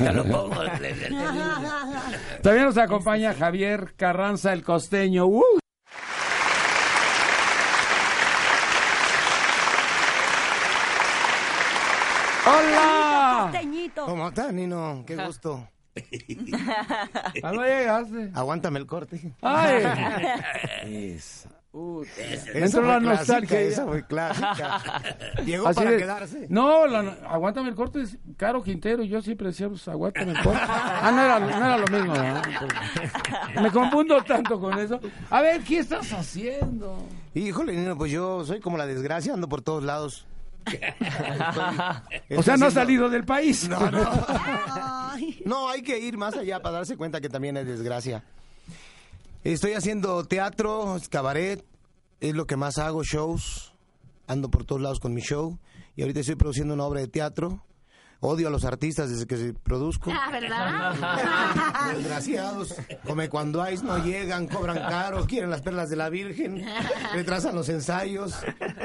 Ya 0.00 0.12
lo 0.12 0.24
pongo. 0.24 0.54
También 2.42 2.64
nos 2.66 2.76
acompaña 2.78 3.34
Javier 3.34 3.94
Carranza, 3.96 4.52
el 4.52 4.62
costeño. 4.62 5.26
¡Uh! 5.26 5.42
¡Hola! 12.46 13.48
Costeñito. 13.50 14.04
¿Cómo 14.04 14.28
estás, 14.28 14.52
Nino? 14.52 15.02
Qué 15.06 15.16
gusto. 15.16 15.66
¿A 17.42 17.52
dónde 17.52 17.68
llegaste? 17.68 18.30
Aguántame 18.34 18.78
el 18.80 18.86
corte. 18.86 19.34
¡Ay! 19.42 19.82
Esa. 21.14 21.50
Uh, 21.76 22.04
entró 22.52 22.82
la 22.82 23.00
clásica, 23.00 23.00
nostalgia. 23.00 23.60
Esa 23.62 23.84
fue 23.84 24.06
clásica. 24.06 25.02
Llegó 25.44 25.66
Así 25.66 25.80
para 25.80 25.96
quedarse. 25.96 26.46
No, 26.48 26.86
la- 26.86 27.16
aguántame 27.28 27.68
el 27.68 27.74
corte 27.74 28.02
es 28.02 28.16
Caro 28.36 28.62
Quintero 28.62 29.02
y 29.02 29.08
yo 29.08 29.20
siempre 29.20 29.48
decía, 29.48 29.68
pues, 29.68 29.88
aguántame 29.88 30.30
el 30.32 30.42
corte. 30.42 30.60
Ah, 30.62 31.10
no 31.12 31.20
era, 31.20 31.40
no 31.40 31.48
era 31.48 31.78
lo 31.78 31.86
mismo. 31.88 32.14
Me 33.60 33.70
confundo 33.72 34.22
tanto 34.22 34.60
con 34.60 34.78
eso. 34.78 35.00
A 35.30 35.40
ver, 35.40 35.62
¿qué 35.62 35.78
estás 35.80 36.12
haciendo? 36.12 36.96
Híjole, 37.34 37.72
Nino, 37.72 37.96
pues 37.98 38.12
yo 38.12 38.44
soy 38.44 38.60
como 38.60 38.76
la 38.78 38.86
desgracia, 38.86 39.34
ando 39.34 39.48
por 39.48 39.60
todos 39.60 39.82
lados. 39.82 40.28
O 42.36 42.42
sea, 42.42 42.56
no 42.56 42.66
has 42.66 42.74
salido 42.74 43.08
del 43.08 43.24
país. 43.24 43.68
No, 43.68 43.90
no. 43.90 44.26
No, 45.44 45.68
hay 45.68 45.82
que 45.82 45.98
ir 45.98 46.16
más 46.16 46.36
allá 46.36 46.60
para 46.60 46.76
darse 46.78 46.96
cuenta 46.96 47.20
que 47.20 47.28
también 47.28 47.56
es 47.56 47.66
desgracia. 47.66 48.24
Estoy 49.44 49.74
haciendo 49.74 50.24
teatro, 50.24 50.96
cabaret, 51.10 51.64
es 52.20 52.34
lo 52.34 52.46
que 52.46 52.56
más 52.56 52.78
hago, 52.78 53.02
shows. 53.04 53.72
Ando 54.26 54.50
por 54.50 54.64
todos 54.64 54.80
lados 54.80 55.00
con 55.00 55.12
mi 55.12 55.20
show. 55.20 55.58
Y 55.96 56.02
ahorita 56.02 56.20
estoy 56.20 56.34
produciendo 56.34 56.74
una 56.74 56.84
obra 56.84 57.00
de 57.00 57.08
teatro. 57.08 57.62
Odio 58.20 58.48
a 58.48 58.50
los 58.50 58.64
artistas 58.64 59.10
desde 59.10 59.26
que 59.26 59.36
se 59.36 59.52
produzco. 59.52 60.10
Ah, 60.10 60.30
¿verdad? 60.30 60.94
Desgraciados. 61.96 62.74
Come 63.06 63.28
cuando 63.28 63.62
hay, 63.62 63.76
no 63.78 63.98
llegan, 64.02 64.46
cobran 64.48 64.76
caro, 64.78 65.26
quieren 65.26 65.50
las 65.50 65.60
perlas 65.60 65.90
de 65.90 65.96
la 65.96 66.08
Virgen, 66.08 66.64
retrasan 67.12 67.54
los 67.54 67.68
ensayos. 67.68 68.34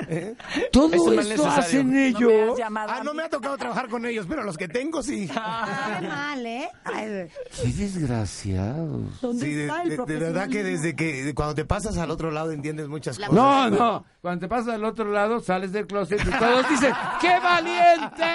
¿eh? 0.09 0.35
Todo 0.71 0.93
esto 1.13 1.47
hacen 1.47 1.95
ellos. 1.95 2.59
Ah, 2.69 3.01
no 3.03 3.13
me 3.13 3.23
ha 3.23 3.29
tocado 3.29 3.57
trabajar 3.57 3.87
con 3.87 4.05
ellos, 4.05 4.25
pero 4.27 4.43
los 4.43 4.57
que 4.57 4.67
tengo 4.67 5.01
sí. 5.03 5.27
Qué 5.27 6.07
mal, 6.07 6.45
¿eh? 6.45 6.69
Ay, 6.83 7.29
Qué 7.61 7.67
desgraciados. 7.71 9.21
¿Dónde 9.21 9.45
Sí, 9.45 9.53
de, 9.53 9.65
está 9.67 9.83
el 9.83 9.89
de- 9.89 10.05
de 10.05 10.19
verdad 10.19 10.49
que 10.49 10.63
desde 10.63 10.95
que 10.95 11.33
cuando 11.33 11.55
te 11.55 11.65
pasas 11.65 11.97
al 11.97 12.11
otro 12.11 12.31
lado 12.31 12.51
entiendes 12.51 12.87
muchas 12.87 13.17
La- 13.19 13.27
cosas. 13.27 13.41
No, 13.43 13.69
no. 13.69 14.05
Cuando 14.21 14.41
te 14.41 14.47
pasas 14.49 14.73
al 14.75 14.83
otro 14.83 15.09
lado, 15.11 15.39
sales 15.39 15.71
del 15.71 15.87
closet 15.87 16.19
y 16.27 16.29
todos 16.37 16.69
dicen, 16.69 16.93
¡qué 17.21 17.39
valiente! 17.39 18.25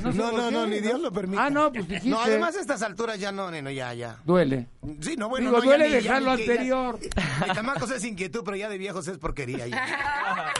sé 0.00 0.16
No, 0.16 0.30
no, 0.30 0.50
no, 0.52 0.66
ni 0.66 0.78
Dios 0.78 1.00
lo 1.00 1.12
permite. 1.12 1.42
Ah, 1.42 1.50
no, 1.50 1.72
pues 1.72 1.88
dijiste. 1.88 2.08
No, 2.10 2.20
además 2.20 2.54
a 2.56 2.60
estas 2.60 2.80
alturas 2.82 3.18
ya 3.18 3.32
no, 3.32 3.50
neno, 3.50 3.70
ya, 3.72 3.92
ya. 3.92 4.18
Duele. 4.24 4.68
Sí, 5.00 5.16
no, 5.16 5.28
bueno, 5.28 5.46
Digo, 5.48 5.58
no, 5.58 5.64
duele 5.64 5.88
dejar 5.88 6.22
lo 6.22 6.36
que- 6.36 6.46
ya- 6.46 6.52
anterior. 6.52 7.00
De 7.00 7.10
chamacos 7.54 7.90
es 7.90 8.04
inquietud, 8.04 8.42
pero 8.44 8.56
ya 8.56 8.68
de 8.68 8.78
viejos 8.78 9.08
es 9.08 9.18
porquería. 9.18 9.66
ya. 9.66 9.82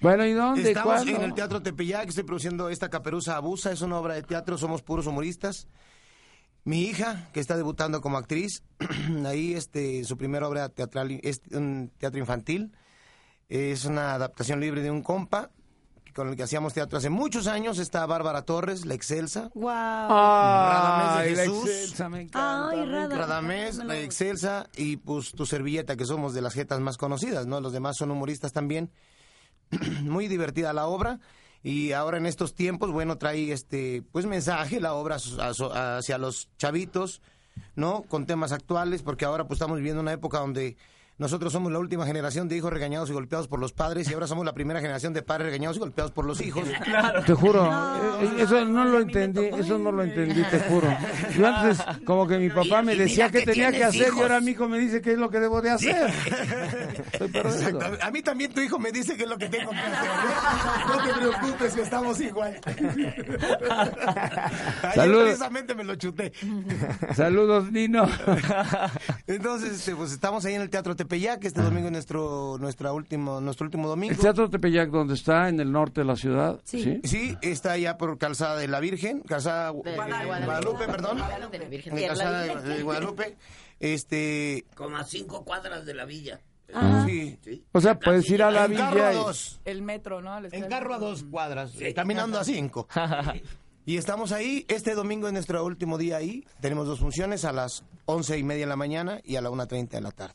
Bueno, 0.00 0.24
¿y 0.24 0.32
dónde? 0.32 0.68
Estamos 0.68 0.94
¿Cuándo? 1.02 1.10
en 1.16 1.22
el 1.22 1.34
Teatro 1.34 1.60
Tepeyac, 1.60 2.08
estoy 2.08 2.22
produciendo 2.22 2.68
esta 2.68 2.88
Caperuza 2.88 3.34
Abusa, 3.34 3.72
es 3.72 3.80
una 3.80 3.96
obra 3.98 4.14
de 4.14 4.22
teatro, 4.22 4.56
somos 4.56 4.80
puros 4.80 5.08
humoristas. 5.08 5.66
Mi 6.64 6.82
hija, 6.82 7.28
que 7.32 7.40
está 7.40 7.56
debutando 7.56 8.00
como 8.00 8.18
actriz, 8.18 8.62
ahí 9.26 9.54
este, 9.54 10.04
su 10.04 10.16
primera 10.16 10.46
obra 10.48 10.68
teatral 10.68 11.18
es 11.22 11.40
un 11.52 11.90
teatro 11.98 12.18
infantil, 12.20 12.72
es 13.48 13.84
una 13.86 14.14
adaptación 14.14 14.60
libre 14.60 14.82
de 14.82 14.90
un 14.90 15.02
compa 15.02 15.50
con 16.14 16.28
el 16.30 16.36
que 16.36 16.42
hacíamos 16.42 16.74
teatro 16.74 16.98
hace 16.98 17.10
muchos 17.10 17.46
años, 17.46 17.78
está 17.78 18.04
Bárbara 18.04 18.42
Torres, 18.42 18.84
la 18.84 18.94
excelsa, 18.94 19.50
Wow. 19.54 19.68
Radamés 19.68 21.06
Ay, 21.16 21.30
de 21.30 21.36
la 21.36 21.42
Jesús. 21.44 21.68
excelsa, 21.70 22.08
me 22.08 22.20
encanta. 22.22 22.68
Ay, 22.70 22.84
Rada. 22.86 23.16
Radamés, 23.16 23.76
la 23.76 23.98
excelsa 24.00 24.66
y 24.76 24.96
pues 24.96 25.30
tu 25.30 25.46
servilleta, 25.46 25.94
que 25.96 26.04
somos 26.04 26.34
de 26.34 26.42
las 26.42 26.54
jetas 26.54 26.80
más 26.80 26.96
conocidas, 26.96 27.46
¿no? 27.46 27.60
Los 27.60 27.72
demás 27.72 27.96
son 27.96 28.10
humoristas 28.10 28.52
también. 28.52 28.90
Muy 30.02 30.26
divertida 30.26 30.72
la 30.72 30.86
obra 30.88 31.20
y 31.62 31.92
ahora 31.92 32.18
en 32.18 32.26
estos 32.26 32.54
tiempos, 32.54 32.92
bueno, 32.92 33.18
trae 33.18 33.52
este 33.52 34.02
pues 34.12 34.26
mensaje 34.26 34.80
la 34.80 34.94
obra 34.94 35.16
hacia 35.16 36.18
los 36.18 36.48
chavitos, 36.56 37.20
¿no? 37.74 38.02
Con 38.02 38.26
temas 38.26 38.52
actuales, 38.52 39.02
porque 39.02 39.24
ahora 39.24 39.46
pues 39.46 39.56
estamos 39.56 39.78
viviendo 39.78 40.00
una 40.00 40.12
época 40.12 40.38
donde 40.38 40.76
nosotros 41.18 41.52
somos 41.52 41.72
la 41.72 41.78
última 41.80 42.06
generación 42.06 42.48
de 42.48 42.56
hijos 42.56 42.72
regañados 42.72 43.10
y 43.10 43.12
golpeados 43.12 43.48
por 43.48 43.58
los 43.58 43.72
padres 43.72 44.08
y 44.08 44.14
ahora 44.14 44.26
somos 44.26 44.44
la 44.44 44.52
primera 44.52 44.80
generación 44.80 45.12
de 45.12 45.22
padres 45.22 45.46
regañados 45.46 45.76
y 45.76 45.80
golpeados 45.80 46.12
por 46.12 46.24
los 46.24 46.40
hijos. 46.40 46.64
Te 47.26 47.34
juro, 47.34 47.66
eh, 47.66 47.68
eh, 48.22 48.42
eso 48.42 48.64
no 48.64 48.84
lo 48.84 49.00
entendí, 49.00 49.46
eso 49.46 49.78
no 49.78 49.90
lo 49.92 50.02
entendí, 50.02 50.42
te 50.44 50.60
juro. 50.60 50.88
Yo 51.36 51.46
antes, 51.46 51.78
como 52.04 52.26
que 52.26 52.38
mi 52.38 52.50
papá 52.50 52.82
me 52.82 52.94
Y 52.94 52.98
decía 52.98 53.30
qué 53.30 53.40
que 53.40 53.46
tenía 53.46 53.72
que 53.72 53.84
hacer 53.84 54.02
y 54.02 54.04
hijos. 54.06 54.22
ahora 54.22 54.40
mi 54.40 54.52
hijo 54.52 54.68
me 54.68 54.78
dice 54.78 55.00
qué 55.00 55.12
es 55.12 55.18
lo 55.18 55.28
que 55.30 55.40
debo 55.40 55.60
de 55.60 55.70
hacer. 55.70 56.10
A 58.02 58.10
mí 58.10 58.22
también 58.22 58.52
tu 58.52 58.60
hijo 58.60 58.78
me 58.78 58.92
dice 58.92 59.16
que 59.16 59.24
es 59.24 59.28
lo 59.28 59.36
que 59.38 59.48
tengo 59.48 59.70
que 59.70 59.76
hacer. 59.76 60.08
No 60.88 61.02
te 61.02 61.12
preocupes, 61.14 61.74
que 61.74 61.82
estamos 61.82 62.20
igual. 62.20 62.60
Ayer 64.82 64.94
Salud. 64.94 65.22
precisamente 65.24 65.74
me 65.74 65.84
lo 65.84 65.96
chuté. 65.96 66.32
Saludos, 67.14 67.70
Nino. 67.72 68.08
Entonces, 69.26 69.72
este, 69.72 69.94
pues 69.94 70.12
estamos 70.12 70.44
ahí 70.44 70.54
en 70.54 70.62
el 70.62 70.70
Teatro 70.70 70.94
Tepeyac. 71.08 71.42
Este 71.44 71.62
domingo 71.62 71.86
es 71.86 71.92
nuestro, 71.92 72.58
nuestra 72.60 72.92
último, 72.92 73.40
nuestro 73.40 73.64
último 73.64 73.88
domingo. 73.88 74.12
¿El 74.12 74.18
Teatro 74.18 74.50
Tepeyac 74.50 74.90
dónde 74.90 75.14
está? 75.14 75.48
¿En 75.48 75.58
el 75.58 75.72
norte 75.72 76.02
de 76.02 76.04
la 76.04 76.16
ciudad? 76.16 76.60
Sí. 76.64 77.00
Sí, 77.02 77.36
está 77.40 77.72
allá 77.72 77.96
por 77.96 78.18
Calzada 78.18 78.56
de 78.56 78.68
la 78.68 78.78
Virgen, 78.80 79.20
Calzada 79.22 79.72
De 79.72 79.94
Guadalupe. 79.94 80.44
Guadalupe, 80.44 80.86
perdón. 80.86 81.18
De 81.50 81.58
la 81.58 81.68
Virgen. 81.68 81.98
En 81.98 82.06
Calzada 82.08 82.42
de 82.60 82.82
Guadalupe. 82.82 83.36
Este, 83.80 84.66
Como 84.74 84.96
a 84.96 85.04
cinco 85.04 85.44
cuadras 85.44 85.86
de 85.86 85.94
la 85.94 86.04
villa. 86.04 86.40
sí. 87.06 87.38
O 87.72 87.80
sea, 87.80 87.98
puedes 87.98 88.28
ir 88.28 88.42
a 88.42 88.50
la 88.50 88.66
en 88.66 88.74
carro 88.74 88.94
villa 88.94 89.08
a 89.08 89.12
y... 89.12 89.16
dos. 89.16 89.60
El 89.64 89.80
metro, 89.80 90.20
¿no? 90.20 90.38
En 90.44 90.68
carro 90.68 90.94
a 90.94 90.98
dos 90.98 91.24
cuadras, 91.24 91.72
caminando 91.94 92.38
a 92.38 92.44
cinco. 92.44 92.86
Y 93.88 93.96
estamos 93.96 94.32
ahí, 94.32 94.66
este 94.68 94.94
domingo 94.94 95.28
es 95.28 95.32
nuestro 95.32 95.64
último 95.64 95.96
día 95.96 96.18
ahí. 96.18 96.44
Tenemos 96.60 96.86
dos 96.86 96.98
funciones, 96.98 97.46
a 97.46 97.52
las 97.52 97.84
once 98.04 98.36
y 98.36 98.42
media 98.42 98.66
de 98.66 98.68
la 98.68 98.76
mañana 98.76 99.18
y 99.24 99.36
a 99.36 99.40
la 99.40 99.48
una 99.48 99.66
treinta 99.66 99.96
de 99.96 100.02
la 100.02 100.10
tarde. 100.10 100.34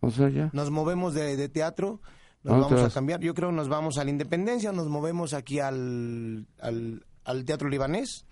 O 0.00 0.10
sea, 0.10 0.28
ya. 0.28 0.50
Nos 0.52 0.70
movemos 0.70 1.14
de, 1.14 1.36
de 1.36 1.48
teatro, 1.48 2.00
¿A 2.44 2.48
nos 2.48 2.52
dónde 2.52 2.64
vamos 2.64 2.80
a 2.80 2.84
vas? 2.84 2.94
cambiar. 2.94 3.20
Yo 3.20 3.34
creo 3.34 3.50
nos 3.52 3.68
vamos 3.68 3.98
a 3.98 4.04
la 4.04 4.10
Independencia, 4.10 4.70
nos 4.72 4.88
movemos 4.88 5.34
aquí 5.34 5.58
al, 5.60 6.46
al, 6.60 7.04
al 7.24 7.44
Teatro 7.44 7.68
Libanés. 7.68 8.24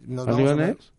Nos 0.00 0.26
¿Al 0.26 0.34
vamos 0.34 0.50
a 0.50 0.54
libanés? 0.54 0.76
mover- 0.76 0.92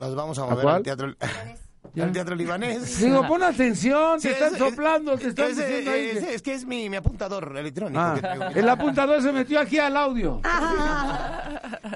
nos 0.00 0.14
vamos 0.16 0.38
a 0.38 0.42
¿A 0.42 0.46
mover 0.50 0.62
cuál? 0.62 0.74
al 0.76 0.82
Teatro, 0.82 1.14
al 2.02 2.12
teatro 2.12 2.34
Libanés. 2.34 2.98
Digo, 3.02 3.26
pon 3.26 3.42
atención, 3.42 4.20
Sí, 4.20 4.28
te 4.28 4.34
están 4.34 4.52
es- 4.52 4.58
soplando, 4.58 5.12
te 5.16 5.22
es- 5.22 5.28
están 5.28 5.50
es, 5.52 5.56
diciendo 5.56 5.90
ahí. 5.92 6.00
es- 6.10 6.24
que- 6.24 6.34
es 6.34 6.42
que 6.42 6.54
es 6.54 6.66
mi, 6.66 6.90
mi 6.90 6.96
apuntador 6.96 7.56
electrónico. 7.56 8.00
Ah, 8.00 8.12
que 8.16 8.20
traigo. 8.20 8.44
el 8.46 8.68
apuntador 8.68 9.22
se 9.22 9.32
metió 9.32 9.60
aquí 9.60 9.78
al 9.78 9.96
audio. 9.96 10.40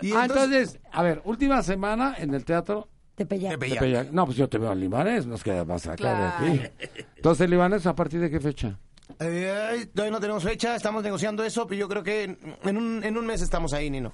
Y 0.03 0.13
Ah, 0.13 0.23
entonces- 0.27 0.75
entonces, 0.75 0.81
a 0.93 1.03
ver, 1.03 1.21
última 1.25 1.63
semana 1.63 2.15
en 2.19 2.33
el 2.35 2.45
teatro 2.45 2.89
Tepeyac. 3.19 3.53
Tepeyac. 3.53 3.79
Tepeyac. 3.81 4.11
No, 4.13 4.25
pues 4.25 4.39
yo 4.39 4.49
te 4.49 4.57
veo 4.59 4.71
al 4.71 4.81
libanés, 4.81 5.27
nos 5.27 5.43
queda 5.43 5.65
más 5.65 5.87
acá 5.87 5.97
Claro. 5.97 6.47
de 6.47 6.63
aquí. 6.63 6.87
Entonces, 7.17 7.45
el 7.45 7.51
libanés, 7.51 7.87
¿a 7.87 7.95
partir 7.95 8.21
de 8.21 8.31
qué 8.31 8.41
fecha? 8.41 8.79
Eh, 9.21 9.89
todavía 9.95 10.13
no 10.13 10.21
tenemos 10.21 10.43
fecha, 10.45 10.77
estamos 10.77 11.03
negociando 11.03 11.43
eso, 11.45 11.67
pero 11.67 11.81
yo 11.81 11.89
creo 11.89 12.03
que 12.03 12.25
en, 12.25 12.39
en 12.65 12.77
un, 12.77 13.03
en 13.05 13.17
un 13.17 13.27
mes 13.27 13.43
estamos 13.43 13.73
ahí, 13.73 13.91
Nino. 13.91 14.13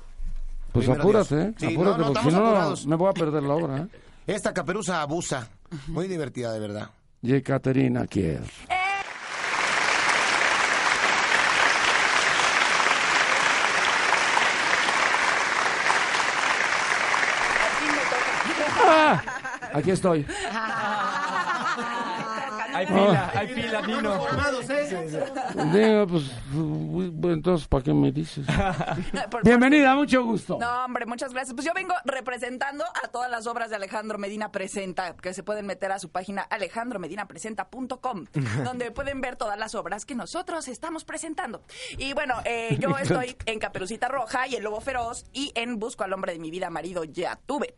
Pues 0.73 0.87
Primero 0.87 1.03
apúrate, 1.03 1.37
Dios. 1.37 1.49
¿eh? 1.49 1.55
Sí, 1.59 1.67
apúrate, 1.75 1.99
no, 1.99 1.99
no, 1.99 2.13
porque 2.13 2.21
si 2.23 2.29
estamos 2.29 2.33
no, 2.35 2.47
apurados. 2.49 2.87
me 2.87 2.97
voy 2.97 3.11
a 3.11 3.13
perder 3.13 3.43
la 3.43 3.55
obra, 3.55 3.77
¿eh? 3.79 3.87
Esta 4.27 4.53
caperuza 4.55 5.03
abusa. 5.03 5.49
Muy 5.89 6.09
divertida, 6.09 6.53
de 6.53 6.59
verdad. 6.61 6.91
Y 7.23 7.41
Caterina 7.43 8.07
Kier. 8.07 8.43
Ah, 8.71 8.84
aquí 19.75 19.91
estoy. 19.91 20.25
Hay 22.75 22.87
fila, 22.87 23.31
hay 23.35 23.49
fila, 23.49 23.81
Nino. 23.83 24.19
Digo, 25.73 26.07
pues, 26.07 26.25
entonces, 27.33 27.69
¿para 27.69 27.85
qué 27.85 27.95
me 27.95 28.11
dices? 28.13 28.47
Por- 29.31 29.45
Bienvenida, 29.45 29.95
mucho 29.95 30.25
gusto. 30.25 30.59
No, 30.61 30.85
hombre, 30.85 31.07
muchas 31.07 31.33
gracias. 31.33 31.55
Pues 31.55 31.67
yo 31.67 31.73
vengo 31.75 31.95
representando 32.05 32.85
a 33.03 33.09
todas 33.09 33.31
las 33.31 33.47
obras 33.47 33.71
de 33.71 33.77
Alejandro 33.77 34.19
Medina 34.19 34.51
Presenta, 34.51 35.15
que 35.17 35.33
se 35.35 35.43
pueden 35.43 35.67
meter 35.67 35.93
a 35.93 35.99
su 35.99 36.11
página 36.11 36.43
alejandromedinapresenta.com, 36.43 38.25
donde 38.65 38.91
pueden 38.91 39.21
ver 39.21 39.37
todas 39.37 39.59
las 39.59 39.75
obras 39.75 40.05
que 40.05 40.15
nosotros 40.15 40.69
estamos 40.69 41.05
presentando. 41.05 41.63
Y 41.99 42.13
bueno, 42.13 42.35
eh, 42.45 42.77
yo 42.81 42.97
estoy 42.99 43.37
en 43.47 43.59
Caperucita 43.59 44.09
Roja 44.09 44.47
y 44.49 44.57
El 44.57 44.65
Lobo 44.65 44.81
Feroz 44.81 45.27
y 45.33 45.53
en 45.55 45.79
Busco 45.79 46.05
al 46.05 46.13
Hombre 46.13 46.33
de 46.33 46.39
mi 46.39 46.51
Vida, 46.51 46.71
Marido 46.71 47.05
Ya 47.05 47.39
Tuve. 47.47 47.75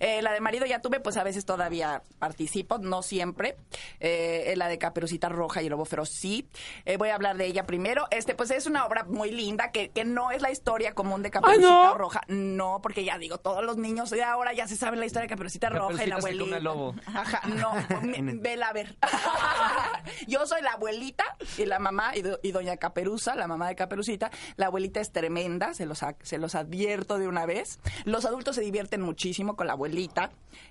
Eh, 0.00 0.22
la 0.22 0.32
de 0.32 0.40
Marido 0.40 0.66
Ya 0.66 0.80
Tuve, 0.80 1.00
pues 1.00 1.16
a 1.16 1.24
veces 1.24 1.44
todavía 1.44 2.02
participo, 2.18 2.78
no 2.78 3.02
siempre. 3.02 3.56
Eh, 4.00 4.35
en 4.52 4.58
la 4.58 4.68
de 4.68 4.78
Caperucita 4.78 5.28
Roja 5.28 5.62
y 5.62 5.66
El 5.66 5.70
Lobo 5.70 5.84
Feroz 5.84 6.10
sí. 6.10 6.48
Eh, 6.84 6.96
voy 6.96 7.08
a 7.10 7.14
hablar 7.14 7.36
de 7.36 7.46
ella 7.46 7.64
primero. 7.66 8.06
Este, 8.10 8.34
pues 8.34 8.50
es 8.50 8.66
una 8.66 8.84
obra 8.86 9.04
muy 9.04 9.30
linda 9.30 9.70
que, 9.72 9.90
que 9.90 10.04
no 10.04 10.30
es 10.30 10.42
la 10.42 10.50
historia 10.50 10.94
común 10.94 11.22
de 11.22 11.30
Caperucita 11.30 11.68
no! 11.68 11.94
Roja. 11.94 12.20
No, 12.28 12.80
porque 12.82 13.04
ya 13.04 13.18
digo, 13.18 13.38
todos 13.38 13.64
los 13.64 13.76
niños 13.76 14.10
de 14.10 14.22
ahora 14.22 14.52
ya 14.52 14.66
se 14.68 14.76
saben 14.76 15.00
la 15.00 15.06
historia 15.06 15.24
de 15.24 15.30
Caperucita 15.30 15.68
Roja 15.70 16.04
y 16.04 16.06
la 16.06 16.16
Caperucita 16.16 16.20
se 16.20 16.38
come 16.38 16.56
abuelita. 16.56 16.60
lobo. 16.60 16.94
Ajá, 17.06 17.42
no, 17.48 17.72
me- 18.02 18.34
vela 18.34 18.68
a 18.68 18.72
ver. 18.72 18.96
Yo 20.26 20.46
soy 20.46 20.62
la 20.62 20.72
abuelita 20.72 21.24
y 21.58 21.64
la 21.66 21.78
mamá 21.78 22.16
y, 22.16 22.22
do- 22.22 22.38
y 22.42 22.52
doña 22.52 22.76
Caperuza, 22.76 23.34
la 23.34 23.46
mamá 23.46 23.68
de 23.68 23.76
Caperucita. 23.76 24.30
La 24.56 24.66
abuelita 24.66 25.00
es 25.00 25.12
tremenda, 25.12 25.74
se 25.74 25.86
los, 25.86 26.00
se 26.22 26.38
los 26.38 26.54
advierto 26.54 27.18
de 27.18 27.28
una 27.28 27.46
vez. 27.46 27.78
Los 28.04 28.24
adultos 28.24 28.56
se 28.56 28.62
divierten 28.62 29.00
muchísimo 29.02 29.56
con 29.56 29.66
la 29.66 29.74
abuelita, 29.74 30.30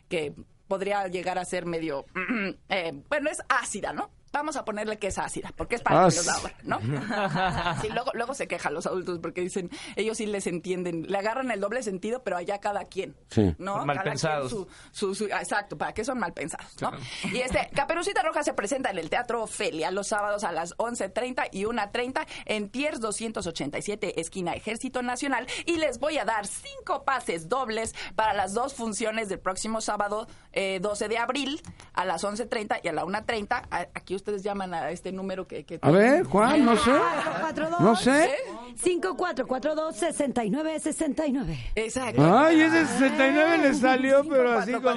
que 0.10 0.34
podría 0.68 1.08
llegar 1.08 1.38
a 1.38 1.46
ser 1.46 1.66
medio, 1.66 2.06
eh, 2.70 2.94
bueno, 3.10 3.30
es 3.30 3.42
ácida, 3.50 3.94
¿no? 3.94 4.10
Vamos 4.36 4.58
a 4.58 4.66
ponerle 4.66 4.98
que 5.00 5.08
es 5.08 5.18
ácida, 5.18 5.54
porque 5.56 5.76
es 5.76 5.82
para 5.82 6.04
Ah, 6.04 6.08
niños 6.10 6.26
sí. 6.26 6.30
ahora, 6.30 6.54
¿no? 6.64 6.80
Sí, 7.82 7.88
luego, 7.90 8.12
luego 8.14 8.34
se 8.34 8.50
quejan 8.50 8.74
los 8.74 8.86
adultos 8.86 9.20
porque 9.22 9.40
dicen, 9.40 9.70
ellos 9.96 10.18
sí 10.18 10.26
les 10.26 10.46
entienden, 10.46 11.04
le 11.08 11.18
agarran 11.18 11.52
el 11.52 11.62
doble 11.62 11.82
sentido, 11.84 12.22
pero 12.22 12.36
allá 12.36 12.60
cada 12.60 12.84
quien. 12.84 13.16
Sí. 13.30 13.56
¿no? 13.60 13.78
Son 13.78 13.88
mal 13.88 13.96
Cada 13.96 14.04
quien 14.04 14.12
pensados. 14.14 14.50
su- 14.52 14.68
su- 14.92 15.16
su- 15.16 15.30
ah, 15.34 15.40
exacto, 15.42 15.78
¿para 15.78 15.94
qué 15.94 16.04
son 16.04 16.20
mal 16.20 16.34
pensados? 16.34 16.76
¿no? 16.82 16.92
Y 17.32 17.38
este, 17.40 17.70
Caperucita 17.74 18.24
Roja 18.24 18.44
se 18.44 18.54
presenta 18.54 18.90
en 18.90 18.98
el 18.98 19.10
Teatro 19.10 19.42
Ofelia 19.44 19.90
los 19.92 20.08
sábados 20.08 20.44
a 20.44 20.52
las 20.52 20.76
11.30 20.78 21.48
y 21.54 21.64
1.30 21.64 22.26
en 22.46 22.70
Tiers 22.70 23.00
287, 23.00 24.20
esquina 24.20 24.54
Ejército 24.54 25.02
Nacional. 25.02 25.48
Y 25.66 25.78
les 25.78 26.00
voy 26.00 26.18
a 26.18 26.26
dar 26.26 26.46
cinco 26.46 27.04
pases 27.06 27.48
dobles 27.48 27.96
para 28.16 28.34
las 28.34 28.54
dos 28.54 28.74
funciones 28.74 29.30
del 29.30 29.40
próximo 29.40 29.80
sábado 29.80 30.28
eh, 30.52 30.80
12 30.82 31.08
de 31.08 31.18
abril 31.18 31.62
a 31.94 32.04
las 32.04 32.24
11.30 32.26 32.82
y 32.84 32.88
a 32.90 32.94
la 32.94 33.06
1.30. 33.06 33.64
A- 33.72 33.88
Aquí 33.94 34.16
ustedes 34.26 34.42
llaman 34.42 34.74
a 34.74 34.90
este 34.90 35.12
número 35.12 35.48
que... 35.48 35.64
que 35.66 35.78
A 35.84 35.92
ver, 35.92 36.24
Juan, 36.24 36.66
no 36.66 36.76
sé. 36.76 36.90
442 36.92 37.80
No 37.80 37.96
sé. 37.96 38.36
5442 38.76 39.96
6969. 39.96 41.58
Exacto. 41.76 42.38
Ay, 42.38 42.62
ese 42.62 42.88
69 42.88 43.58
le 43.60 43.74
salió, 43.76 44.24
pero 44.28 44.58
así 44.58 44.74
como... 44.74 44.96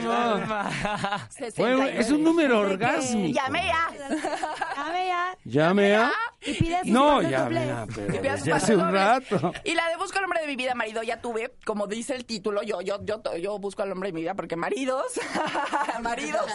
Bueno, 1.59 1.85
es 1.85 2.11
un 2.11 2.25
número 2.25 2.61
orgásmico. 2.61 3.35
Llame 3.39 3.67
ya. 3.67 3.87
A 4.77 4.93
ver, 4.93 5.07
ya. 5.09 5.37
Llame 5.45 5.95
a... 5.95 6.11
Y 6.41 6.55
pide 6.55 6.79
sus 6.85 6.89
No, 6.93 7.21
ya, 7.23 7.51
ya, 7.51 7.85
Y 7.89 7.93
pero 7.95 8.23
veas 8.23 8.41
desde 8.45 8.53
hace 8.53 8.77
un 8.77 8.93
rato. 8.93 9.53
Y 9.65 9.75
la 9.75 9.89
de 9.89 9.97
Busco 9.97 10.19
al 10.19 10.25
hombre 10.25 10.41
de 10.41 10.47
mi 10.47 10.57
vida, 10.57 10.75
marido, 10.75 11.03
ya 11.03 11.21
tuve, 11.21 11.53
como 11.65 11.87
dice 11.89 12.15
el 12.15 12.25
título, 12.25 12.63
yo, 12.63 12.81
yo, 12.81 13.05
yo, 13.05 13.21
yo 13.37 13.59
busco 13.59 13.83
al 13.83 13.91
hombre 13.93 14.11
de 14.11 14.13
mi 14.13 14.21
vida 14.23 14.35
porque 14.35 14.55
maridos, 14.57 15.05
maridos, 16.03 16.47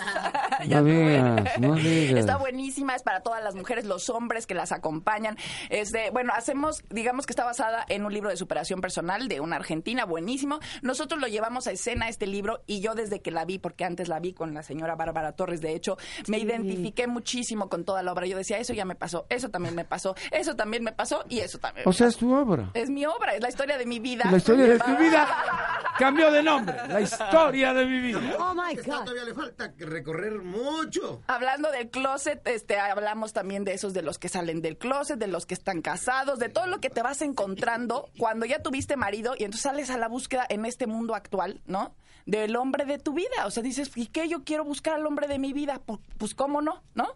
ya 0.65 0.81
No 0.81 0.83
tuve. 0.83 1.11
digas, 1.11 1.59
no 1.59 1.75
digas. 1.75 2.19
Está 2.19 2.37
buenísima, 2.37 2.95
es 2.95 3.03
para 3.03 3.21
todas 3.21 3.43
las 3.43 3.55
mujeres, 3.55 3.85
los 3.85 4.09
hombres 4.09 4.47
que 4.47 4.53
las 4.53 4.71
acompañan. 4.71 5.37
Este, 5.69 6.09
bueno, 6.11 6.33
hacemos, 6.35 6.83
digamos 6.89 7.25
que 7.25 7.33
está 7.33 7.43
basada 7.43 7.85
en 7.89 8.05
un 8.05 8.13
libro 8.13 8.29
de 8.29 8.37
superación 8.37 8.81
personal 8.81 9.27
de 9.27 9.39
una 9.41 9.57
argentina, 9.57 10.05
buenísimo. 10.05 10.59
Nosotros 10.81 11.19
lo 11.19 11.27
llevamos 11.27 11.67
a 11.67 11.71
escena 11.71 12.07
este 12.09 12.27
libro 12.27 12.61
y 12.65 12.79
yo 12.79 12.95
desde 12.95 13.21
que 13.21 13.31
la 13.31 13.45
vi, 13.45 13.59
porque 13.59 13.83
antes 13.85 14.07
la 14.07 14.19
vi 14.19 14.33
con 14.33 14.53
la 14.53 14.63
señora 14.63 14.95
Bárbara 14.95 15.33
Torres, 15.33 15.61
de 15.61 15.75
hecho, 15.75 15.97
me 16.27 16.37
identifiqué 16.39 17.07
muchísimo 17.07 17.69
con 17.69 17.83
toda 17.83 18.01
la 18.03 18.11
obra. 18.13 18.25
Yo 18.25 18.37
decía, 18.37 18.57
eso 18.57 18.73
ya 18.73 18.85
me 18.85 18.95
pasó, 18.95 19.25
eso 19.29 19.49
también 19.49 19.72
me 19.73 19.85
pasó, 19.85 20.15
eso 20.31 20.55
también 20.55 20.83
me 20.83 20.91
pasó 20.91 21.23
y 21.29 21.39
eso 21.39 21.57
también. 21.57 21.83
me 21.85 21.89
O 21.89 21.93
sea, 21.93 22.07
es 22.07 22.17
tu 22.17 22.33
obra. 22.33 22.69
es 22.73 22.89
mi 22.89 23.05
obra, 23.05 23.35
es 23.35 23.41
la 23.41 23.49
historia 23.49 23.77
de 23.77 23.85
mi 23.85 23.99
vida. 23.99 24.25
La 24.29 24.37
historia 24.37 24.65
de 24.65 24.79
tu 24.79 24.95
vida 24.97 25.27
cambió 25.97 26.31
de 26.31 26.43
nombre. 26.43 26.75
La 26.87 27.01
historia 27.01 27.73
de 27.73 27.85
mi 27.85 27.99
vida. 27.99 28.19
Oh 28.39 28.53
my 28.53 28.75
God. 28.75 29.03
Todavía 29.03 29.23
le 29.25 29.33
falta 29.33 29.73
que 29.73 29.85
recorrer 29.85 30.41
mucho. 30.41 31.21
Hablando 31.27 31.71
del 31.71 31.89
closet, 31.89 32.45
este, 32.47 32.79
hablamos 32.79 33.33
también 33.33 33.63
de 33.63 33.73
esos 33.73 33.93
de 33.93 34.01
los 34.01 34.19
que 34.19 34.29
salen 34.29 34.61
del 34.61 34.77
closet, 34.77 35.17
de 35.17 35.27
los 35.27 35.45
que 35.45 35.53
están 35.53 35.81
casados, 35.81 36.39
de 36.39 36.49
todo 36.49 36.67
lo 36.67 36.79
que 36.79 36.89
te 36.89 37.01
vas 37.01 37.21
encontrando 37.21 38.09
cuando 38.17 38.45
ya 38.45 38.61
tuviste 38.61 38.95
marido 38.95 39.33
y 39.37 39.43
entonces 39.43 39.61
sales 39.63 39.89
a 39.89 39.97
la 39.97 40.07
búsqueda 40.07 40.45
en 40.49 40.65
este 40.65 40.87
mundo 40.87 41.15
actual, 41.15 41.61
¿no? 41.65 41.95
Del 42.25 42.55
hombre 42.55 42.85
de 42.85 42.99
tu 42.99 43.13
vida. 43.13 43.45
O 43.45 43.51
sea, 43.51 43.61
dices, 43.63 43.91
¿y 43.95 44.07
qué? 44.07 44.27
Yo 44.29 44.43
quiero 44.43 44.63
buscar 44.63 44.95
al 44.95 45.05
hombre 45.05 45.27
de 45.27 45.39
mi 45.39 45.51
vida. 45.53 45.81
Pues, 45.85 45.99
pues 46.17 46.33
¿cómo 46.33 46.61
no? 46.61 46.81
¿No? 46.95 47.09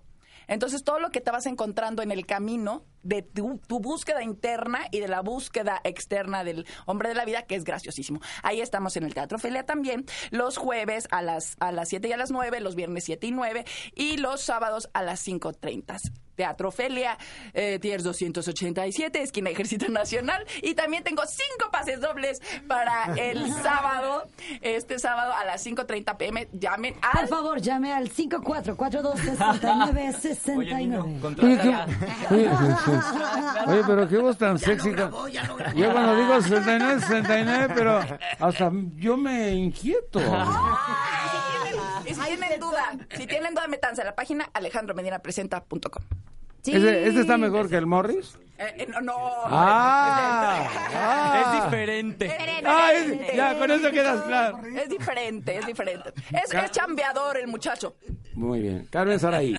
Entonces, 0.48 0.84
todo 0.84 1.00
lo 1.00 1.10
que 1.10 1.22
te 1.22 1.32
vas 1.32 1.46
encontrando 1.46 2.02
en 2.02 2.12
el 2.12 2.26
camino 2.26 2.84
de 3.08 3.22
tu, 3.22 3.58
tu 3.68 3.80
búsqueda 3.80 4.22
interna 4.22 4.88
y 4.92 5.00
de 5.00 5.08
la 5.08 5.22
búsqueda 5.22 5.80
externa 5.84 6.44
del 6.44 6.66
hombre 6.86 7.10
de 7.10 7.16
la 7.16 7.26
vida, 7.26 7.44
que 7.44 7.56
es 7.56 7.64
graciosísimo. 7.64 8.20
Ahí 8.44 8.60
estamos 8.60 8.98
en 8.98 9.04
el 9.04 9.14
Teatro 9.14 9.40
Felia 9.40 9.66
también, 9.66 10.06
los 10.32 10.58
jueves 10.58 11.08
a 11.12 11.22
las, 11.22 11.56
a 11.60 11.72
las 11.72 11.90
7 11.90 12.08
y 12.10 12.12
a 12.12 12.18
las 12.18 12.32
9, 12.32 12.60
los 12.60 12.76
viernes 12.76 13.06
7 13.06 13.28
y 13.28 13.32
9, 13.32 13.66
y 13.96 14.18
los 14.18 14.42
sábados 14.42 14.90
a 14.94 15.04
las 15.04 15.26
5.30. 15.26 15.98
Teatro 16.38 16.72
Felia, 16.72 17.18
eh, 17.54 17.80
Tiers 17.80 18.04
287, 18.04 19.22
esquina 19.22 19.50
Ejército 19.50 19.90
Nacional. 19.90 20.46
Y 20.62 20.76
también 20.76 21.04
tengo 21.04 21.24
cinco 21.26 21.72
pases 21.72 22.00
dobles 22.00 22.42
para 22.68 23.14
el 23.18 23.52
sábado, 23.64 24.30
este 24.62 25.00
sábado 25.00 25.34
a 25.34 25.44
las 25.44 25.66
5.30 25.66 26.16
pm. 26.16 26.48
Llamen 26.54 26.94
Por 26.94 27.20
al 27.20 27.28
favor, 27.28 27.60
llame 27.60 27.92
al 27.92 28.10
5442 28.10 29.20
6969. 29.20 30.58
Oye, 30.58 30.76
Nino, 30.78 31.06
Oye, 33.68 33.82
pero 33.86 34.08
qué 34.08 34.18
voz 34.18 34.38
tan 34.38 34.58
sexy. 34.60 34.94
Yo 35.76 35.92
cuando 35.92 36.16
digo 36.16 36.42
69, 36.42 37.02
69, 37.02 37.74
pero 37.76 38.00
hasta 38.40 38.72
yo 38.96 39.18
me 39.18 39.52
inquieto. 39.54 40.20
Y 42.06 42.14
si 42.14 42.22
tienen 42.22 42.60
duda, 42.60 42.84
si 43.16 43.28
tienen 43.28 43.54
duda, 43.54 43.68
métanse 43.68 44.02
a 44.02 44.06
la 44.06 44.16
página 44.16 44.50
alejandromedinapresenta.com. 44.54 46.04
Sí. 46.62 46.76
¿Este, 46.76 47.08
este 47.08 47.22
está 47.22 47.38
mejor 47.38 47.70
que 47.70 47.78
el 47.78 47.86
Morris? 47.86 48.38
Eh, 48.58 48.74
eh, 48.80 48.88
no, 48.90 49.00
no. 49.02 49.14
Ah, 49.46 50.68
ah. 50.96 51.42
Es 51.56 51.64
diferente. 51.64 52.38
Ah, 52.66 52.92
es- 52.94 53.36
ya, 53.36 53.58
con 53.58 53.70
eso 53.72 53.92
quedas 53.92 54.22
claro. 54.24 54.60
Es 54.76 54.90
diferente, 54.90 55.58
es 55.58 55.66
diferente. 55.66 56.12
Es, 56.32 56.54
es 56.54 56.72
chambeador 56.72 57.38
el 57.38 57.48
muchacho. 57.48 57.96
Muy 58.34 58.62
bien. 58.62 58.88
Carmen 58.90 59.20
Saraí. 59.20 59.56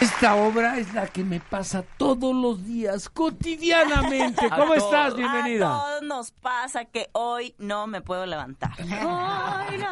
Esta 0.00 0.36
obra 0.36 0.78
es 0.78 0.92
la 0.92 1.06
que 1.06 1.24
me 1.24 1.40
pasa 1.40 1.82
todos 1.96 2.34
los 2.34 2.66
días, 2.66 3.08
cotidianamente. 3.08 4.48
¿Cómo 4.50 4.74
A 4.74 4.76
estás? 4.76 5.14
todos. 5.14 5.16
Bienvenida. 5.16 5.74
A 5.74 5.80
todos 5.80 6.02
nos 6.02 6.30
pasa 6.32 6.84
que 6.84 7.08
hoy 7.12 7.54
no 7.58 7.86
me 7.86 8.02
puedo 8.02 8.26
levantar. 8.26 8.72
Ay, 8.78 9.78
no. 9.78 9.86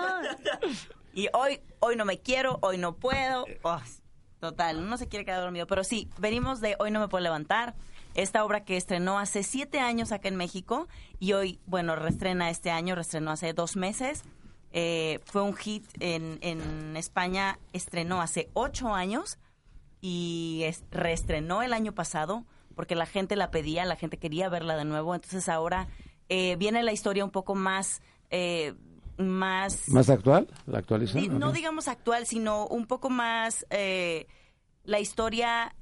Y 1.15 1.29
hoy, 1.33 1.61
hoy 1.81 1.97
no 1.97 2.05
me 2.05 2.21
quiero, 2.21 2.59
hoy 2.61 2.77
no 2.77 2.97
puedo. 2.97 3.47
Oh, 3.63 3.81
total, 4.41 4.79
uno 4.79 4.99
se 4.99 5.09
quiere 5.09 5.25
quedar 5.25 5.41
dormido. 5.41 5.67
Pero 5.67 5.85
sí, 5.85 6.11
venimos 6.19 6.61
de 6.61 6.77
Hoy 6.79 6.91
no 6.91 7.01
me 7.01 7.09
puedo 7.09 7.23
levantar. 7.25 7.75
Esta 8.15 8.45
obra 8.45 8.63
que 8.65 8.77
estrenó 8.77 9.19
hace 9.19 9.43
siete 9.43 9.81
años 9.81 10.13
acá 10.13 10.29
en 10.29 10.37
México 10.37 10.87
y 11.19 11.33
hoy, 11.33 11.61
bueno, 11.67 11.97
reestrena 11.97 12.51
este 12.51 12.71
año, 12.71 12.95
reestrenó 12.95 13.31
hace 13.31 13.55
dos 13.55 13.75
meses. 13.75 14.23
Eh, 14.73 15.21
fue 15.25 15.43
un 15.43 15.57
hit 15.57 15.85
en, 15.99 16.39
en 16.43 16.97
España, 16.97 17.59
estrenó 17.73 18.21
hace 18.21 18.51
ocho 18.53 18.95
años 18.95 19.39
y 20.07 20.61
es- 20.65 20.85
reestrenó 20.91 21.63
el 21.63 21.73
año 21.73 21.93
pasado 21.95 22.45
porque 22.75 22.95
la 22.95 23.07
gente 23.07 23.37
la 23.37 23.51
pedía, 23.51 23.87
la 23.87 23.97
gente 23.97 24.19
quería 24.19 24.51
verla 24.51 24.77
de 24.77 24.85
nuevo. 24.85 25.15
Entonces 25.15 25.49
ahora 25.49 25.89
eh, 26.29 26.57
viene 26.57 26.83
la 26.83 26.93
historia 26.93 27.25
un 27.25 27.31
poco 27.31 27.55
más... 27.55 28.03
eh, 28.31 28.75
más 29.17 29.89
¿Más 29.89 30.11
actual? 30.11 30.49
¿La 30.67 30.79
actualización? 30.81 31.23
Di- 31.23 31.29
no 31.39 31.53
digamos 31.53 31.89
actual, 31.89 32.27
sino 32.27 32.67
un 32.67 32.87
poco 32.87 33.09
más 33.09 33.65
eh, 33.71 34.27
la 34.85 34.99
historia 35.01 35.75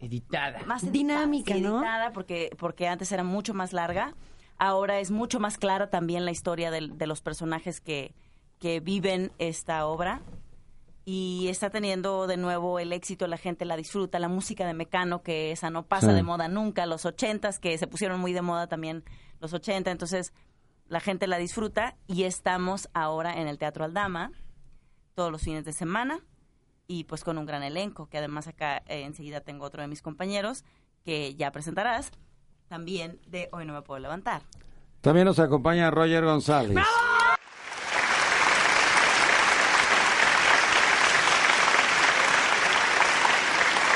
Editada. 0.00 0.58
más 0.66 0.82
editada, 0.82 0.92
Dinámica, 0.92 1.54
sí, 1.54 1.60
¿no? 1.60 1.76
editada, 1.78 2.12
porque 2.12 2.50
porque 2.58 2.88
antes 2.88 3.12
era 3.12 3.22
mucho 3.24 3.54
más 3.54 3.72
larga. 3.72 4.14
Ahora 4.58 4.98
es 5.00 5.10
mucho 5.10 5.38
más 5.38 5.58
clara 5.58 5.88
también 5.90 6.24
la 6.24 6.30
historia 6.32 6.70
del- 6.70 6.96
de, 6.98 7.06
los 7.06 7.20
personajes 7.20 7.80
que, 7.80 8.14
que 8.58 8.80
viven 8.80 9.30
esta 9.38 9.86
obra. 9.86 10.20
Y 11.08 11.46
está 11.46 11.70
teniendo 11.70 12.26
de 12.26 12.36
nuevo 12.36 12.80
el 12.80 12.92
éxito, 12.92 13.28
la 13.28 13.36
gente 13.38 13.64
la 13.64 13.76
disfruta, 13.76 14.18
la 14.18 14.26
música 14.28 14.66
de 14.66 14.74
Mecano, 14.74 15.22
que 15.22 15.52
esa 15.52 15.70
no 15.70 15.86
pasa 15.86 16.08
Sí. 16.08 16.14
de 16.14 16.24
moda 16.24 16.48
nunca, 16.48 16.84
los 16.84 17.04
ochentas, 17.06 17.60
que 17.60 17.78
se 17.78 17.86
pusieron 17.86 18.18
muy 18.20 18.32
de 18.32 18.42
moda 18.42 18.66
también 18.66 19.04
los 19.38 19.52
ochenta, 19.52 19.92
entonces 19.92 20.32
la 20.88 20.98
gente 20.98 21.28
la 21.28 21.38
disfruta 21.38 21.96
y 22.08 22.24
estamos 22.24 22.88
ahora 22.92 23.40
en 23.40 23.46
el 23.46 23.56
Teatro 23.56 23.84
Aldama 23.84 24.32
todos 25.14 25.30
los 25.30 25.42
fines 25.42 25.64
de 25.64 25.72
semana 25.72 26.18
y 26.88 27.04
pues 27.04 27.22
con 27.22 27.38
un 27.38 27.46
gran 27.46 27.62
elenco, 27.62 28.08
que 28.08 28.18
además 28.18 28.48
acá 28.48 28.78
eh, 28.88 29.02
enseguida 29.04 29.40
tengo 29.40 29.64
otro 29.64 29.82
de 29.82 29.88
mis 29.88 30.02
compañeros 30.02 30.64
que 31.04 31.36
ya 31.36 31.52
presentarás, 31.52 32.10
también 32.66 33.20
de 33.28 33.48
Hoy 33.52 33.64
no 33.64 33.74
me 33.74 33.82
puedo 33.82 34.00
levantar. 34.00 34.42
También 35.02 35.26
nos 35.26 35.38
acompaña 35.38 35.88
Roger 35.92 36.24
González. 36.24 36.76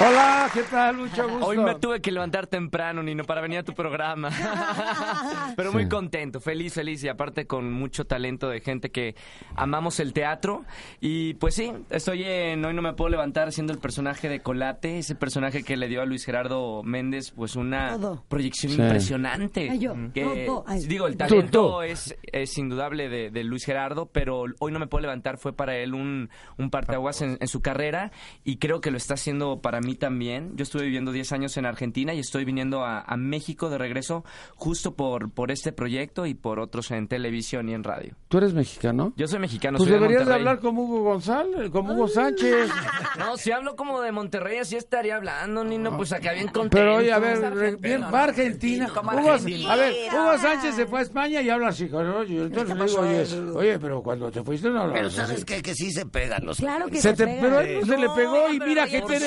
Hola, 0.02 0.48
¿qué 0.54 0.62
tal? 0.62 0.96
Mucho 0.96 1.28
gusto. 1.28 1.44
Hoy 1.46 1.58
me 1.58 1.74
tuve 1.74 2.00
que 2.00 2.10
levantar 2.10 2.46
temprano, 2.46 3.02
Nino, 3.02 3.24
para 3.24 3.42
venir 3.42 3.58
a 3.58 3.62
tu 3.62 3.74
programa. 3.74 4.30
Pero 5.56 5.72
muy 5.72 5.90
contento, 5.90 6.40
feliz, 6.40 6.72
feliz 6.72 7.04
y 7.04 7.08
aparte 7.08 7.46
con 7.46 7.70
mucho 7.70 8.06
talento 8.06 8.48
de 8.48 8.60
gente 8.60 8.90
que 8.90 9.14
amamos 9.56 10.00
el 10.00 10.14
teatro. 10.14 10.64
Y 11.00 11.34
pues 11.34 11.54
sí, 11.54 11.70
estoy 11.90 12.24
en 12.24 12.64
Hoy 12.64 12.72
no 12.72 12.80
me 12.80 12.94
puedo 12.94 13.10
levantar 13.10 13.48
haciendo 13.48 13.74
el 13.74 13.78
personaje 13.78 14.30
de 14.30 14.40
Colate, 14.40 14.98
ese 15.00 15.16
personaje 15.16 15.64
que 15.64 15.76
le 15.76 15.86
dio 15.88 16.00
a 16.00 16.06
Luis 16.06 16.24
Gerardo 16.24 16.82
Méndez 16.82 17.32
pues 17.32 17.54
una 17.56 17.90
Todo. 17.98 18.24
proyección 18.26 18.72
Sí. 18.72 18.80
impresionante. 18.80 19.68
Ay, 19.70 19.78
yo. 19.80 19.94
Que. 20.14 20.48
Ay. 20.66 20.80
digo, 20.86 21.08
el 21.08 21.12
Tú, 21.12 21.18
talento 21.18 21.72
tú. 21.76 21.82
es, 21.82 22.16
es 22.32 22.56
indudable 22.56 23.10
de, 23.10 23.30
de 23.30 23.44
Luis 23.44 23.66
Gerardo, 23.66 24.06
pero 24.06 24.44
Hoy 24.60 24.72
no 24.72 24.78
me 24.78 24.86
puedo 24.86 25.02
levantar 25.02 25.36
fue 25.36 25.52
para 25.52 25.76
él 25.76 25.92
un, 25.92 26.30
un 26.56 26.70
parteaguas 26.70 27.20
en, 27.20 27.36
en 27.38 27.48
su 27.48 27.60
carrera 27.60 28.12
y 28.44 28.56
creo 28.56 28.80
que 28.80 28.90
lo 28.90 28.96
está 28.96 29.12
haciendo 29.14 29.60
para 29.60 29.80
mí 29.80 29.89
también. 29.98 30.52
Yo 30.56 30.62
estuve 30.62 30.82
viviendo 30.84 31.12
10 31.12 31.32
años 31.32 31.56
en 31.56 31.66
Argentina 31.66 32.14
y 32.14 32.20
estoy 32.20 32.44
viniendo 32.44 32.84
a, 32.84 33.00
a 33.00 33.16
México 33.16 33.70
de 33.70 33.78
regreso 33.78 34.24
justo 34.56 34.94
por, 34.94 35.30
por 35.32 35.50
este 35.50 35.72
proyecto 35.72 36.26
y 36.26 36.34
por 36.34 36.60
otros 36.60 36.90
en 36.90 37.08
televisión 37.08 37.68
y 37.68 37.74
en 37.74 37.84
radio. 37.84 38.14
¿Tú 38.28 38.38
eres 38.38 38.54
mexicano? 38.54 39.12
Yo 39.16 39.26
soy 39.26 39.38
mexicano, 39.38 39.78
Pues 39.78 39.88
soy 39.88 39.98
deberías 39.98 40.26
de 40.26 40.34
hablar 40.34 40.60
con 40.60 40.76
Hugo 40.76 41.02
González, 41.02 41.70
con 41.70 41.90
Hugo 41.90 42.08
Sánchez. 42.08 42.70
No, 43.18 43.36
si 43.36 43.50
hablo 43.50 43.76
como 43.76 44.00
de 44.00 44.12
Monterrey, 44.12 44.58
así 44.58 44.76
estaría 44.76 45.16
hablando, 45.16 45.64
Nino, 45.64 45.96
pues 45.96 46.12
acá 46.12 46.32
bien 46.32 46.46
contento. 46.46 46.76
Pero 46.76 46.96
oye, 46.96 47.12
a 47.12 47.18
ver, 47.18 47.76
bien, 47.78 48.02
va 48.02 48.20
a 48.20 48.24
Argentina. 48.24 48.88
Como 48.94 49.10
Hugo, 49.12 49.30
a 49.32 49.76
ver, 49.76 49.94
Hugo 50.12 50.38
Sánchez 50.38 50.74
se 50.76 50.86
fue 50.86 51.00
a 51.00 51.02
España 51.02 51.42
y 51.42 51.50
habla 51.50 51.68
así. 51.68 51.84
Oye, 51.92 52.44
entonces 52.44 52.76
le 52.76 52.84
digo, 52.86 53.00
oye, 53.00 53.50
oye, 53.54 53.78
pero 53.78 54.02
cuando 54.02 54.30
te 54.30 54.42
fuiste 54.42 54.68
no 54.68 54.74
Pero 54.80 54.84
hablabas 54.90 55.12
sabes 55.14 55.36
así. 55.38 55.44
qué? 55.44 55.60
que 55.62 55.74
sí 55.74 55.90
se 55.90 56.06
pegan 56.06 56.44
los 56.46 56.58
Claro 56.58 56.86
que 56.86 56.96
Se 56.96 57.10
se, 57.10 57.14
te, 57.14 57.24
pega. 57.26 57.40
pero 57.42 57.58
a 57.58 57.64
él 57.64 57.80
no 57.80 57.86
se 57.86 57.98
le 57.98 58.08
pegó 58.10 58.48
y 58.52 58.58
pero 58.58 58.68
mira 58.70 58.86
que 58.86 59.02
tiene... 59.02 59.26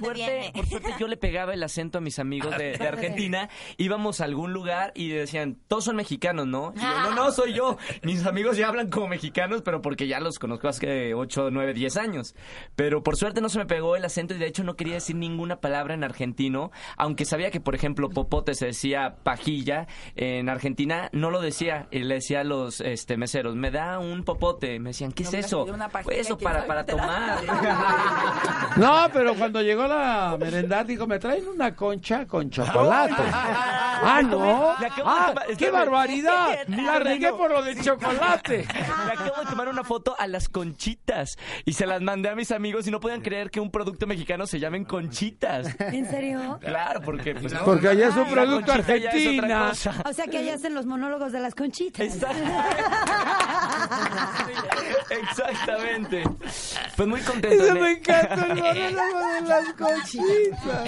por 0.00 0.08
dónde 0.08 0.24
suerte, 0.24 0.38
viene. 0.38 0.52
por 0.52 0.66
suerte 0.66 0.94
yo 0.98 1.08
le 1.08 1.16
pegaba 1.16 1.54
el 1.54 1.62
acento 1.62 1.98
a 1.98 2.00
mis 2.00 2.18
amigos 2.18 2.56
de, 2.56 2.76
de 2.76 2.88
Argentina. 2.88 3.48
Íbamos 3.76 4.20
a 4.20 4.24
algún 4.24 4.52
lugar 4.52 4.92
y 4.94 5.08
decían, 5.08 5.58
todos 5.68 5.84
son 5.84 5.96
mexicanos, 5.96 6.46
¿no? 6.46 6.72
Y 6.76 6.80
yo, 6.80 7.00
no, 7.02 7.14
no, 7.14 7.30
soy 7.30 7.54
yo. 7.54 7.76
Mis 8.02 8.24
amigos 8.26 8.56
ya 8.56 8.68
hablan 8.68 8.90
como 8.90 9.08
mexicanos, 9.08 9.62
pero 9.62 9.82
porque 9.82 10.06
ya 10.06 10.20
los 10.20 10.38
conozco 10.38 10.68
hace 10.68 11.14
8, 11.14 11.50
9, 11.50 11.74
10 11.74 11.96
años. 11.96 12.34
Pero 12.76 13.02
por 13.02 13.16
suerte 13.16 13.40
no 13.40 13.48
se 13.48 13.58
me 13.58 13.66
pegó 13.66 13.96
el 13.96 14.04
acento 14.04 14.34
y 14.34 14.38
de 14.38 14.46
hecho 14.46 14.64
no 14.64 14.74
quería 14.76 14.94
decir 14.94 15.16
ninguna 15.16 15.60
palabra 15.60 15.94
en 15.94 16.04
argentino, 16.04 16.70
aunque 16.96 17.24
sabía 17.24 17.50
que, 17.50 17.60
por 17.60 17.74
ejemplo, 17.74 18.10
popote 18.10 18.54
se 18.54 18.66
decía 18.66 19.16
pajilla. 19.22 19.86
En 20.14 20.48
Argentina 20.48 21.08
no 21.12 21.30
lo 21.30 21.40
decía, 21.40 21.88
y 21.90 22.00
le 22.00 22.16
decía 22.16 22.40
a 22.40 22.44
los 22.44 22.80
este, 22.80 23.16
meseros, 23.16 23.56
me 23.56 23.70
da 23.70 23.98
un 23.98 24.24
popote. 24.24 24.78
Me 24.78 24.90
decían, 24.90 25.12
¿qué 25.12 25.22
es 25.22 25.34
eso? 25.34 25.66
Pues 26.04 26.18
eso 26.18 26.36
¿quién 26.36 26.50
para, 26.50 26.66
para 26.66 26.84
tomar. 26.84 27.38
No, 28.76 29.08
pero 29.12 29.34
cuando 29.34 29.60
llegó 29.60 29.81
la 29.88 30.36
merendad, 30.38 30.84
dijo, 30.86 31.06
me 31.06 31.18
traen 31.18 31.46
una 31.48 31.74
concha 31.74 32.26
con 32.26 32.50
chocolate. 32.50 33.14
Ah, 33.32 34.20
no. 34.24 34.74
De 34.80 34.86
Ah, 35.04 35.32
tomar- 35.32 35.46
qué 35.46 35.52
espérame. 35.52 35.72
barbaridad. 35.74 36.58
La 36.68 36.98
regué 36.98 37.32
por 37.32 37.50
lo 37.50 37.62
del 37.62 37.80
chocolate. 37.82 38.66
Le 39.06 39.12
acabo 39.12 39.40
de 39.42 39.46
tomar 39.50 39.68
una 39.68 39.84
foto 39.84 40.14
a 40.18 40.26
las 40.26 40.48
conchitas 40.48 41.36
y 41.64 41.72
se 41.72 41.86
las 41.86 42.00
mandé 42.02 42.28
a 42.30 42.34
mis 42.34 42.50
amigos 42.52 42.86
y 42.86 42.90
no 42.90 43.00
podían 43.00 43.20
creer 43.20 43.50
que 43.50 43.60
un 43.60 43.70
producto 43.70 44.06
mexicano 44.06 44.46
se 44.46 44.58
llamen 44.60 44.84
conchitas. 44.84 45.68
¿En 45.80 46.06
serio? 46.08 46.58
Claro, 46.60 47.00
porque 47.02 47.34
pues, 47.34 47.52
Porque 47.64 47.88
allá 47.88 48.08
es 48.08 48.16
un 48.16 48.28
producto 48.28 48.72
cosa. 48.72 49.94
O 50.08 50.12
sea 50.12 50.26
que 50.26 50.38
allá 50.38 50.54
hacen 50.54 50.74
los 50.74 50.86
monólogos 50.86 51.32
de 51.32 51.40
las 51.40 51.54
conchitas. 51.54 52.18
Exactamente. 55.10 56.22
Pues 56.96 57.08
muy 57.08 57.20
contento. 57.20 57.64
Eso 57.64 57.74
me 57.74 57.92
encanta 57.92 58.34
el 58.34 58.48
monólogo 58.94 59.32
de 59.34 59.40
las 59.42 59.71
conchitas. 59.74 60.86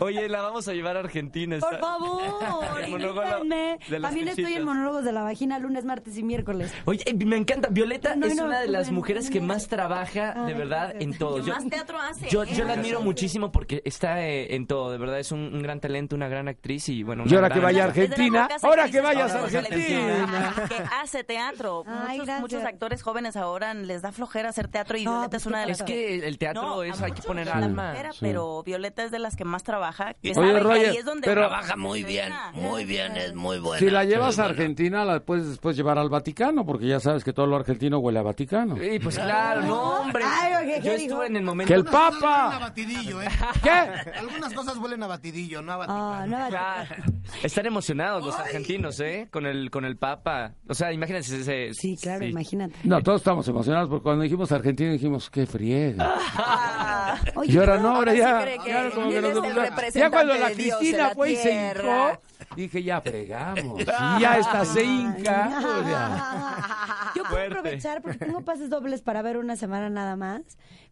Oye, 0.00 0.28
la 0.28 0.42
vamos 0.42 0.66
a 0.68 0.72
llevar 0.72 0.96
a 0.96 1.00
Argentina. 1.00 1.56
está- 1.56 1.70
Por 1.70 1.80
favor, 1.80 2.80
El 2.84 2.90
monólogo 2.90 3.22
invítenme. 3.22 3.78
de 3.88 4.00
También 4.00 4.28
estoy 4.28 4.54
en 4.54 4.64
monólogos 4.64 5.04
de 5.04 5.12
la 5.12 5.22
vagina 5.22 5.58
lunes, 5.58 5.84
martes 5.84 6.16
y 6.18 6.22
miércoles. 6.22 6.72
Oye, 6.84 7.02
eh, 7.06 7.14
me 7.14 7.36
encanta. 7.36 7.68
Violeta 7.70 8.14
No, 8.16 8.26
es 8.26 8.36
no, 8.36 8.44
una 8.44 8.60
de 8.60 8.68
las 8.68 8.88
no, 8.88 8.94
mujeres 8.94 9.30
que 9.30 9.40
más 9.40 9.68
trabaja, 9.68 10.32
de 10.46 10.52
Ay, 10.52 10.54
verdad, 10.54 10.94
en 11.00 11.16
todo. 11.16 11.44
Que 11.44 11.50
más 11.50 11.68
teatro 11.68 11.98
hace, 12.00 12.28
Yo, 12.28 12.42
¿eh? 12.44 12.48
yo 12.54 12.64
la 12.64 12.74
admiro 12.74 13.00
muchísimo 13.00 13.52
porque 13.52 13.82
está 13.84 14.20
eh, 14.26 14.54
en 14.54 14.66
todo. 14.66 14.90
De 14.92 14.98
verdad, 14.98 15.18
es 15.18 15.32
un, 15.32 15.40
un 15.54 15.62
gran 15.62 15.80
talento, 15.80 16.16
una 16.16 16.28
gran 16.28 16.48
actriz 16.48 16.88
y 16.88 17.02
bueno. 17.02 17.24
Y 17.26 17.34
ahora 17.34 17.48
gran- 17.48 17.58
que 17.58 17.64
vaya 17.64 17.84
a 17.84 17.88
de 17.88 18.02
Argentina, 18.02 18.48
ahora 18.62 18.88
que 18.90 19.00
vayas 19.00 19.32
a 19.34 19.46
de 19.46 19.58
Argentina. 19.58 20.54
Que 20.68 20.76
hace 21.00 21.24
teatro. 21.24 21.84
Ay, 21.86 22.20
muchos, 22.40 22.64
actores 22.64 23.02
jóvenes 23.02 23.36
ahora 23.36 23.74
les 23.74 24.02
da 24.02 24.12
flojera 24.12 24.48
hacer 24.50 24.68
teatro 24.68 24.96
y 24.98 25.02
Violeta 25.02 25.28
pues 25.30 25.42
es 25.42 25.46
una 25.46 25.60
de 25.60 25.66
las 25.68 25.80
Es 25.80 25.84
que... 25.86 26.26
el 26.26 26.38
teatro 26.38 26.62
No, 26.62 26.82
es, 26.82 27.00
hay 27.00 27.12
que 27.12 27.22
poner 27.22 27.48
alma. 27.48 27.92
Sí. 28.12 28.18
pero 28.22 28.62
Violeta 28.62 29.04
es 29.04 29.10
de 29.10 29.18
las 29.18 29.36
que 29.36 29.44
más 29.44 29.62
trabaja. 29.62 30.14
Que 30.14 30.30
Oye, 30.30 30.34
sabe 30.34 30.52
que 30.54 30.60
Roger, 30.60 30.90
ahí 30.90 30.96
es 30.96 31.04
donde 31.04 31.26
pero- 31.26 31.40
Trabaja 31.48 31.76
muy 31.76 32.04
bien, 32.04 32.32
muy 32.54 32.84
bien, 32.84 33.16
es 33.16 33.34
muy 33.34 33.58
buena. 33.58 33.78
Si 33.78 33.88
la 33.90 34.04
llevas 34.04 34.38
a. 34.38 34.50
Argentina, 34.50 35.04
la 35.04 35.20
puedes 35.20 35.48
después 35.48 35.76
llevar 35.76 35.96
al 35.98 36.08
Vaticano, 36.08 36.66
porque 36.66 36.86
ya 36.86 36.98
sabes 37.00 37.22
que 37.24 37.32
todo 37.32 37.46
lo 37.46 37.56
argentino 37.56 37.98
huele 37.98 38.18
a 38.18 38.22
Vaticano. 38.22 38.76
Sí, 38.76 38.98
pues 39.00 39.16
claro, 39.18 39.62
no, 39.62 40.00
hombre. 40.00 40.24
Ay, 40.26 40.66
¿qué- 40.66 40.80
qué 40.80 40.86
Yo 40.88 40.92
dijo? 40.92 41.02
estuve 41.04 41.26
en 41.28 41.36
el 41.36 41.42
momento. 41.44 41.68
¡Que 41.72 41.80
el 41.80 41.86
a 41.86 41.90
Papa! 41.90 42.58
batidillo, 42.60 43.22
¿eh? 43.22 43.28
¿Qué? 43.62 43.70
Algunas 44.18 44.52
cosas 44.52 44.76
huelen 44.78 45.02
a 45.02 45.06
batidillo, 45.06 45.62
no 45.62 45.72
a 45.72 45.76
batidillo. 45.76 46.02
Ah, 46.04 46.26
no, 46.26 46.48
Claro. 46.48 46.94
Están 47.42 47.66
emocionados 47.66 48.24
los 48.24 48.34
argentinos, 48.38 48.98
¿eh? 49.00 49.28
Con 49.30 49.46
el, 49.46 49.70
con 49.70 49.84
el 49.84 49.96
Papa. 49.96 50.54
O 50.68 50.74
sea, 50.74 50.92
imagínense 50.92 51.40
ese... 51.40 51.72
Sí, 51.74 51.96
claro, 51.96 52.24
imagínate. 52.24 52.74
No, 52.82 53.00
todos 53.02 53.20
estamos 53.20 53.46
emocionados 53.46 53.88
porque 53.88 54.02
cuando 54.02 54.22
dijimos 54.24 54.50
Argentina 54.50 54.90
dijimos, 54.92 55.30
qué 55.30 55.46
friega. 55.46 56.14
Oye, 57.36 57.52
Y 57.52 57.58
ahora 57.58 57.78
no, 57.78 57.99
ahora 58.00 58.14
ya. 58.14 58.42
cree 58.42 58.58
que 58.58 58.68
ya 58.70 58.90
como 58.90 59.10
que 59.10 59.20
nos 59.20 60.10
cuando 60.10 60.34
la 60.34 60.50
Cristina 60.50 61.10
fue 61.14 61.32
y 61.32 61.36
se 61.36 61.52
hincó, 61.52 62.20
dije, 62.56 62.82
ya 62.82 63.00
fregamos. 63.00 63.80
Y 63.80 63.84
ya 64.20 64.38
está, 64.38 64.64
se 64.64 64.82
hinca. 64.82 65.50
Yo 67.14 67.24
puedo 67.24 67.46
aprovechar 67.46 68.02
porque 68.02 68.18
tengo 68.18 68.42
pases 68.42 68.70
dobles 68.70 69.02
para 69.02 69.22
ver 69.22 69.36
una 69.36 69.56
semana 69.56 69.90
nada 69.90 70.16
más. 70.16 70.42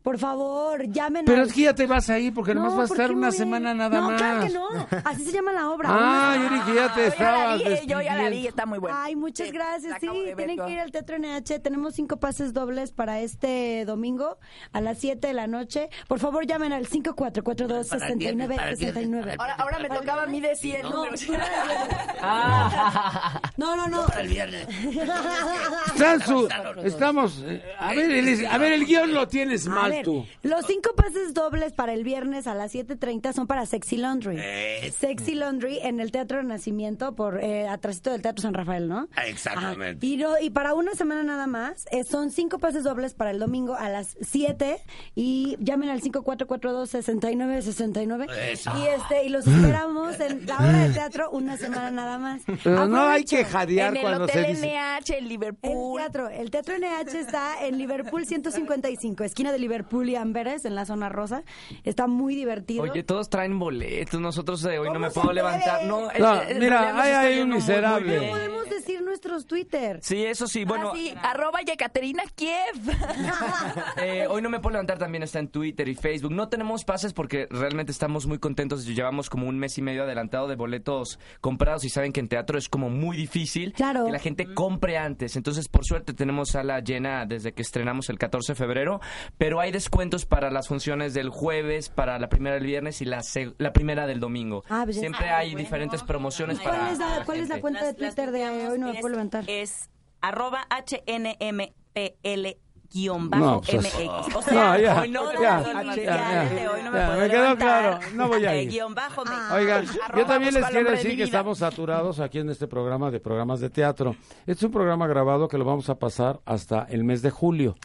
Por 0.02 0.18
favor, 0.18 0.86
llamen 0.88 1.24
Pero 1.26 1.42
es 1.42 1.52
que 1.52 1.62
ya 1.62 1.74
te 1.74 1.86
vas 1.86 2.08
ahí 2.08 2.30
porque 2.30 2.54
nomás 2.54 2.72
No, 2.72 2.78
vas 2.78 2.86
a 2.86 2.88
¿por 2.94 3.00
estar 3.00 3.12
una 3.14 3.30
semana 3.32 3.74
nada 3.74 4.00
no, 4.00 4.10
más. 4.10 4.20
claro 4.22 4.40
que 4.46 4.50
no. 4.50 4.68
Así 5.04 5.24
se 5.24 5.32
llama 5.32 5.52
la 5.52 5.70
obra. 5.70 5.88
Ah, 5.92 6.36
yo 6.36 6.48
dije, 6.54 6.74
ya 6.74 6.94
te 6.94 7.00
Yo 7.00 7.08
ya 7.18 7.32
la 7.32 7.48
estabas 7.54 7.58
vi, 7.58 7.64
yo 7.86 8.00
ya 8.00 8.14
la 8.14 8.16
vi, 8.16 8.22
despidiendo. 8.22 8.48
está 8.48 8.66
muy 8.66 8.78
buena. 8.78 9.02
Ay, 9.04 9.16
muchas 9.16 9.46
Sí, 9.48 9.52
gracias. 9.52 9.96
Sí, 10.00 10.08
tienen 10.36 10.56
yo. 10.56 10.66
que 10.66 10.72
ir 10.72 10.80
al 10.80 10.90
Teatro 10.92 11.16
NH. 11.18 11.58
Tenemos 11.60 11.94
cinco 11.94 12.16
pases 12.18 12.52
dobles 12.54 12.92
para 12.92 13.20
este 13.20 13.84
domingo 13.84 14.38
a 14.72 14.80
las 14.80 14.98
7 14.98 15.26
de 15.26 15.34
la 15.34 15.46
noche. 15.46 15.90
Por 16.06 16.18
favor, 16.20 16.46
llamen 16.46 16.72
al 16.72 16.86
5442-6969. 16.86 19.34
Ahora, 19.38 19.54
ahora 19.54 19.78
me 19.80 19.88
tocaba 19.88 20.22
a 20.22 20.26
mí 20.26 20.40
decir 20.40 20.76
el 20.76 20.82
No, 20.82 20.90
número. 21.04 21.16
no, 23.56 23.76
no, 23.76 23.88
no. 23.88 24.06
Para 24.06 24.20
el 24.22 24.28
viernes. 24.28 24.66
Sansu, 25.96 26.48
estamos. 26.84 27.42
eh, 27.44 27.62
a 27.78 27.94
ver, 27.94 28.10
el, 28.10 28.46
a 28.46 28.58
ver, 28.58 28.72
el 28.72 28.84
guion 28.86 29.12
lo 29.12 29.26
tienes 29.28 29.66
mal 29.66 29.92
ver, 29.98 30.04
tú. 30.04 30.26
los 30.42 30.66
cinco 30.66 30.90
pases 30.96 31.34
dobles 31.34 31.72
para 31.72 31.92
el 31.92 32.04
viernes 32.04 32.46
a 32.46 32.54
las 32.54 32.74
7.30 32.74 33.32
son 33.32 33.46
para 33.46 33.66
Sexy 33.66 33.96
Laundry. 33.96 34.36
Eh. 34.38 34.92
Sexy 34.98 35.34
Laundry 35.34 35.78
en 35.82 36.00
el 36.00 36.10
Teatro 36.12 36.38
Renacimiento, 36.38 37.14
por 37.14 37.40
eh, 37.42 37.68
atrásito 37.68 38.10
del 38.10 38.22
Teatro 38.22 38.42
San 38.42 38.54
Rafael, 38.54 38.88
¿no? 38.88 39.08
Ah, 39.16 39.26
exactamente. 39.26 40.06
Ajá. 40.06 40.14
Y, 40.14 40.16
no- 40.16 40.38
y 40.40 40.50
para 40.50 40.74
una 40.74 40.92
semana 40.94 41.22
nada 41.22 41.46
más, 41.46 41.86
eh, 41.90 42.04
son 42.04 42.30
cinco 42.30 42.58
pases 42.58 42.84
dobles 42.84 43.14
para 43.14 43.30
el 43.30 43.38
domingo 43.38 43.74
a 43.74 43.88
las 43.88 44.16
7 44.20 44.78
y 45.14 45.56
llamen 45.60 45.88
al 45.90 46.00
5442-6969 46.02 48.26
Eso. 48.52 48.70
y 48.78 48.86
este 48.86 49.24
y 49.24 49.28
los 49.28 49.46
esperamos 49.46 50.18
en 50.20 50.46
la 50.46 50.56
hora 50.56 50.78
de 50.88 50.94
teatro 50.94 51.30
una 51.30 51.56
semana 51.56 51.90
nada 51.90 52.18
más. 52.18 52.42
Pero 52.62 52.86
no 52.86 53.08
hay 53.08 53.24
que 53.24 53.44
jadear 53.44 53.90
En 53.90 53.96
el 53.96 54.02
cuando 54.02 54.28
se 54.28 54.38
Hotel 54.40 54.54
dice. 54.56 54.74
NH 54.76 55.10
en 55.14 55.18
El 55.24 55.28
Liverpool. 55.28 55.98
teatro, 55.98 56.28
el 56.28 56.50
teatro 56.50 56.74
NH 56.78 57.18
está 57.18 57.66
en 57.66 57.78
Liverpool 57.78 58.26
155, 58.26 59.24
esquina 59.24 59.52
de 59.52 59.58
Liverpool 59.58 59.77
y 60.08 60.14
Amberes, 60.16 60.64
en 60.64 60.74
la 60.74 60.84
zona 60.84 61.08
rosa. 61.08 61.42
Está 61.84 62.06
muy 62.06 62.34
divertido. 62.34 62.82
Oye, 62.84 63.02
todos 63.02 63.28
traen 63.30 63.58
boletos. 63.58 64.20
Nosotros 64.20 64.62
de 64.62 64.78
hoy 64.78 64.88
no 64.88 64.94
¿Cómo 64.94 65.06
me 65.06 65.10
puedo 65.10 65.24
puede? 65.26 65.34
levantar. 65.36 65.84
No, 65.84 66.10
el- 66.10 66.22
No, 66.22 66.42
el 66.42 66.58
mira, 66.58 67.02
hay 67.02 67.12
ahí 67.12 67.40
un 67.40 67.50
miserable. 67.50 68.18
bien. 68.18 68.30
podemos 68.30 68.68
decir 68.70 69.02
nuestros 69.02 69.46
Twitter. 69.46 69.98
Sí, 70.02 70.24
eso 70.24 70.46
sí, 70.46 70.64
bueno, 70.64 70.90
Ah, 70.90 70.96
sí, 70.96 71.12
arroba 71.22 71.60
Yekaterina 71.62 72.22
Kiev. 72.34 72.56
eh, 73.96 74.26
hoy 74.28 74.42
no 74.42 74.48
me 74.50 74.60
puedo 74.60 74.72
levantar 74.72 74.98
también 74.98 75.22
está 75.22 75.38
en 75.38 75.48
Twitter 75.48 75.88
y 75.88 75.94
Facebook. 75.94 76.32
No 76.32 76.48
tenemos 76.48 76.84
pases 76.84 77.12
porque 77.12 77.46
realmente 77.50 77.92
estamos 77.92 78.26
muy 78.26 78.38
contentos. 78.38 78.84
Llevamos 78.86 79.28
como 79.30 79.46
un 79.46 79.58
mes 79.58 79.76
y 79.78 79.82
medio 79.82 80.04
adelantado 80.04 80.48
de 80.48 80.56
boletos 80.56 81.18
comprados 81.40 81.84
y 81.84 81.88
saben 81.88 82.12
que 82.12 82.20
en 82.20 82.28
teatro 82.28 82.58
es 82.58 82.68
como 82.68 82.90
muy 82.90 83.16
difícil 83.16 83.72
Claro. 83.72 84.06
que 84.06 84.12
la 84.12 84.18
gente 84.18 84.52
compre 84.54 84.98
antes. 84.98 85.36
Entonces, 85.36 85.68
por 85.68 85.84
suerte 85.84 86.12
tenemos 86.14 86.50
sala 86.50 86.80
llena 86.80 87.26
desde 87.26 87.52
que 87.52 87.62
estrenamos 87.62 88.08
el 88.08 88.18
14 88.18 88.52
de 88.52 88.56
febrero, 88.56 89.00
pero 89.36 89.60
hay 89.60 89.67
descuentos 89.72 90.24
para 90.26 90.50
las 90.50 90.68
funciones 90.68 91.14
del 91.14 91.28
jueves, 91.30 91.88
para 91.88 92.18
la 92.18 92.28
primera 92.28 92.54
del 92.56 92.64
viernes 92.66 93.00
y 93.00 93.04
la, 93.04 93.22
la 93.58 93.72
primera 93.72 94.06
del 94.06 94.20
domingo. 94.20 94.64
Ah, 94.68 94.82
pues 94.84 94.98
Siempre 94.98 95.30
hay 95.30 95.54
diferentes 95.54 96.02
promociones 96.02 96.58
¿Cuál 96.60 96.74
para 96.74 96.92
es 96.92 96.98
la, 96.98 97.18
la 97.20 97.24
cuál 97.24 97.40
es 97.40 97.48
la 97.48 97.60
cuenta 97.60 97.80
de 97.80 97.92
Las- 97.92 98.00
las 98.00 98.14
Twitter 98.14 98.30
de 98.32 98.68
hoy 98.68 98.78
no 98.78 98.92
me 98.92 99.00
puedo 99.00 99.10
levantar? 99.12 99.44
Es 99.46 99.90
arroba 100.20 100.66
HNMPL 100.70 102.56
guion 102.92 103.28
No, 103.30 103.60
bajo 103.60 103.60
pues, 103.62 103.82
MX. 103.94 104.34
O 104.34 104.54
no, 104.54 104.78
ya, 104.78 105.00
hoy 105.00 105.10
no, 105.10 105.32
ya, 105.40 105.60
no, 105.60 105.72
no, 105.84 105.94
ya, 105.94 106.02
ya, 106.04 106.50
ya, 106.54 106.70
hoy 106.72 106.82
no 106.82 106.90
me 106.90 106.98
ya, 106.98 107.06
puedo 107.06 107.20
me 107.20 107.28
quedó 107.30 107.42
levantar. 107.42 107.56
claro, 107.98 107.98
no 108.14 108.28
voy 108.28 108.46
a 108.46 108.56
ir. 108.62 108.70
guion 108.70 108.94
bajo 108.94 109.24
MX. 109.24 109.52
Oigan, 109.52 109.86
yo 110.16 110.26
también 110.26 110.54
les 110.54 110.64
quiero 110.66 110.90
de 110.90 110.96
decir 110.96 111.16
que 111.16 111.22
estamos 111.24 111.58
saturados 111.58 112.20
aquí 112.20 112.38
en 112.38 112.50
este 112.50 112.66
programa 112.66 113.10
de 113.10 113.20
programas 113.20 113.60
de 113.60 113.70
teatro. 113.70 114.16
Este 114.40 114.52
es 114.52 114.62
un 114.62 114.72
programa 114.72 115.06
grabado 115.06 115.48
que 115.48 115.58
lo 115.58 115.64
vamos 115.64 115.88
a 115.90 115.98
pasar 115.98 116.40
hasta 116.46 116.86
el 116.90 117.04
mes 117.04 117.22
de 117.22 117.30
julio. 117.30 117.76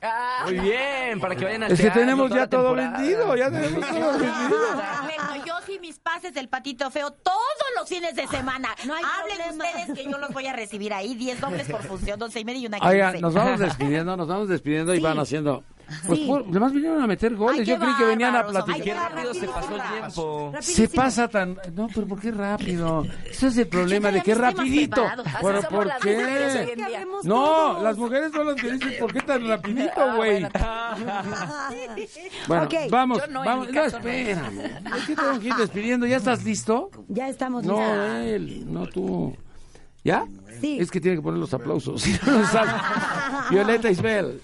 Muy 0.46 0.60
bien, 0.60 1.20
para 1.20 1.36
que 1.36 1.46
vayan 1.46 1.64
al 1.64 1.72
Es 1.72 1.82
que 1.82 1.92
tenemos 1.92 2.32
ya 2.32 2.48
todo 2.48 2.74
vendido, 2.74 3.36
ya 3.36 3.50
tenemos 3.52 3.88
todo 3.88 4.12
vendido. 4.14 4.60
Yo 5.46 5.54
sí 5.66 5.78
mis 5.80 6.00
pases 6.00 6.34
del 6.34 6.48
patito 6.48 6.90
feo 6.92 7.12
todos 7.12 7.38
los 7.78 7.88
fines 7.90 8.16
de 8.16 8.28
semana. 8.28 8.70
No 8.86 8.94
hay 8.94 9.04
Hablen 9.04 9.38
problema. 9.58 9.66
ustedes 9.66 9.98
que 9.98 10.10
yo 10.12 10.18
los 10.18 10.30
voy 10.32 10.48
a 10.48 10.54
recibir 10.54 10.94
ahí, 10.94 11.16
10 11.16 11.42
dobles 11.42 11.70
por 11.70 11.82
función, 11.84 12.18
12 12.20 12.40
y 12.40 12.46
media 12.46 12.62
y 12.62 12.66
una 12.68 12.78
Oigan, 12.82 13.12
15. 13.14 13.22
nos 13.22 13.34
vamos 13.34 13.60
despidiendo, 13.68 14.16
nos 14.18 14.28
vamos 14.28 14.48
despidiendo 14.48 14.93
y 14.96 15.00
van 15.00 15.20
haciendo. 15.20 15.64
Pues 16.08 16.18
Sí. 16.20 16.26
por- 16.28 16.44
además 16.50 16.72
vinieron 16.72 17.04
a 17.04 17.08
meter 17.08 17.36
goles. 17.36 17.60
Ay, 17.60 17.66
Yo 17.66 17.78
creí 17.78 17.94
que 17.98 18.06
venían 18.06 18.36
a 18.36 18.48
platicar. 18.48 18.76
ay, 18.76 18.82
Qué 18.82 18.94
rápido 18.94 19.34
se 19.34 19.48
pasó 19.48 19.76
el 19.76 19.82
tiempo. 19.82 20.54
Se 20.62 20.88
pasa 20.88 21.28
tan... 21.28 21.58
No, 21.76 21.88
pero 21.94 22.08
¿por 22.08 22.20
qué 22.22 22.32
rápido? 22.32 23.06
Eso 23.30 23.48
es 23.48 23.58
el 23.58 23.68
problema 23.68 24.10
de 24.10 24.22
que 24.24 24.34
rapidito. 24.34 24.96
preparados. 25.04 25.28
Así 25.28 25.38
¿Pero 25.42 25.62
somos 25.62 25.66
por 25.76 25.86
las 25.86 25.98
mujeres 26.04 26.56
hoy 26.56 26.66
qué? 26.76 27.06
No, 27.26 27.46
todos. 27.46 27.84
las 27.84 27.98
mujeres 27.98 28.32
son 28.32 28.48
las 28.48 28.56
que 28.56 28.72
dicen, 28.72 28.94
¿por 29.00 29.14
qué 29.14 29.22
tan 29.22 29.48
rapidito, 29.48 30.16
güey? 30.16 30.48
Bueno, 32.48 32.70
vamos, 32.90 33.20
Yo 33.20 33.28
no, 33.28 33.44
vamos. 33.44 33.68
No, 33.68 33.74
no. 33.74 33.84
espérame. 33.84 34.84
Tengo 35.16 35.40
que 35.40 35.48
ir 35.48 35.56
despidiendo. 35.56 36.06
¿Ya 36.08 36.18
estás 36.18 36.44
listo? 36.44 36.90
Ya 37.10 37.28
estamos 37.28 37.66
No, 37.66 37.78
listos. 37.78 38.26
él, 38.26 38.74
no 38.74 38.88
tú. 38.88 39.36
¿Ya? 40.04 40.26
Sí. 40.60 40.78
Es 40.80 40.90
que 40.92 41.00
tiene 41.02 41.18
que 41.18 41.24
poner 41.24 41.40
los 41.40 41.54
aplausos. 41.54 42.04
No, 42.26 42.42
no. 42.42 43.50
Violeta 43.50 43.90
Isbel. 43.90 44.42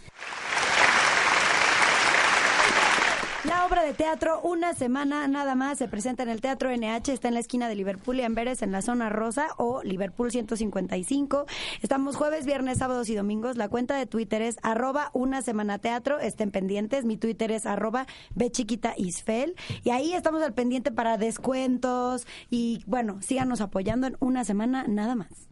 Obra 3.70 3.84
de 3.84 3.94
teatro 3.94 4.42
Una 4.42 4.74
Semana 4.74 5.28
Nada 5.28 5.54
Más 5.54 5.78
se 5.78 5.88
presenta 5.88 6.24
en 6.24 6.30
el 6.30 6.42
Teatro 6.42 6.72
NH, 6.76 7.10
está 7.10 7.28
en 7.28 7.36
la 7.36 7.40
esquina 7.40 7.70
de 7.70 7.76
Liverpool 7.76 8.20
y 8.20 8.24
Amberes 8.24 8.64
en 8.64 8.72
la 8.72 8.82
zona 8.82 9.10
rosa 9.10 9.50
o 9.58 9.84
Liverpool 9.84 10.32
155. 10.32 11.46
Estamos 11.84 12.16
jueves, 12.16 12.48
viernes, 12.48 12.80
sábados 12.80 13.10
y 13.10 13.16
domingos. 13.16 13.58
La 13.58 13.70
cuenta 13.70 13.96
de 13.96 14.08
Twitter 14.08 14.42
es 14.42 14.58
arroba 14.64 15.12
Una 15.14 15.44
Semana 15.44 15.78
Teatro, 15.78 16.20
estén 16.20 16.50
pendientes. 16.50 17.06
Mi 17.06 17.18
Twitter 17.18 17.52
es 17.52 17.68
arroba 17.68 18.08
Bechiquita 18.34 18.96
Isfel. 18.98 19.56
Y 19.84 19.92
ahí 19.92 20.14
estamos 20.14 20.42
al 20.42 20.54
pendiente 20.54 20.92
para 20.92 21.18
descuentos 21.18 22.26
y 22.50 22.84
bueno, 22.88 23.22
síganos 23.22 23.62
apoyando 23.62 24.08
en 24.08 24.18
Una 24.20 24.46
Semana 24.46 24.86
Nada 24.88 25.14
Más. 25.14 25.48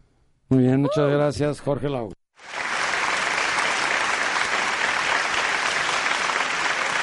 Muy 0.48 0.64
bien, 0.64 0.80
muchas 0.80 1.08
gracias, 1.08 1.60
Jorge 1.60 1.88
Lau. 1.88 2.17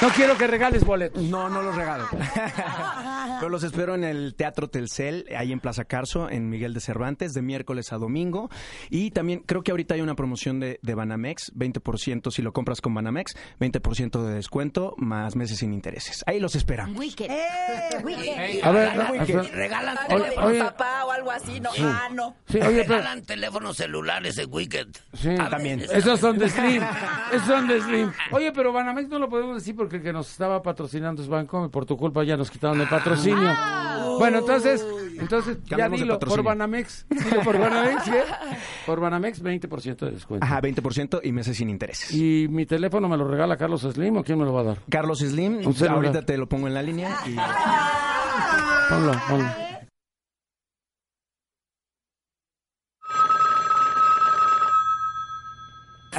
No 0.06 0.12
quiero 0.14 0.38
que 0.38 0.46
regales 0.48 0.84
boletos. 0.86 1.22
No, 1.24 1.50
no 1.50 1.62
los 1.64 1.76
regalo. 1.76 2.06
Pero 3.40 3.50
los 3.50 3.64
espero 3.64 3.96
en 3.96 4.04
el 4.04 4.36
Teatro 4.36 4.70
Telcel, 4.70 5.26
ahí 5.36 5.52
en 5.52 5.60
Plaza 5.60 5.86
Carso, 5.86 6.30
en 6.30 6.48
Miguel 6.50 6.74
de 6.74 6.80
Cervantes, 6.80 7.34
de 7.34 7.42
miércoles 7.42 7.92
a 7.92 7.98
domingo. 7.98 8.50
Y 8.90 9.12
también 9.12 9.40
creo 9.46 9.64
que 9.64 9.72
ahorita 9.72 9.96
hay 9.96 10.02
una 10.02 10.16
promoción 10.16 10.60
de, 10.60 10.80
de 10.82 10.94
Banamex, 10.96 11.52
20% 11.56 12.32
si 12.32 12.42
lo 12.42 12.54
compras 12.54 12.82
con 12.82 12.94
Banamex, 12.94 13.36
20% 13.60 14.22
de 14.24 14.34
descuento, 14.36 14.94
más 14.98 15.36
meses 15.36 15.58
sin 15.60 15.74
intereses. 15.74 16.24
Ahí 16.28 16.40
los 16.40 16.56
esperamos. 16.56 16.98
Wicked. 16.98 17.26
¡Eh! 17.30 18.04
Wicked. 18.04 18.64
A 18.64 18.72
ver, 18.72 18.90
Regalan- 18.90 19.18
a- 19.28 19.40
a- 19.40 19.44
regalan, 19.56 19.98
de 20.08 20.38
Oye, 20.44 20.60
papá 20.60 21.06
o 21.06 21.12
algo 21.12 21.32
así, 21.32 21.60
no. 21.60 21.72
Ah, 21.82 22.10
no. 22.14 22.36
sí, 22.48 22.60
oye, 22.60 22.84
pero, 22.84 22.96
regalan 23.00 23.24
teléfonos 23.26 23.76
celulares 23.78 24.38
en 24.38 24.54
Wicked. 24.54 24.88
sí, 25.14 25.30
A 25.40 25.50
también. 25.50 25.82
Esos 25.92 26.20
son 26.20 26.38
de 26.38 26.48
Slim. 26.50 26.84
Esos 27.34 27.48
son 27.48 27.68
de 27.68 27.82
Slim. 27.82 28.12
Oye, 28.32 28.52
pero 28.52 28.72
Banamex 28.72 29.10
no 29.10 29.20
lo 29.20 29.30
podemos 29.30 29.56
decir 29.56 29.76
porque 29.76 29.95
el 29.96 30.04
que 30.04 30.14
nos 30.14 30.32
estaba 30.32 30.62
patrocinando 30.62 31.22
es 31.22 31.28
Banco 31.28 31.66
y 31.66 31.70
por 31.70 31.86
tu 31.86 31.98
culpa 31.98 32.24
ya 32.24 32.38
nos 32.38 32.52
quitaron 32.52 32.80
el 32.82 32.88
patrocinio. 32.88 33.52
Bueno, 34.20 34.40
entonces, 34.40 34.86
entonces 35.20 35.58
ya 35.66 35.90
dilo, 35.90 36.20
por. 36.20 36.44
Banamex. 36.44 37.06
Dilo 37.10 37.42
por 37.42 37.58
Banamex. 37.58 38.04
Por 38.86 39.00
Banamex, 39.00 39.44
20% 39.44 39.98
de 39.98 40.12
descuento. 40.12 40.46
Ajá, 40.46 40.62
20% 40.62 41.22
y 41.24 41.32
meses 41.32 41.58
sin 41.58 41.70
intereses. 41.70 42.12
¿Y 42.14 42.48
mi 42.50 42.66
teléfono 42.66 43.10
me 43.10 43.18
lo 43.18 43.28
regala 43.28 43.58
Carlos 43.58 43.82
Slim 43.82 44.18
o 44.18 44.24
quién 44.24 44.40
me 44.40 44.46
lo 44.46 44.54
va 44.54 44.62
a 44.62 44.64
dar? 44.64 44.78
Carlos 44.90 45.20
Slim, 45.20 45.62
ahorita 45.90 46.22
te 46.24 46.38
lo 46.38 46.48
pongo 46.48 46.68
en 46.68 46.74
la 46.74 46.82
línea. 46.82 47.16
Y... 47.26 47.36
Ponlo, 48.90 49.14
ponlo. 49.28 49.65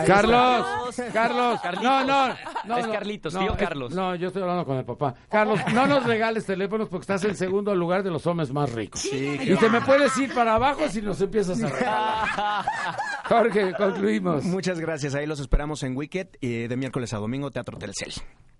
Carlos, 0.04 0.66
Carlos, 1.12 1.60
no, 1.82 2.04
no, 2.04 2.28
no, 2.64 2.78
Es 2.78 2.86
no, 2.86 2.92
Carlitos, 2.92 3.34
no, 3.34 3.40
tío 3.40 3.52
es- 3.52 3.56
Carlos. 3.58 3.92
No, 3.94 4.14
yo 4.14 4.28
estoy 4.28 4.42
hablando 4.42 4.64
con 4.64 4.76
el 4.76 4.84
papá. 4.84 5.14
Carlos, 5.28 5.60
no 5.72 5.86
nos 5.86 6.04
regales 6.04 6.44
teléfonos 6.46 6.88
porque 6.88 7.02
estás 7.02 7.24
en 7.24 7.36
segundo 7.36 7.74
lugar 7.74 8.02
de 8.02 8.10
los 8.10 8.26
hombres 8.26 8.52
más 8.52 8.72
ricos. 8.72 9.04
y 9.04 9.56
te 9.56 9.68
me 9.70 9.80
puedes 9.80 10.16
ir 10.18 10.34
para 10.34 10.54
abajo 10.54 10.88
si 10.88 11.02
nos 11.02 11.20
empiezas 11.20 11.62
a 11.62 11.68
regalar. 11.68 12.26
Jorge, 13.28 13.72
concluimos. 13.76 14.44
Muchas 14.44 14.78
gracias. 14.80 15.14
Ahí 15.14 15.26
los 15.26 15.40
esperamos 15.40 15.82
en 15.82 15.96
Wicked 15.96 16.28
y 16.40 16.66
de 16.68 16.76
miércoles 16.76 17.12
a 17.12 17.18
domingo, 17.18 17.50
Teatro 17.50 17.78
Telcel. 17.78 18.12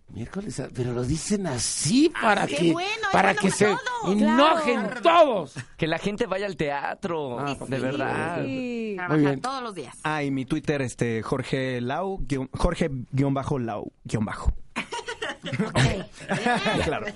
Miércoles, 0.08 0.62
pero 0.74 0.92
lo 0.92 1.02
dicen 1.02 1.46
así 1.48 2.10
para 2.22 2.46
qué 2.46 2.56
que 2.56 2.72
bueno, 2.72 3.08
para 3.12 3.34
que 3.34 3.48
para 3.48 3.54
se 3.56 3.64
todos. 3.66 4.12
enojen 4.16 4.88
todos. 5.02 5.54
Que 5.76 5.86
la 5.88 5.98
gente 5.98 6.26
vaya 6.26 6.46
al 6.46 6.56
teatro, 6.56 7.38
Ah, 7.40 7.56
de 7.66 7.78
verdad. 7.80 8.42
Sí. 8.44 8.94
Trabajar 8.96 9.18
bien. 9.20 9.40
todos 9.40 9.62
los 9.62 9.74
días. 9.74 9.96
Ah, 10.04 10.22
y 10.22 10.30
mi 10.30 10.44
Twitter, 10.46 10.80
este, 10.80 11.22
Jorge 11.22 11.80
Lau, 11.80 12.18
guión- 12.20 12.48
Jorge 12.56 12.88
guion 13.10 13.34
bajo 13.34 13.58
Lau, 13.58 13.92
guion 14.04 14.24
bajo. 14.24 14.54
claro. 16.84 17.06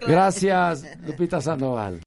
Gracias, 0.00 0.84
Lupita 1.06 1.40
Sandoval. 1.40 2.00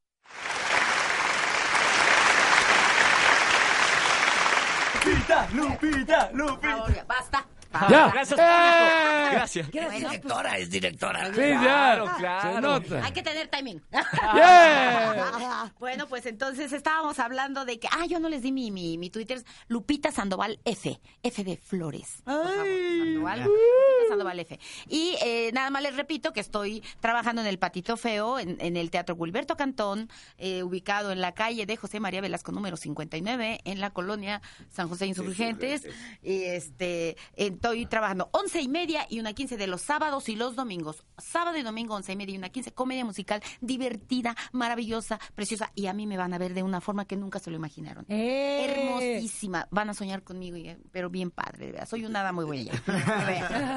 Lupita, 5.06 5.48
Lupita, 5.54 6.30
Lupita. 6.34 6.72
Ahora, 6.74 7.06
Basta. 7.08 7.46
Ya. 7.90 8.10
Gracias, 8.10 8.40
¡Eh! 8.40 8.44
público. 8.44 9.32
Gracias. 9.32 9.68
Es 9.68 10.00
directora, 10.10 10.58
es 10.58 10.70
directora. 10.70 11.34
Sí, 11.34 11.42
ya. 11.42 11.60
Claro, 11.60 12.12
claro. 12.18 12.56
Se 12.56 12.62
nota. 12.62 13.06
Hay 13.06 13.12
que 13.12 13.24
tener 13.24 13.48
timing. 13.48 13.82
Yeah. 14.36 15.74
Bueno, 15.80 16.08
pues 16.08 16.26
entonces 16.26 16.72
estábamos 16.74 17.20
hablando 17.20 17.66
de 17.66 17.80
que, 17.80 17.88
ah, 17.92 18.06
yo 18.06 18.20
no 18.20 18.30
les 18.30 18.42
di 18.42 18.52
mi, 18.52 18.72
mi, 18.72 18.98
mi 18.98 19.10
Twitter, 19.10 19.44
Lupita 19.68 20.12
Sandoval 20.12 20.60
F, 20.66 21.00
F 21.24 21.44
de 21.44 21.58
Flores. 21.58 22.22
Por 22.24 22.34
favor, 22.34 22.56
Sandoval, 22.66 23.40
Lupita 23.44 24.10
Sandoval 24.10 24.40
F. 24.40 24.60
Y 24.88 25.16
eh, 25.24 25.52
nada 25.54 25.70
más 25.70 25.82
les 25.84 25.96
repito 25.96 26.34
que 26.34 26.40
estoy 26.40 26.84
trabajando 27.00 27.42
en 27.42 27.48
el 27.48 27.60
Patito 27.60 27.98
Feo, 27.98 28.40
en, 28.40 28.58
en 28.60 28.78
el 28.78 28.90
Teatro 28.90 29.16
Gilberto 29.16 29.56
Cantón, 29.56 30.10
eh, 30.38 30.64
ubicado 30.64 31.12
en 31.12 31.22
la 31.22 31.34
calle 31.34 31.66
de 31.66 31.78
José 31.78 32.00
María 32.00 32.22
Velasco 32.22 32.52
número 32.52 32.78
59, 32.78 33.60
en 33.64 33.80
la 33.80 33.92
colonia 33.92 34.42
San 34.70 34.90
José 34.90 35.08
Insurgentes. 35.08 35.88
Y 36.22 36.44
este, 36.44 37.18
estoy 37.66 37.86
trabajando 37.88 38.30
once 38.32 38.62
y 38.62 38.68
media 38.68 39.08
y 39.10 39.20
una 39.20 39.34
quince 39.34 39.58
de 39.58 39.66
los 39.66 39.82
sábados 39.82 40.30
y 40.30 40.36
los 40.36 40.56
domingos. 40.56 41.04
Sábado 41.18 41.58
y 41.58 41.64
domingo, 41.64 41.96
once 41.96 42.12
y 42.14 42.16
media 42.16 42.36
y 42.36 42.38
una 42.38 42.50
quince, 42.50 42.72
comedia 42.72 43.04
musical 43.04 43.42
divertida, 43.60 44.36
maravillosa, 44.52 45.20
preciosa. 45.34 45.72
Y 45.74 45.88
a 45.88 45.94
mí 45.94 46.06
me 46.06 46.16
van 46.16 46.32
a 46.36 46.38
ver 46.38 46.54
de 46.54 46.62
una 46.62 46.80
forma 46.80 47.06
que 47.06 47.16
nunca 47.18 47.40
se 47.40 47.50
lo 47.50 47.56
imaginaron. 47.58 48.06
¡Eh! 48.08 48.68
Hermosísima. 48.70 49.68
Van 49.72 49.90
a 49.90 49.96
soñar 49.96 50.22
conmigo, 50.22 50.58
y- 50.58 50.78
pero 50.92 51.10
bien 51.10 51.32
padre. 51.32 51.66
de 51.66 51.72
verdad. 51.72 51.88
Soy 51.90 52.06
una 52.06 52.20
hada 52.22 52.34
muy 52.34 52.46
buena. 52.46 52.72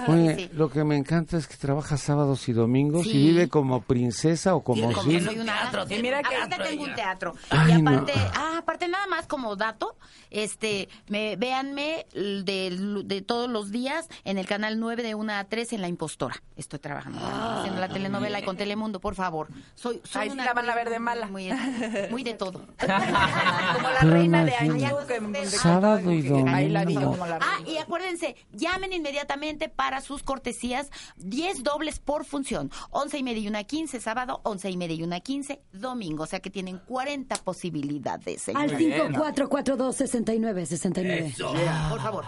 Oye, 0.08 0.36
Sí. 0.36 0.50
lo 0.52 0.68
que 0.70 0.84
me 0.84 0.96
encanta 0.96 1.36
es 1.38 1.46
que 1.46 1.56
trabaja 1.56 1.96
sábados 1.96 2.46
y 2.48 2.52
domingos 2.52 3.04
Sí. 3.04 3.10
y 3.12 3.28
vive 3.28 3.48
como 3.48 3.80
princesa 3.82 4.54
o 4.54 4.62
como 4.62 4.82
Sil. 4.90 4.92
como- 4.94 5.10
soy 5.20 5.38
una 5.38 5.70
teatro, 5.70 5.86
mira 6.02 6.22
que 6.22 6.34
ahorita 6.36 6.56
tengo 6.62 6.82
ella. 6.82 6.90
un 6.90 6.94
teatro. 6.94 7.34
Ay, 7.50 7.72
y 7.72 7.80
aparte, 7.80 8.12
no. 8.16 8.22
ah, 8.34 8.54
aparte 8.58 8.88
nada 8.88 9.06
más 9.06 9.26
como 9.26 9.56
dato, 9.56 9.96
este, 10.30 10.88
me 11.08 11.36
véanme 11.36 12.06
de, 12.12 13.02
de 13.04 13.22
todos 13.22 13.48
los 13.48 13.70
días 13.70 13.77
días 13.78 14.08
en 14.24 14.38
el 14.38 14.46
canal 14.46 14.80
9 14.80 15.02
de 15.04 15.14
1 15.14 15.32
a 15.32 15.44
3 15.44 15.72
en 15.74 15.80
La 15.82 15.86
Impostora. 15.88 16.42
Estoy 16.56 16.80
trabajando 16.80 17.20
haciendo 17.24 17.80
la 17.80 17.88
telenovela 17.88 18.40
y 18.40 18.42
con 18.42 18.56
Telemundo, 18.56 18.98
por 19.00 19.14
favor. 19.14 19.46
Soy, 19.76 20.00
soy 20.04 20.22
Ahí 20.22 20.30
una 20.30 20.44
la 20.44 20.52
van 20.54 20.64
a 20.68 20.74
ver 20.74 20.88
actriz 20.88 20.94
de 20.94 20.98
mala. 20.98 21.26
Muy, 21.28 21.48
muy 22.10 22.24
de 22.24 22.34
todo. 22.34 22.52
Como 22.78 22.88
la 22.88 23.98
Pero 24.00 24.10
reina 24.12 24.44
de 24.44 24.50
que- 24.52 25.46
Sábado 25.46 26.10
y 26.10 26.22
domingo. 26.22 26.48
Ahí 26.56 26.68
la 26.68 26.84
vi 26.84 26.94
yo 26.94 27.10
como 27.12 27.24
la 27.26 27.36
Ah, 27.36 27.56
reina. 27.58 27.70
y 27.70 27.78
acuérdense, 27.78 28.34
llamen 28.52 28.92
inmediatamente 28.92 29.68
para 29.68 30.00
sus 30.00 30.22
cortesías, 30.24 30.90
10 31.18 31.62
dobles 31.62 32.00
por 32.00 32.24
función, 32.24 32.70
11 32.90 33.18
y 33.18 33.22
media 33.22 33.42
y 33.42 33.48
una 33.48 33.62
15 33.64 34.00
sábado, 34.00 34.40
11 34.44 34.70
y 34.70 34.76
media 34.76 34.96
y 34.96 35.02
una 35.04 35.20
15 35.20 35.60
domingo, 35.72 36.24
o 36.24 36.26
sea 36.26 36.40
que 36.40 36.50
tienen 36.50 36.78
40 36.86 37.36
posibilidades. 37.36 38.48
Al 38.48 38.70
señores. 38.70 39.16
5442-6969. 39.16 41.26
Eso. 41.26 41.52
Por 41.90 42.00
favor. 42.00 42.24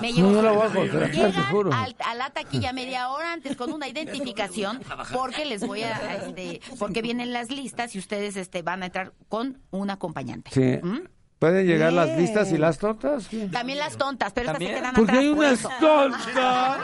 Me 0.00 0.12
llevo 0.12 0.30
No, 0.30 0.42
yo 0.42 0.52
Llegan 0.84 1.72
al- 1.72 1.96
a 2.04 2.14
la 2.14 2.30
taquilla 2.30 2.72
media 2.72 3.08
hora 3.10 3.32
antes 3.32 3.56
con 3.56 3.72
una 3.72 3.88
identificación 3.88 4.80
porque 5.12 5.44
les 5.44 5.66
voy 5.66 5.82
a, 5.82 5.92
este, 6.16 6.60
porque 6.78 7.02
vienen 7.02 7.32
las 7.32 7.50
listas 7.50 7.94
y 7.94 7.98
ustedes 7.98 8.36
este, 8.36 8.62
van 8.62 8.82
a 8.82 8.86
entrar 8.86 9.12
con 9.28 9.60
un 9.70 9.90
acompañante. 9.90 10.50
Sí. 10.52 10.78
¿Mm? 10.86 11.00
¿Pueden 11.38 11.66
llegar 11.66 11.92
las 11.94 12.18
listas 12.18 12.52
y 12.52 12.58
las 12.58 12.76
tontas? 12.78 13.24
Sí. 13.24 13.48
También 13.50 13.78
las 13.78 13.96
tontas, 13.96 14.30
pero 14.34 14.48
estas 14.52 14.58
se 14.62 14.66
¿También? 14.66 14.82
quedan 14.82 14.94
Porque 14.94 15.12
atrás. 15.12 15.24
hay 15.24 15.28
unas 15.30 15.80
tontas. 15.80 16.78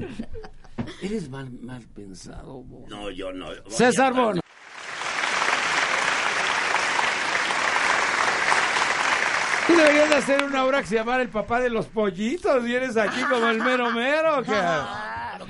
Eres 1.02 1.28
mal, 1.28 1.50
mal 1.62 1.82
pensado, 1.94 2.62
Bo. 2.62 2.86
No, 2.88 3.10
yo 3.10 3.32
no. 3.32 3.48
César 3.68 4.12
Bono. 4.14 4.40
Tú 9.70 9.76
deberías 9.76 10.08
de 10.08 10.16
hacer 10.16 10.42
una 10.42 10.64
obra 10.64 10.80
que 10.80 10.88
se 10.88 10.96
llamara 10.96 11.22
El 11.22 11.28
papá 11.28 11.60
de 11.60 11.70
los 11.70 11.86
pollitos 11.86 12.66
y 12.66 12.74
eres 12.74 12.96
aquí 12.96 13.22
como 13.22 13.48
el 13.48 13.62
mero 13.62 13.92
mero. 13.92 14.42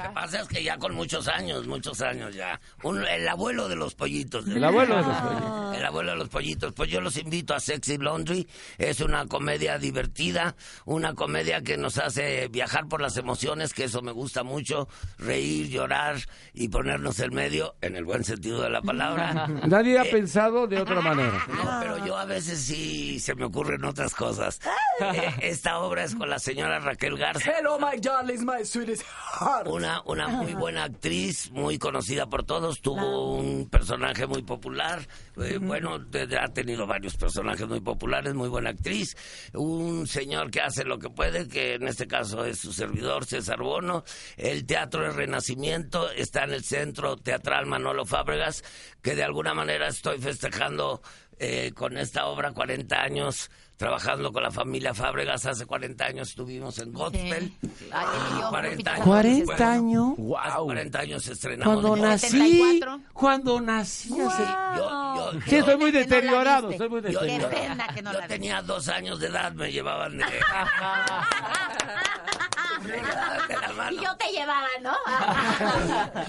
Lo 0.03 0.09
que 0.09 0.15
pasa 0.15 0.41
es 0.41 0.49
que 0.49 0.63
ya 0.63 0.79
con 0.79 0.95
muchos 0.95 1.29
años, 1.29 1.67
muchos 1.67 2.01
años 2.01 2.35
ya. 2.35 2.61
Un- 2.83 3.05
el 3.07 3.29
abuelo 3.29 3.69
de 3.69 3.77
los 3.77 3.95
pollitos. 3.95 4.47
El 4.47 4.63
abuelo 4.65 4.97
de 4.97 5.03
los 5.03 5.17
pollitos. 5.17 5.77
El 5.77 5.85
abuelo 5.85 6.11
de 6.13 6.17
los 6.17 6.29
pollitos. 6.29 6.73
Pues 6.75 6.91
yo 6.91 7.01
los 7.01 7.17
invito 7.17 7.55
a 7.55 7.61
Sexy 7.61 7.99
Laundry. 7.99 8.49
Es 8.79 9.01
una 9.01 9.27
comedia 9.27 9.79
divertida, 9.79 10.55
una 10.85 11.15
comedia 11.15 11.61
que 11.63 11.77
nos 11.77 11.99
hace 11.99 12.49
viajar 12.49 12.87
por 12.89 13.01
las 13.01 13.17
emociones, 13.17 13.73
que 13.75 13.85
eso 13.85 14.03
me 14.03 14.13
gusta 14.13 14.43
mucho. 14.43 14.89
Reír, 15.19 15.69
llorar 15.69 16.17
y 16.55 16.69
ponernos 16.69 17.21
en 17.21 17.35
medio, 17.35 17.75
en 17.81 17.97
el 17.97 18.05
buen 18.05 18.25
sentido 18.25 18.63
de 18.63 18.71
la 18.71 18.83
palabra. 18.83 19.47
Nadie 19.67 19.99
ha 19.99 20.05
pensado 20.05 20.67
de 20.67 20.81
otra 20.81 21.01
manera. 21.01 21.45
No, 21.49 21.79
pero 21.81 22.07
yo 22.07 22.17
a 22.17 22.25
veces 22.25 22.61
sí 22.61 23.19
se 23.21 23.35
me 23.35 23.45
ocurren 23.45 23.85
otras 23.85 24.15
cosas. 24.15 24.61
Eh, 25.03 25.35
Esta 25.41 25.79
obra 25.79 26.05
es 26.05 26.15
con 26.15 26.29
la 26.29 26.39
señora 26.39 26.79
Raquel 26.79 27.17
Garza. 27.17 27.51
Hello, 27.59 27.79
my 27.79 27.99
darlings, 27.99 28.43
my 28.45 28.63
sweetest 28.67 29.03
heart. 29.03 29.67
Una, 29.67 29.90
una 30.05 30.29
muy 30.29 30.55
buena 30.55 30.85
actriz, 30.85 31.51
muy 31.51 31.79
conocida 31.79 32.27
por 32.27 32.45
todos, 32.45 32.81
tuvo 32.81 33.35
un 33.35 33.69
personaje 33.69 34.27
muy 34.27 34.43
popular, 34.43 35.07
eh, 35.37 35.59
bueno, 35.61 35.99
ha 36.41 36.49
tenido 36.49 36.87
varios 36.87 37.17
personajes 37.17 37.67
muy 37.67 37.81
populares, 37.81 38.35
muy 38.35 38.49
buena 38.49 38.71
actriz, 38.71 39.17
un 39.55 40.07
señor 40.07 40.51
que 40.51 40.61
hace 40.61 40.85
lo 40.85 40.99
que 40.99 41.11
puede, 41.11 41.49
que 41.49 41.75
en 41.75 41.89
este 41.89 42.07
caso 42.07 42.45
es 42.45 42.59
su 42.59 42.73
servidor, 42.73 43.25
César 43.25 43.61
Bono, 43.61 44.05
el 44.37 44.67
Teatro 44.67 45.03
del 45.03 45.15
Renacimiento 45.15 46.11
está 46.11 46.45
en 46.45 46.53
el 46.53 46.65
Centro 46.65 47.17
Teatral 47.17 47.67
Manolo 47.67 48.05
Fábregas, 48.05 48.63
que 49.03 49.15
de 49.15 49.25
alguna 49.25 49.55
manera 49.55 49.89
estoy 49.89 50.19
festejando 50.19 51.03
eh, 51.39 51.73
con 51.75 51.97
esta 51.97 52.27
obra 52.27 52.53
40 52.53 53.01
años, 53.01 53.51
trabajando 53.81 54.31
con 54.31 54.43
la 54.43 54.51
familia 54.51 54.93
Fábregas, 54.93 55.47
hace 55.47 55.65
40 55.65 56.05
años 56.05 56.29
estuvimos 56.29 56.79
en 56.81 56.93
Godspell. 56.93 57.51
Ay, 57.91 58.07
y 58.37 58.41
yo, 58.41 58.49
40 58.51 58.93
años. 58.93 59.07
40 59.07 59.37
después, 59.39 59.61
años. 59.63 60.15
Hace 60.39 60.59
40 60.59 60.99
años 61.01 61.27
estrenamos. 61.29 61.75
Cuando 61.81 61.97
nací, 61.97 62.27
74. 62.29 63.01
cuando 63.15 63.61
nací. 63.63 64.21
hace- 64.21 64.43
yo- 64.77 65.33
yo- 65.33 65.41
Sí, 65.47 65.57
estoy 65.57 65.77
muy 65.79 65.93
no 65.93 65.99
deteriorado, 65.99 66.69
viste. 66.69 66.85
estoy 66.85 66.89
muy 66.91 67.01
Qué 67.01 67.09
deteriorado. 67.09 67.51
pena 67.51 67.89
que 67.95 68.03
no 68.03 68.13
yo 68.13 68.19
la 68.21 68.29
tenía 68.29 68.61
dos 68.61 68.87
años 68.89 69.19
de 69.19 69.29
edad, 69.29 69.53
me 69.55 69.73
llevaban 69.73 70.19
de, 70.19 70.25
de 73.49 73.57
la 73.57 73.73
mano. 73.77 73.93
Y 73.93 74.05
yo 74.05 74.17
te 74.17 74.27
llevaba, 74.31 74.69
¿no? 74.83 74.95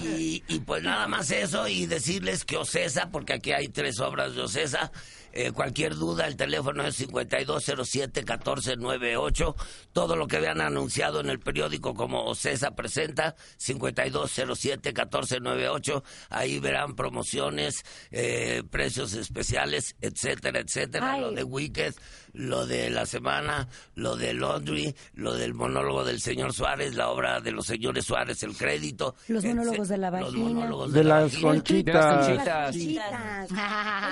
y, 0.00 0.42
y 0.48 0.60
pues 0.60 0.82
nada 0.82 1.06
más 1.06 1.30
eso 1.30 1.68
y 1.68 1.84
decirles 1.84 2.46
que 2.46 2.56
Ocesa, 2.56 3.10
porque 3.10 3.34
aquí 3.34 3.52
hay 3.52 3.68
tres 3.68 4.00
obras 4.00 4.34
de 4.34 4.40
Ocesa, 4.40 4.90
eh, 5.32 5.52
cualquier 5.52 5.94
duda, 5.96 6.26
el 6.26 6.36
teléfono 6.36 6.86
es 6.86 7.00
5207-1498. 7.00 9.54
Todo 9.92 10.16
lo 10.16 10.26
que 10.26 10.40
vean 10.40 10.60
anunciado 10.60 11.20
en 11.20 11.30
el 11.30 11.40
periódico 11.40 11.94
como 11.94 12.24
Ocesa 12.24 12.74
presenta, 12.74 13.36
5207-1498. 13.58 16.02
Ahí 16.30 16.58
verán 16.60 16.96
promociones, 16.96 17.84
eh, 18.10 18.62
precios 18.70 19.14
especiales, 19.14 19.96
etcétera, 20.00 20.60
etcétera. 20.60 21.12
Ay. 21.12 21.20
Lo 21.22 21.32
de 21.32 21.44
Wicked, 21.44 21.94
lo 22.34 22.66
de 22.66 22.90
la 22.90 23.06
semana, 23.06 23.68
lo 23.94 24.16
de 24.16 24.34
Laundry, 24.34 24.94
lo 25.14 25.34
del 25.34 25.54
monólogo 25.54 26.04
del 26.04 26.20
señor 26.20 26.52
Suárez, 26.52 26.94
la 26.94 27.08
obra 27.10 27.40
de 27.40 27.52
los 27.52 27.66
señores 27.66 28.04
Suárez, 28.06 28.42
el 28.42 28.56
crédito. 28.56 29.14
Los 29.28 29.44
monólogos 29.44 29.88
de 29.88 29.98
la 29.98 30.10
Los 30.10 30.32
vagina. 30.32 30.48
monólogos 30.48 30.92
De 30.92 31.04
las 31.04 31.22
vagina. 31.24 31.40
De 31.40 31.46
las 31.54 31.62
conchitas. 31.62 32.26
conchitas. 32.26 32.74
Chitas. 32.82 33.50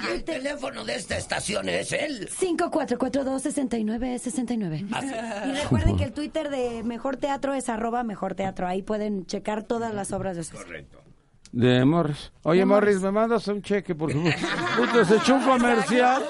Oye, 0.04 0.14
el 0.14 0.24
teléfono 0.24 0.84
de 0.84 0.94
esta 0.96 1.16
estación 1.16 1.68
es 1.68 1.92
él. 1.92 2.28
5442-6969. 2.30 4.86
Y 5.50 5.52
recuerden 5.62 5.96
que 5.96 6.04
el 6.04 6.12
Twitter 6.12 6.50
de 6.50 6.82
Mejor 6.82 7.16
Teatro 7.16 7.54
es 7.54 7.68
arroba 7.68 8.02
Mejor 8.04 8.34
Teatro. 8.34 8.66
Ahí 8.68 8.82
pueden 8.82 9.26
checar 9.26 9.62
todas 9.64 9.94
las 9.94 10.12
obras 10.12 10.36
de 10.36 10.44
César. 10.44 10.66
De 11.52 11.84
Morris. 11.84 12.30
Oye, 12.44 12.64
Morris, 12.64 13.00
me 13.00 13.10
mandas 13.10 13.46
un 13.48 13.60
cheque, 13.60 13.94
por 13.94 14.12
favor. 14.12 14.32
Puto, 14.76 15.04
se 15.04 15.16
echó 15.16 15.34
un 15.34 15.42
comercial. 15.42 16.22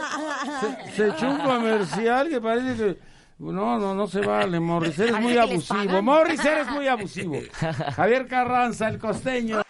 Se, 0.61 0.93
se 0.93 1.09
echó 1.09 1.29
un 1.31 1.39
comercial 1.41 2.29
que 2.29 2.41
parece 2.41 2.77
que. 2.77 2.99
No, 3.39 3.79
no, 3.79 3.95
no 3.95 4.07
se 4.07 4.21
vale, 4.21 4.61
Morris. 4.61 4.99
Eres 4.99 5.21
muy 5.21 5.37
abusivo. 5.37 6.03
Morris, 6.03 6.45
eres 6.45 6.69
muy 6.69 6.87
abusivo. 6.87 7.37
Javier 7.97 8.27
Carranza, 8.27 8.89
el 8.89 8.99
costeño. 8.99 9.63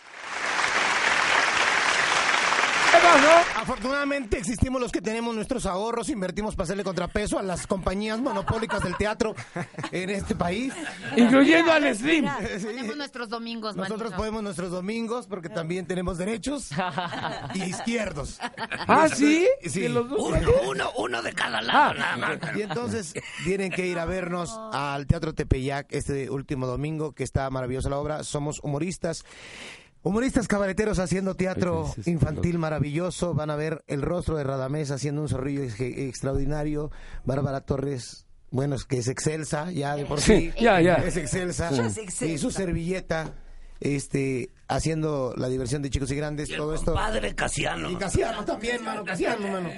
¿Qué 2.91 2.99
pasó? 3.03 3.50
Afortunadamente 3.61 4.39
existimos 4.39 4.81
los 4.81 4.91
que 4.91 5.03
tenemos 5.03 5.35
nuestros 5.35 5.67
ahorros, 5.67 6.09
invertimos 6.09 6.57
para 6.57 6.65
hacerle 6.65 6.83
contrapeso 6.83 7.39
a 7.39 7.43
las 7.43 7.67
compañías 7.67 8.19
monopólicas 8.19 8.83
del 8.83 8.97
teatro 8.97 9.35
en 9.93 10.09
este 10.11 10.35
país. 10.35 10.73
Incluyendo 11.17 11.71
al 11.71 11.95
Slim. 11.95 12.27
Tenemos 12.63 12.97
nuestros 12.97 13.29
domingos, 13.29 13.77
Nosotros 13.77 14.01
manito. 14.11 14.17
podemos 14.17 14.43
nuestros 14.43 14.71
domingos 14.71 15.27
porque 15.27 15.49
también 15.51 15.87
tenemos 15.87 16.17
derechos 16.17 16.71
y 17.55 17.63
izquierdos. 17.65 18.39
¿Ah, 18.87 19.09
sí? 19.09 19.47
Sí. 19.65 19.83
Que 19.83 19.89
los 19.91 20.09
dos- 20.09 20.19
Uno, 20.21 20.39
uno, 20.69 20.91
uno 20.97 21.23
de 21.23 21.33
cada 21.35 21.61
lado, 21.61 21.93
Ah. 21.93 21.95
nada 21.99 22.17
más. 22.17 22.39
Y 22.57 22.63
entonces 22.63 23.13
tienen 23.45 23.71
que 23.71 23.87
ir 23.87 23.99
a 23.99 24.05
vernos 24.07 24.59
al 24.73 25.07
Teatro 25.07 25.35
Tepeyac 25.35 25.87
este 25.93 26.31
último 26.31 26.67
domingo, 26.67 27.13
que 27.13 27.25
está 27.25 27.49
maravillosa 27.51 27.91
la 27.91 27.99
obra. 27.99 28.25
Somos 28.25 28.61
humoristas. 28.63 29.25
Humoristas 30.03 30.49
cabareteros 30.49 30.99
haciendo 30.99 31.35
teatro 31.35 31.91
sí, 31.95 32.03
sí, 32.05 32.11
infantil 32.13 32.59
maravilloso. 32.59 33.35
Van 33.35 33.51
a 33.51 33.57
ver 33.57 33.85
el 33.87 34.01
rostro 34.03 34.37
de 34.37 34.45
Radamés 34.45 34.91
haciendo 34.91 35.21
un 35.21 35.29
zorrillo 35.29 35.63
ex- 35.63 35.79
extraordinario. 35.81 36.91
Bárbara 37.25 37.61
Torres, 37.61 38.27
bueno, 38.51 38.77
es 38.77 38.85
que 38.85 38.99
es 38.99 39.09
excelsa, 39.09 39.71
ya 39.71 39.97
de 39.97 40.07
por 40.07 40.21
sí. 40.21 40.53
Sí, 40.57 40.63
ya, 40.63 40.81
ya. 40.81 40.95
Es 40.95 41.17
excelsa. 41.19 41.71
Y 42.23 42.39
su 42.39 42.51
servilleta, 42.51 43.35
este, 43.81 44.49
haciendo 44.69 45.35
la 45.37 45.49
diversión 45.51 45.83
de 45.83 45.91
chicos 45.91 46.11
y 46.13 46.17
grandes. 46.17 46.49
Y 46.49 46.53
el 46.53 46.59
todo 46.61 46.75
esto. 46.75 46.95
Padre 46.95 47.35
Casiano. 47.35 47.91
Y 47.91 47.97
Casiano 47.97 48.43
también, 48.47 48.83
mano, 48.83 49.05
Casiano, 49.05 49.49
mano. 49.49 49.69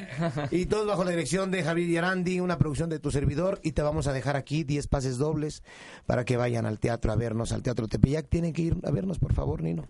Y 0.53 0.67
todo 0.67 0.87
bajo 0.87 1.03
la 1.03 1.11
dirección 1.11 1.51
de 1.51 1.65
Javier 1.65 1.89
Yarandi, 1.91 2.39
una 2.39 2.59
producción 2.59 2.89
de 2.91 3.01
tu 3.01 3.11
servidor. 3.11 3.59
Y 3.65 3.73
te 3.73 3.83
vamos 3.83 4.07
a 4.07 4.13
dejar 4.13 4.37
aquí 4.37 4.63
10 4.63 4.87
pases 4.87 5.19
dobles 5.19 5.65
para 6.07 6.25
que 6.25 6.37
vayan 6.37 6.65
al 6.65 6.79
teatro 6.79 7.11
a 7.11 7.17
vernos, 7.17 7.51
al 7.51 7.63
Teatro 7.65 7.89
Tepeyac. 7.89 8.29
Tienen 8.29 8.53
que 8.53 8.63
ir 8.63 8.77
a 8.85 8.93
vernos, 8.93 9.19
por 9.19 9.33
favor, 9.35 9.63
Nino. 9.65 9.87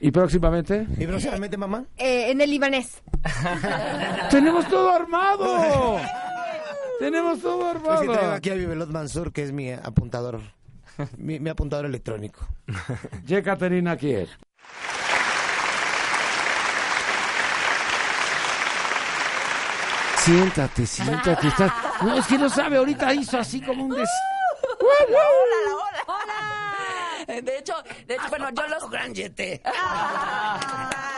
¿Y 0.00 0.10
próximamente? 0.10 0.86
Y 0.98 1.06
próximamente, 1.06 1.56
mamá. 1.56 1.84
Eh, 1.98 2.30
en 2.30 2.40
el 2.40 2.50
libanés. 2.50 3.02
¡Tenemos 4.30 4.66
todo 4.68 4.90
armado! 4.90 5.98
¡Tenemos 6.98 7.40
todo 7.40 7.58
Pues 7.72 8.00
que 8.00 8.06
traigo 8.06 8.12
armado! 8.14 8.34
aquí 8.34 8.50
a 8.50 8.54
Vivelot 8.54 8.88
Mansur, 8.90 9.32
que 9.32 9.42
es 9.42 9.52
mi 9.52 9.70
apuntador, 9.72 10.40
mi, 11.18 11.38
mi 11.40 11.50
apuntador 11.50 11.84
electrónico. 11.86 12.46
Ye 13.26 13.42
Caterina 13.42 13.96
Kier. 13.96 14.28
Siéntate, 20.18 20.86
siéntate. 20.86 21.48
estás- 21.48 21.72
No, 22.02 22.14
es 22.18 22.26
que 22.26 22.38
no 22.38 22.48
sabe, 22.48 22.76
ahorita 22.76 23.12
hizo 23.14 23.38
así 23.38 23.60
como 23.60 23.84
un 23.84 23.90
des... 23.90 24.08
Hola, 24.80 25.76
hola. 26.06 26.49
De 27.42 27.58
hecho, 27.58 27.74
de 28.06 28.14
hecho, 28.14 28.28
bueno, 28.28 28.48
yo 28.50 28.66
los 28.68 28.90
Gran 28.90 29.14
yete. 29.14 29.62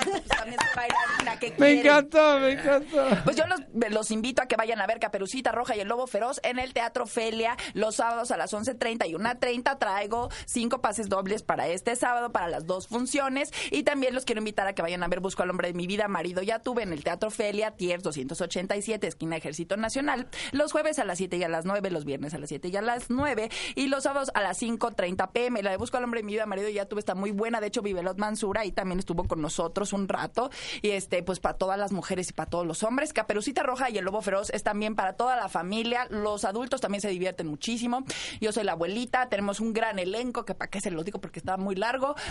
pues, 0.04 0.22
también 0.28 0.58
soy 0.60 0.68
bailarina, 0.76 1.38
¿qué 1.38 1.50
Me 1.50 1.56
quieren? 1.56 1.78
encantó, 1.78 2.38
me 2.40 2.52
encantó. 2.52 3.08
Pues 3.24 3.36
yo 3.36 3.44
los, 3.46 3.60
los 3.90 4.10
invito 4.10 4.42
a 4.42 4.46
que 4.46 4.56
vayan 4.56 4.80
a 4.80 4.86
ver 4.86 4.98
Caperucita 5.00 5.52
Roja 5.52 5.76
y 5.76 5.80
el 5.80 5.88
Lobo 5.88 6.06
Feroz 6.06 6.40
en 6.42 6.58
el 6.58 6.72
Teatro 6.74 7.06
Felia 7.06 7.56
los 7.74 7.96
sábados 7.96 8.30
a 8.30 8.36
las 8.36 8.52
11.30 8.52 9.08
y 9.08 9.14
1.30. 9.14 9.78
Traigo 9.78 10.28
cinco 10.46 10.80
pases 10.80 11.08
dobles 11.08 11.42
para 11.42 11.68
este 11.68 11.96
sábado, 11.96 12.30
para 12.32 12.48
las 12.48 12.66
dos 12.66 12.88
funciones. 12.88 13.50
Y 13.70 13.82
también 13.84 14.14
los 14.14 14.24
quiero 14.24 14.40
invitar 14.40 14.66
a 14.66 14.74
que 14.74 14.82
vayan 14.82 15.02
a 15.02 15.08
ver 15.08 15.20
Busco 15.20 15.42
al 15.42 15.50
Hombre 15.50 15.68
de 15.68 15.74
mi 15.74 15.86
Vida, 15.86 16.08
Marido 16.08 16.42
Ya 16.42 16.58
Tuve, 16.60 16.82
en 16.82 16.92
el 16.92 17.04
Teatro 17.04 17.30
Felia, 17.30 17.72
Tiers 17.72 18.02
287, 18.02 19.06
esquina 19.06 19.36
Ejército 19.36 19.76
Nacional. 19.76 20.28
Los 20.52 20.72
jueves 20.72 20.98
a 20.98 21.04
las 21.04 21.18
7 21.18 21.36
y 21.36 21.44
a 21.44 21.48
las 21.48 21.64
9, 21.64 21.90
los 21.90 22.04
viernes 22.04 22.34
a 22.34 22.38
las 22.38 22.48
7 22.48 22.68
y 22.68 22.76
a 22.76 22.82
las 22.82 23.10
9. 23.10 23.50
Y 23.74 23.86
los 23.88 24.02
sábados 24.04 24.30
a 24.34 24.40
las 24.42 24.60
5.30 24.60 25.30
pm. 25.32 25.62
La 25.62 25.70
de 25.70 25.76
Busco 25.76 25.96
al 26.02 26.04
Hombre 26.04 26.20
de 26.20 26.26
mi 26.26 26.32
Vida, 26.32 26.46
Marido 26.46 26.68
Ya 26.68 26.86
Tuve 26.86 26.98
está 27.00 27.14
muy 27.14 27.30
buena. 27.30 27.60
De 27.60 27.68
hecho, 27.68 27.82
Vivelot 27.82 28.18
Mansura 28.18 28.64
y 28.64 28.72
también 28.72 28.98
estuvo 28.98 29.24
con 29.24 29.40
nosotros 29.40 29.92
un 29.92 30.08
rato. 30.08 30.50
Y 30.82 30.90
este, 30.90 31.22
pues 31.22 31.40
para 31.40 31.56
todas 31.56 31.78
las 31.78 31.92
mujeres 31.92 32.30
y 32.30 32.32
para 32.32 32.48
todos 32.50 32.66
los 32.66 32.82
hombres. 32.82 33.12
Caperucita 33.12 33.62
Roja 33.62 33.90
y 33.90 33.98
el 33.98 34.04
Lobo 34.04 34.20
Feroz 34.22 34.50
es 34.50 34.62
también 34.62 34.94
para 34.96 35.14
toda 35.14 35.36
la 35.36 35.48
familia. 35.48 36.06
Los 36.10 36.44
adultos 36.44 36.80
también 36.80 37.00
se 37.00 37.08
divierten 37.08 37.46
muchísimo. 37.46 38.04
Yo 38.40 38.52
soy 38.52 38.64
la 38.64 38.72
abuelita, 38.72 39.28
tenemos 39.28 39.60
un 39.60 39.72
gran 39.72 39.98
elenco, 39.98 40.44
que 40.44 40.54
para 40.54 40.70
qué 40.70 40.80
se 40.80 40.90
lo 40.90 41.02
digo 41.04 41.20
porque 41.20 41.38
está 41.38 41.56
muy 41.56 41.74
largo. 41.76 42.14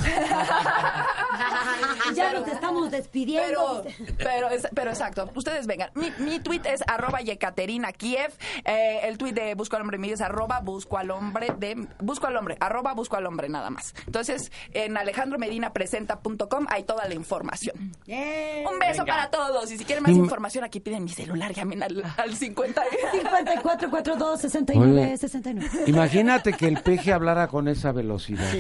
Ya 2.16 2.34
nos 2.34 2.48
estamos 2.48 2.92
despidiendo. 2.92 3.84
Pero, 3.84 4.18
pero, 4.18 4.50
es- 4.50 4.68
pero 4.76 4.90
exacto, 4.92 5.30
ustedes 5.36 5.66
vengan. 5.68 5.92
Mi, 5.96 6.12
mi 6.20 6.40
tweet 6.40 6.62
es 6.66 6.82
arroba 6.88 7.22
Yekaterina 7.22 7.92
Kiev. 7.94 8.34
Eh, 8.66 9.00
el 9.04 9.18
tweet 9.18 9.34
de 9.34 9.56
Busco 9.56 9.76
al 9.76 9.82
Hombre 9.84 9.98
mío 9.98 10.14
es 10.14 10.22
arroba 10.22 10.60
Busco 10.60 10.98
al 10.98 11.12
Hombre 11.12 11.54
de 11.58 11.88
Busco 12.00 12.28
al 12.28 12.36
Hombre, 12.38 12.58
arroba 12.60 12.94
Busco 12.94 13.16
al 13.16 13.26
Hombre 13.26 13.50
nada 13.50 13.61
más. 13.70 13.94
Entonces, 14.06 14.52
en 14.74 14.98
alejandromedinapresenta.com 14.98 16.66
hay 16.70 16.84
toda 16.84 17.08
la 17.08 17.14
información. 17.14 17.94
Un 18.08 18.80
beso 18.80 19.06
para 19.06 19.30
todos. 19.30 19.72
Y 19.72 19.78
si 19.78 19.86
quieren 19.86 20.04
más 20.04 20.12
información, 20.12 20.64
aquí 20.64 20.80
piden 20.80 21.04
mi 21.04 21.10
celular, 21.12 21.54
llamen 21.54 21.84
al, 21.84 22.04
al 22.18 22.36
50. 22.36 22.82
54 23.12 23.90
42 23.90 24.42
69 24.42 25.02
Oye. 25.04 25.18
69. 25.18 25.70
Imagínate 25.88 26.54
que 26.54 26.68
el 26.68 26.82
peje 26.82 27.14
hablara 27.14 27.48
con 27.48 27.68
esa 27.68 27.92
velocidad. 27.92 28.52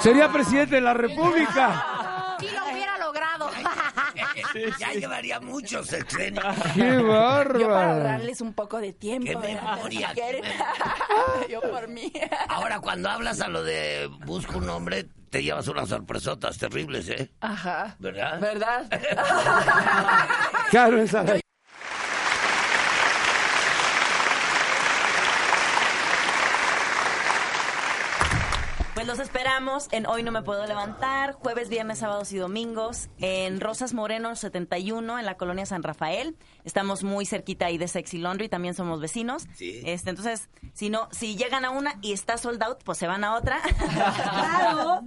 Sería 0.00 0.30
presidente 0.32 0.76
de 0.76 0.80
la 0.80 0.94
República. 0.94 2.36
Sí 2.40 2.46
lo 2.54 2.72
hubiera 2.72 2.98
logrado. 2.98 3.50
Ya 4.78 4.92
llevaría 4.92 5.40
muchos 5.40 5.86
sexenios. 5.86 6.44
¡Qué 6.74 6.80
Yo 6.80 7.06
para 7.06 7.44
bárbaro! 7.44 7.74
ahorrarles 7.76 8.40
un 8.40 8.52
poco 8.54 8.78
de 8.78 8.92
tiempo. 8.92 9.28
¡Qué 9.28 9.36
memoria! 9.36 10.08
Si 10.08 10.14
quieren. 10.14 10.42
Yo 11.50 11.60
por 11.60 11.88
mí. 11.88 12.12
Ahora, 12.48 12.80
cuando 12.80 13.08
hablas 13.10 13.40
a 13.40 13.48
lo 13.48 13.62
de 13.62 14.08
busco 14.26 14.58
un 14.58 14.66
nombre, 14.66 15.06
te 15.30 15.42
llevas 15.42 15.68
unas 15.68 15.88
sorpresotas 15.88 16.58
terribles, 16.58 17.08
¿eh? 17.08 17.30
Ajá. 17.40 17.96
¿Verdad? 17.98 18.40
¿Verdad? 18.40 18.86
Claro, 20.70 21.00
esa 21.00 21.24
Pues 28.98 29.06
los 29.06 29.20
esperamos 29.20 29.86
en 29.92 30.08
Hoy 30.08 30.24
No 30.24 30.32
Me 30.32 30.42
Puedo 30.42 30.66
Levantar, 30.66 31.34
jueves, 31.34 31.68
viernes, 31.68 32.00
sábados 32.00 32.32
y 32.32 32.36
domingos, 32.36 33.08
en 33.18 33.60
Rosas 33.60 33.94
Moreno 33.94 34.34
71, 34.34 35.20
en 35.20 35.24
la 35.24 35.36
colonia 35.36 35.66
San 35.66 35.84
Rafael. 35.84 36.34
Estamos 36.64 37.04
muy 37.04 37.24
cerquita 37.24 37.66
ahí 37.66 37.78
de 37.78 37.86
Sexy 37.86 38.18
Laundry, 38.18 38.48
también 38.48 38.74
somos 38.74 39.00
vecinos. 39.00 39.46
Sí. 39.54 39.82
Este, 39.84 40.10
entonces, 40.10 40.48
si 40.72 40.90
no, 40.90 41.08
si 41.12 41.36
llegan 41.36 41.64
a 41.64 41.70
una 41.70 41.94
y 42.02 42.12
está 42.12 42.38
sold 42.38 42.60
out, 42.60 42.82
pues 42.82 42.98
se 42.98 43.06
van 43.06 43.22
a 43.22 43.36
otra. 43.36 43.60
Claro. 43.78 45.02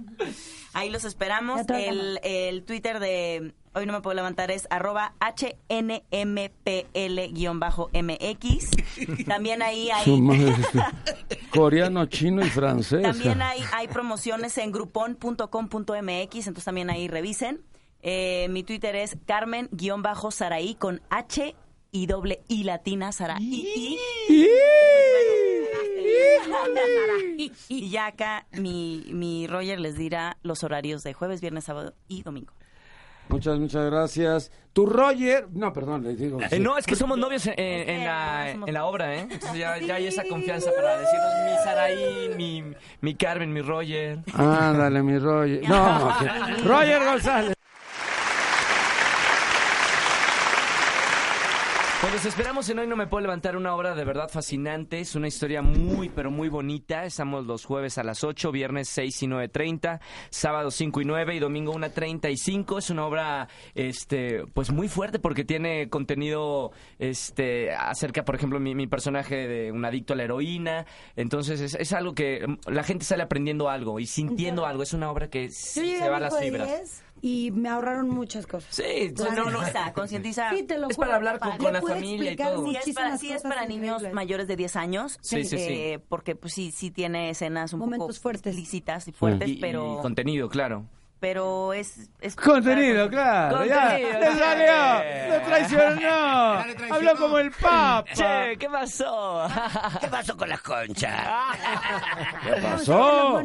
Ahí 0.72 0.88
los 0.88 1.04
esperamos. 1.04 1.60
El, 1.68 2.18
el 2.22 2.64
Twitter 2.64 2.98
de 2.98 3.52
Hoy 3.74 3.86
No 3.86 3.94
Me 3.94 4.02
Puedo 4.02 4.14
Levantar 4.14 4.50
es 4.50 4.66
arroba 4.68 5.14
HNMPL-MX. 5.20 5.64
También 9.24 9.62
ahí 9.62 9.88
hay... 9.90 10.04
Coreano, 11.50 12.04
chino 12.04 12.44
y 12.44 12.50
francés. 12.50 13.02
También 13.02 13.40
hay, 13.40 13.64
hay 13.72 13.88
promociones 13.88 14.58
en 14.58 14.72
grupón.com.mx, 14.72 16.46
entonces 16.46 16.64
también 16.64 16.90
ahí 16.90 17.08
revisen. 17.08 17.62
Eh, 18.02 18.48
mi 18.50 18.62
Twitter 18.62 18.94
es 18.94 19.16
Carmen-Saraí 19.24 20.74
con 20.74 21.00
H 21.08 21.54
y 21.92 22.06
doble 22.06 22.42
I 22.48 22.64
latina, 22.64 23.10
Saraí. 23.12 23.98
Y 27.68 27.90
ya 27.90 28.06
acá 28.06 28.46
mi, 28.52 29.04
mi 29.12 29.46
Roger 29.46 29.80
les 29.80 29.96
dirá 29.96 30.36
los 30.42 30.62
horarios 30.62 31.02
de 31.02 31.12
jueves, 31.14 31.40
viernes, 31.40 31.64
sábado 31.64 31.94
y 32.08 32.22
domingo. 32.22 32.52
Muchas, 33.32 33.58
muchas 33.58 33.86
gracias. 33.90 34.50
Tu 34.72 34.86
Roger. 34.86 35.48
No, 35.52 35.72
perdón, 35.72 36.02
le 36.04 36.14
digo. 36.14 36.38
Eh, 36.50 36.58
no, 36.58 36.78
es 36.78 36.86
que 36.86 36.94
somos 36.96 37.18
novios 37.18 37.46
en, 37.46 37.54
en- 37.58 37.88
en 37.90 38.04
la, 38.04 38.50
en 38.50 38.72
la 38.74 38.84
obra, 38.84 39.14
¿eh? 39.14 39.20
Entonces 39.30 39.58
ya, 39.58 39.78
ya 39.78 39.96
hay 39.96 40.06
esa 40.06 40.22
confianza 40.28 40.70
para 40.76 40.98
decirnos 40.98 41.32
mi 41.44 41.64
Saraí, 41.64 42.30
mi, 42.36 42.64
mi 43.00 43.14
Carmen, 43.14 43.52
mi 43.52 43.60
Roger. 43.60 44.18
Ándale, 44.34 45.02
mi 45.02 45.18
Roger. 45.18 45.68
No, 45.68 46.10
Roger 46.64 47.04
González. 47.04 47.54
Pues 52.02 52.14
los 52.14 52.26
esperamos 52.26 52.68
en 52.68 52.80
Hoy 52.80 52.88
No 52.88 52.96
Me 52.96 53.06
Puedo 53.06 53.20
Levantar, 53.22 53.56
una 53.56 53.76
obra 53.76 53.94
de 53.94 54.04
verdad 54.04 54.28
fascinante. 54.28 54.98
Es 54.98 55.14
una 55.14 55.28
historia 55.28 55.62
muy, 55.62 56.08
pero 56.08 56.32
muy 56.32 56.48
bonita. 56.48 57.04
Estamos 57.04 57.46
los 57.46 57.64
jueves 57.64 57.96
a 57.96 58.02
las 58.02 58.24
8, 58.24 58.50
viernes 58.50 58.88
6 58.88 59.22
y 59.22 59.26
9.30, 59.28 60.00
sábado 60.28 60.72
5 60.72 61.00
y 61.00 61.04
9 61.04 61.36
y 61.36 61.38
domingo 61.38 61.72
1.35. 61.72 62.78
Es 62.78 62.90
una 62.90 63.06
obra, 63.06 63.48
este, 63.76 64.44
pues 64.52 64.72
muy 64.72 64.88
fuerte 64.88 65.20
porque 65.20 65.44
tiene 65.44 65.88
contenido, 65.90 66.72
este, 66.98 67.72
acerca, 67.72 68.24
por 68.24 68.34
ejemplo, 68.34 68.58
mi, 68.58 68.74
mi 68.74 68.88
personaje 68.88 69.46
de 69.46 69.70
un 69.70 69.84
adicto 69.84 70.14
a 70.14 70.16
la 70.16 70.24
heroína. 70.24 70.86
Entonces 71.14 71.60
es, 71.60 71.76
es 71.76 71.92
algo 71.92 72.16
que 72.16 72.44
la 72.66 72.82
gente 72.82 73.04
sale 73.04 73.22
aprendiendo 73.22 73.68
algo 73.68 74.00
y 74.00 74.06
sintiendo 74.06 74.66
algo. 74.66 74.82
Es 74.82 74.92
una 74.92 75.08
obra 75.08 75.30
que 75.30 75.50
se 75.50 76.02
a 76.02 76.10
va 76.10 76.16
a 76.16 76.20
las 76.20 76.36
fibras. 76.36 76.66
10 76.66 77.11
y 77.22 77.52
me 77.52 77.68
ahorraron 77.70 78.08
muchas 78.10 78.46
cosas. 78.46 78.74
Sí, 78.74 79.14
No, 79.16 79.30
no, 79.30 79.44
concientiza, 79.44 79.92
concientiza. 79.94 80.50
Sí, 80.50 80.64
te 80.64 80.76
lo 80.76 80.88
Es 80.90 80.96
para 80.96 81.14
hablar 81.14 81.38
con- 81.38 81.56
con 81.56 81.72
la 81.72 81.80
familia 81.80 82.32
y 82.32 82.36
todo. 82.36 82.66
Sí 82.66 82.76
es 82.90 82.94
para, 82.94 83.16
sí 83.16 83.32
es 83.32 83.42
para 83.42 83.64
niños 83.64 83.84
increíbles. 84.02 84.12
mayores 84.12 84.48
de 84.48 84.56
10 84.56 84.76
años. 84.76 85.18
Sí, 85.22 85.44
sí, 85.44 85.56
sí. 85.56 85.64
eh, 85.72 86.00
Porque 86.08 86.34
pues 86.34 86.52
sí, 86.52 86.70
sí 86.72 86.90
tiene 86.90 87.30
escenas 87.30 87.72
un 87.72 87.78
Momentos 87.78 88.16
poco 88.18 88.20
fuertes. 88.22 88.46
explícitas 88.54 89.06
y 89.08 89.12
fuertes, 89.12 89.48
Y- 89.48 89.52
y 89.52 89.56
pero, 89.60 89.98
contenido, 90.02 90.48
claro. 90.48 90.84
Pero 91.22 91.72
es, 91.72 92.10
es... 92.20 92.34
Contenido, 92.34 93.08
claro. 93.08 93.64
Ya, 93.64 93.90
Contenido, 93.90 94.18
le 94.18 94.32
sí. 94.32 94.38
salió. 94.40 95.38
Lo 95.38 95.46
traicionó. 95.46 96.64
Habló 96.90 97.16
como 97.16 97.38
el 97.38 97.52
Papa. 97.52 98.04
Che, 98.12 98.56
¿qué 98.58 98.68
pasó? 98.68 99.46
¿Qué 100.00 100.08
pasó 100.08 100.36
con 100.36 100.48
las 100.48 100.60
conchas? 100.62 101.14
¿Qué 102.44 102.60
pasó? 102.60 103.40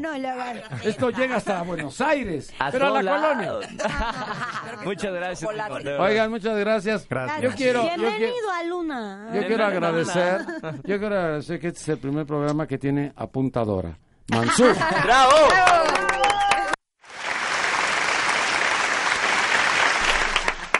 Esto 0.83 1.11
llega 1.11 1.35
hasta 1.35 1.61
Buenos 1.61 2.01
Aires, 2.01 2.51
A 2.57 2.71
pero 2.71 2.95
a 2.95 3.03
la 3.03 3.15
colonia. 3.15 3.69
Muchas 4.83 5.13
gracias. 5.13 5.51
Oigan, 5.99 6.31
muchas 6.31 6.57
gracias. 6.57 7.07
Gracias. 7.07 7.41
Yo 7.43 7.51
quiero, 7.51 7.83
yo 7.83 7.95
Bienvenido 7.95 8.51
a 8.59 8.63
Luna. 8.63 9.29
yo 9.35 9.45
quiero 9.45 9.65
agradecer, 9.65 10.41
yo 10.83 10.97
quiero 10.97 11.15
agradecer 11.15 11.59
que 11.59 11.67
este 11.67 11.79
es 11.81 11.89
el 11.89 11.99
primer 11.99 12.25
programa 12.25 12.65
que 12.65 12.79
tiene 12.79 13.13
apuntadora. 13.15 13.99
Mansur. 14.29 14.75
¡Bravo! 15.03 16.06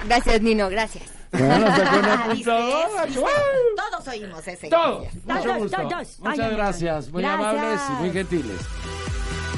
Gracias, 0.08 0.42
Nino, 0.42 0.70
gracias. 0.70 1.04
Bueno. 1.32 1.68
Todos 2.46 4.08
oímos 4.08 4.48
ese. 4.48 4.70
Mucho 4.70 5.58
gusto. 5.58 5.78
todos. 5.78 6.20
Muchas 6.20 6.52
gracias. 6.52 7.10
Muy 7.10 7.22
Gracias. 7.22 7.50
amables 7.50 7.82
y 7.90 7.92
muy 8.02 8.12
gentiles. 8.12 8.62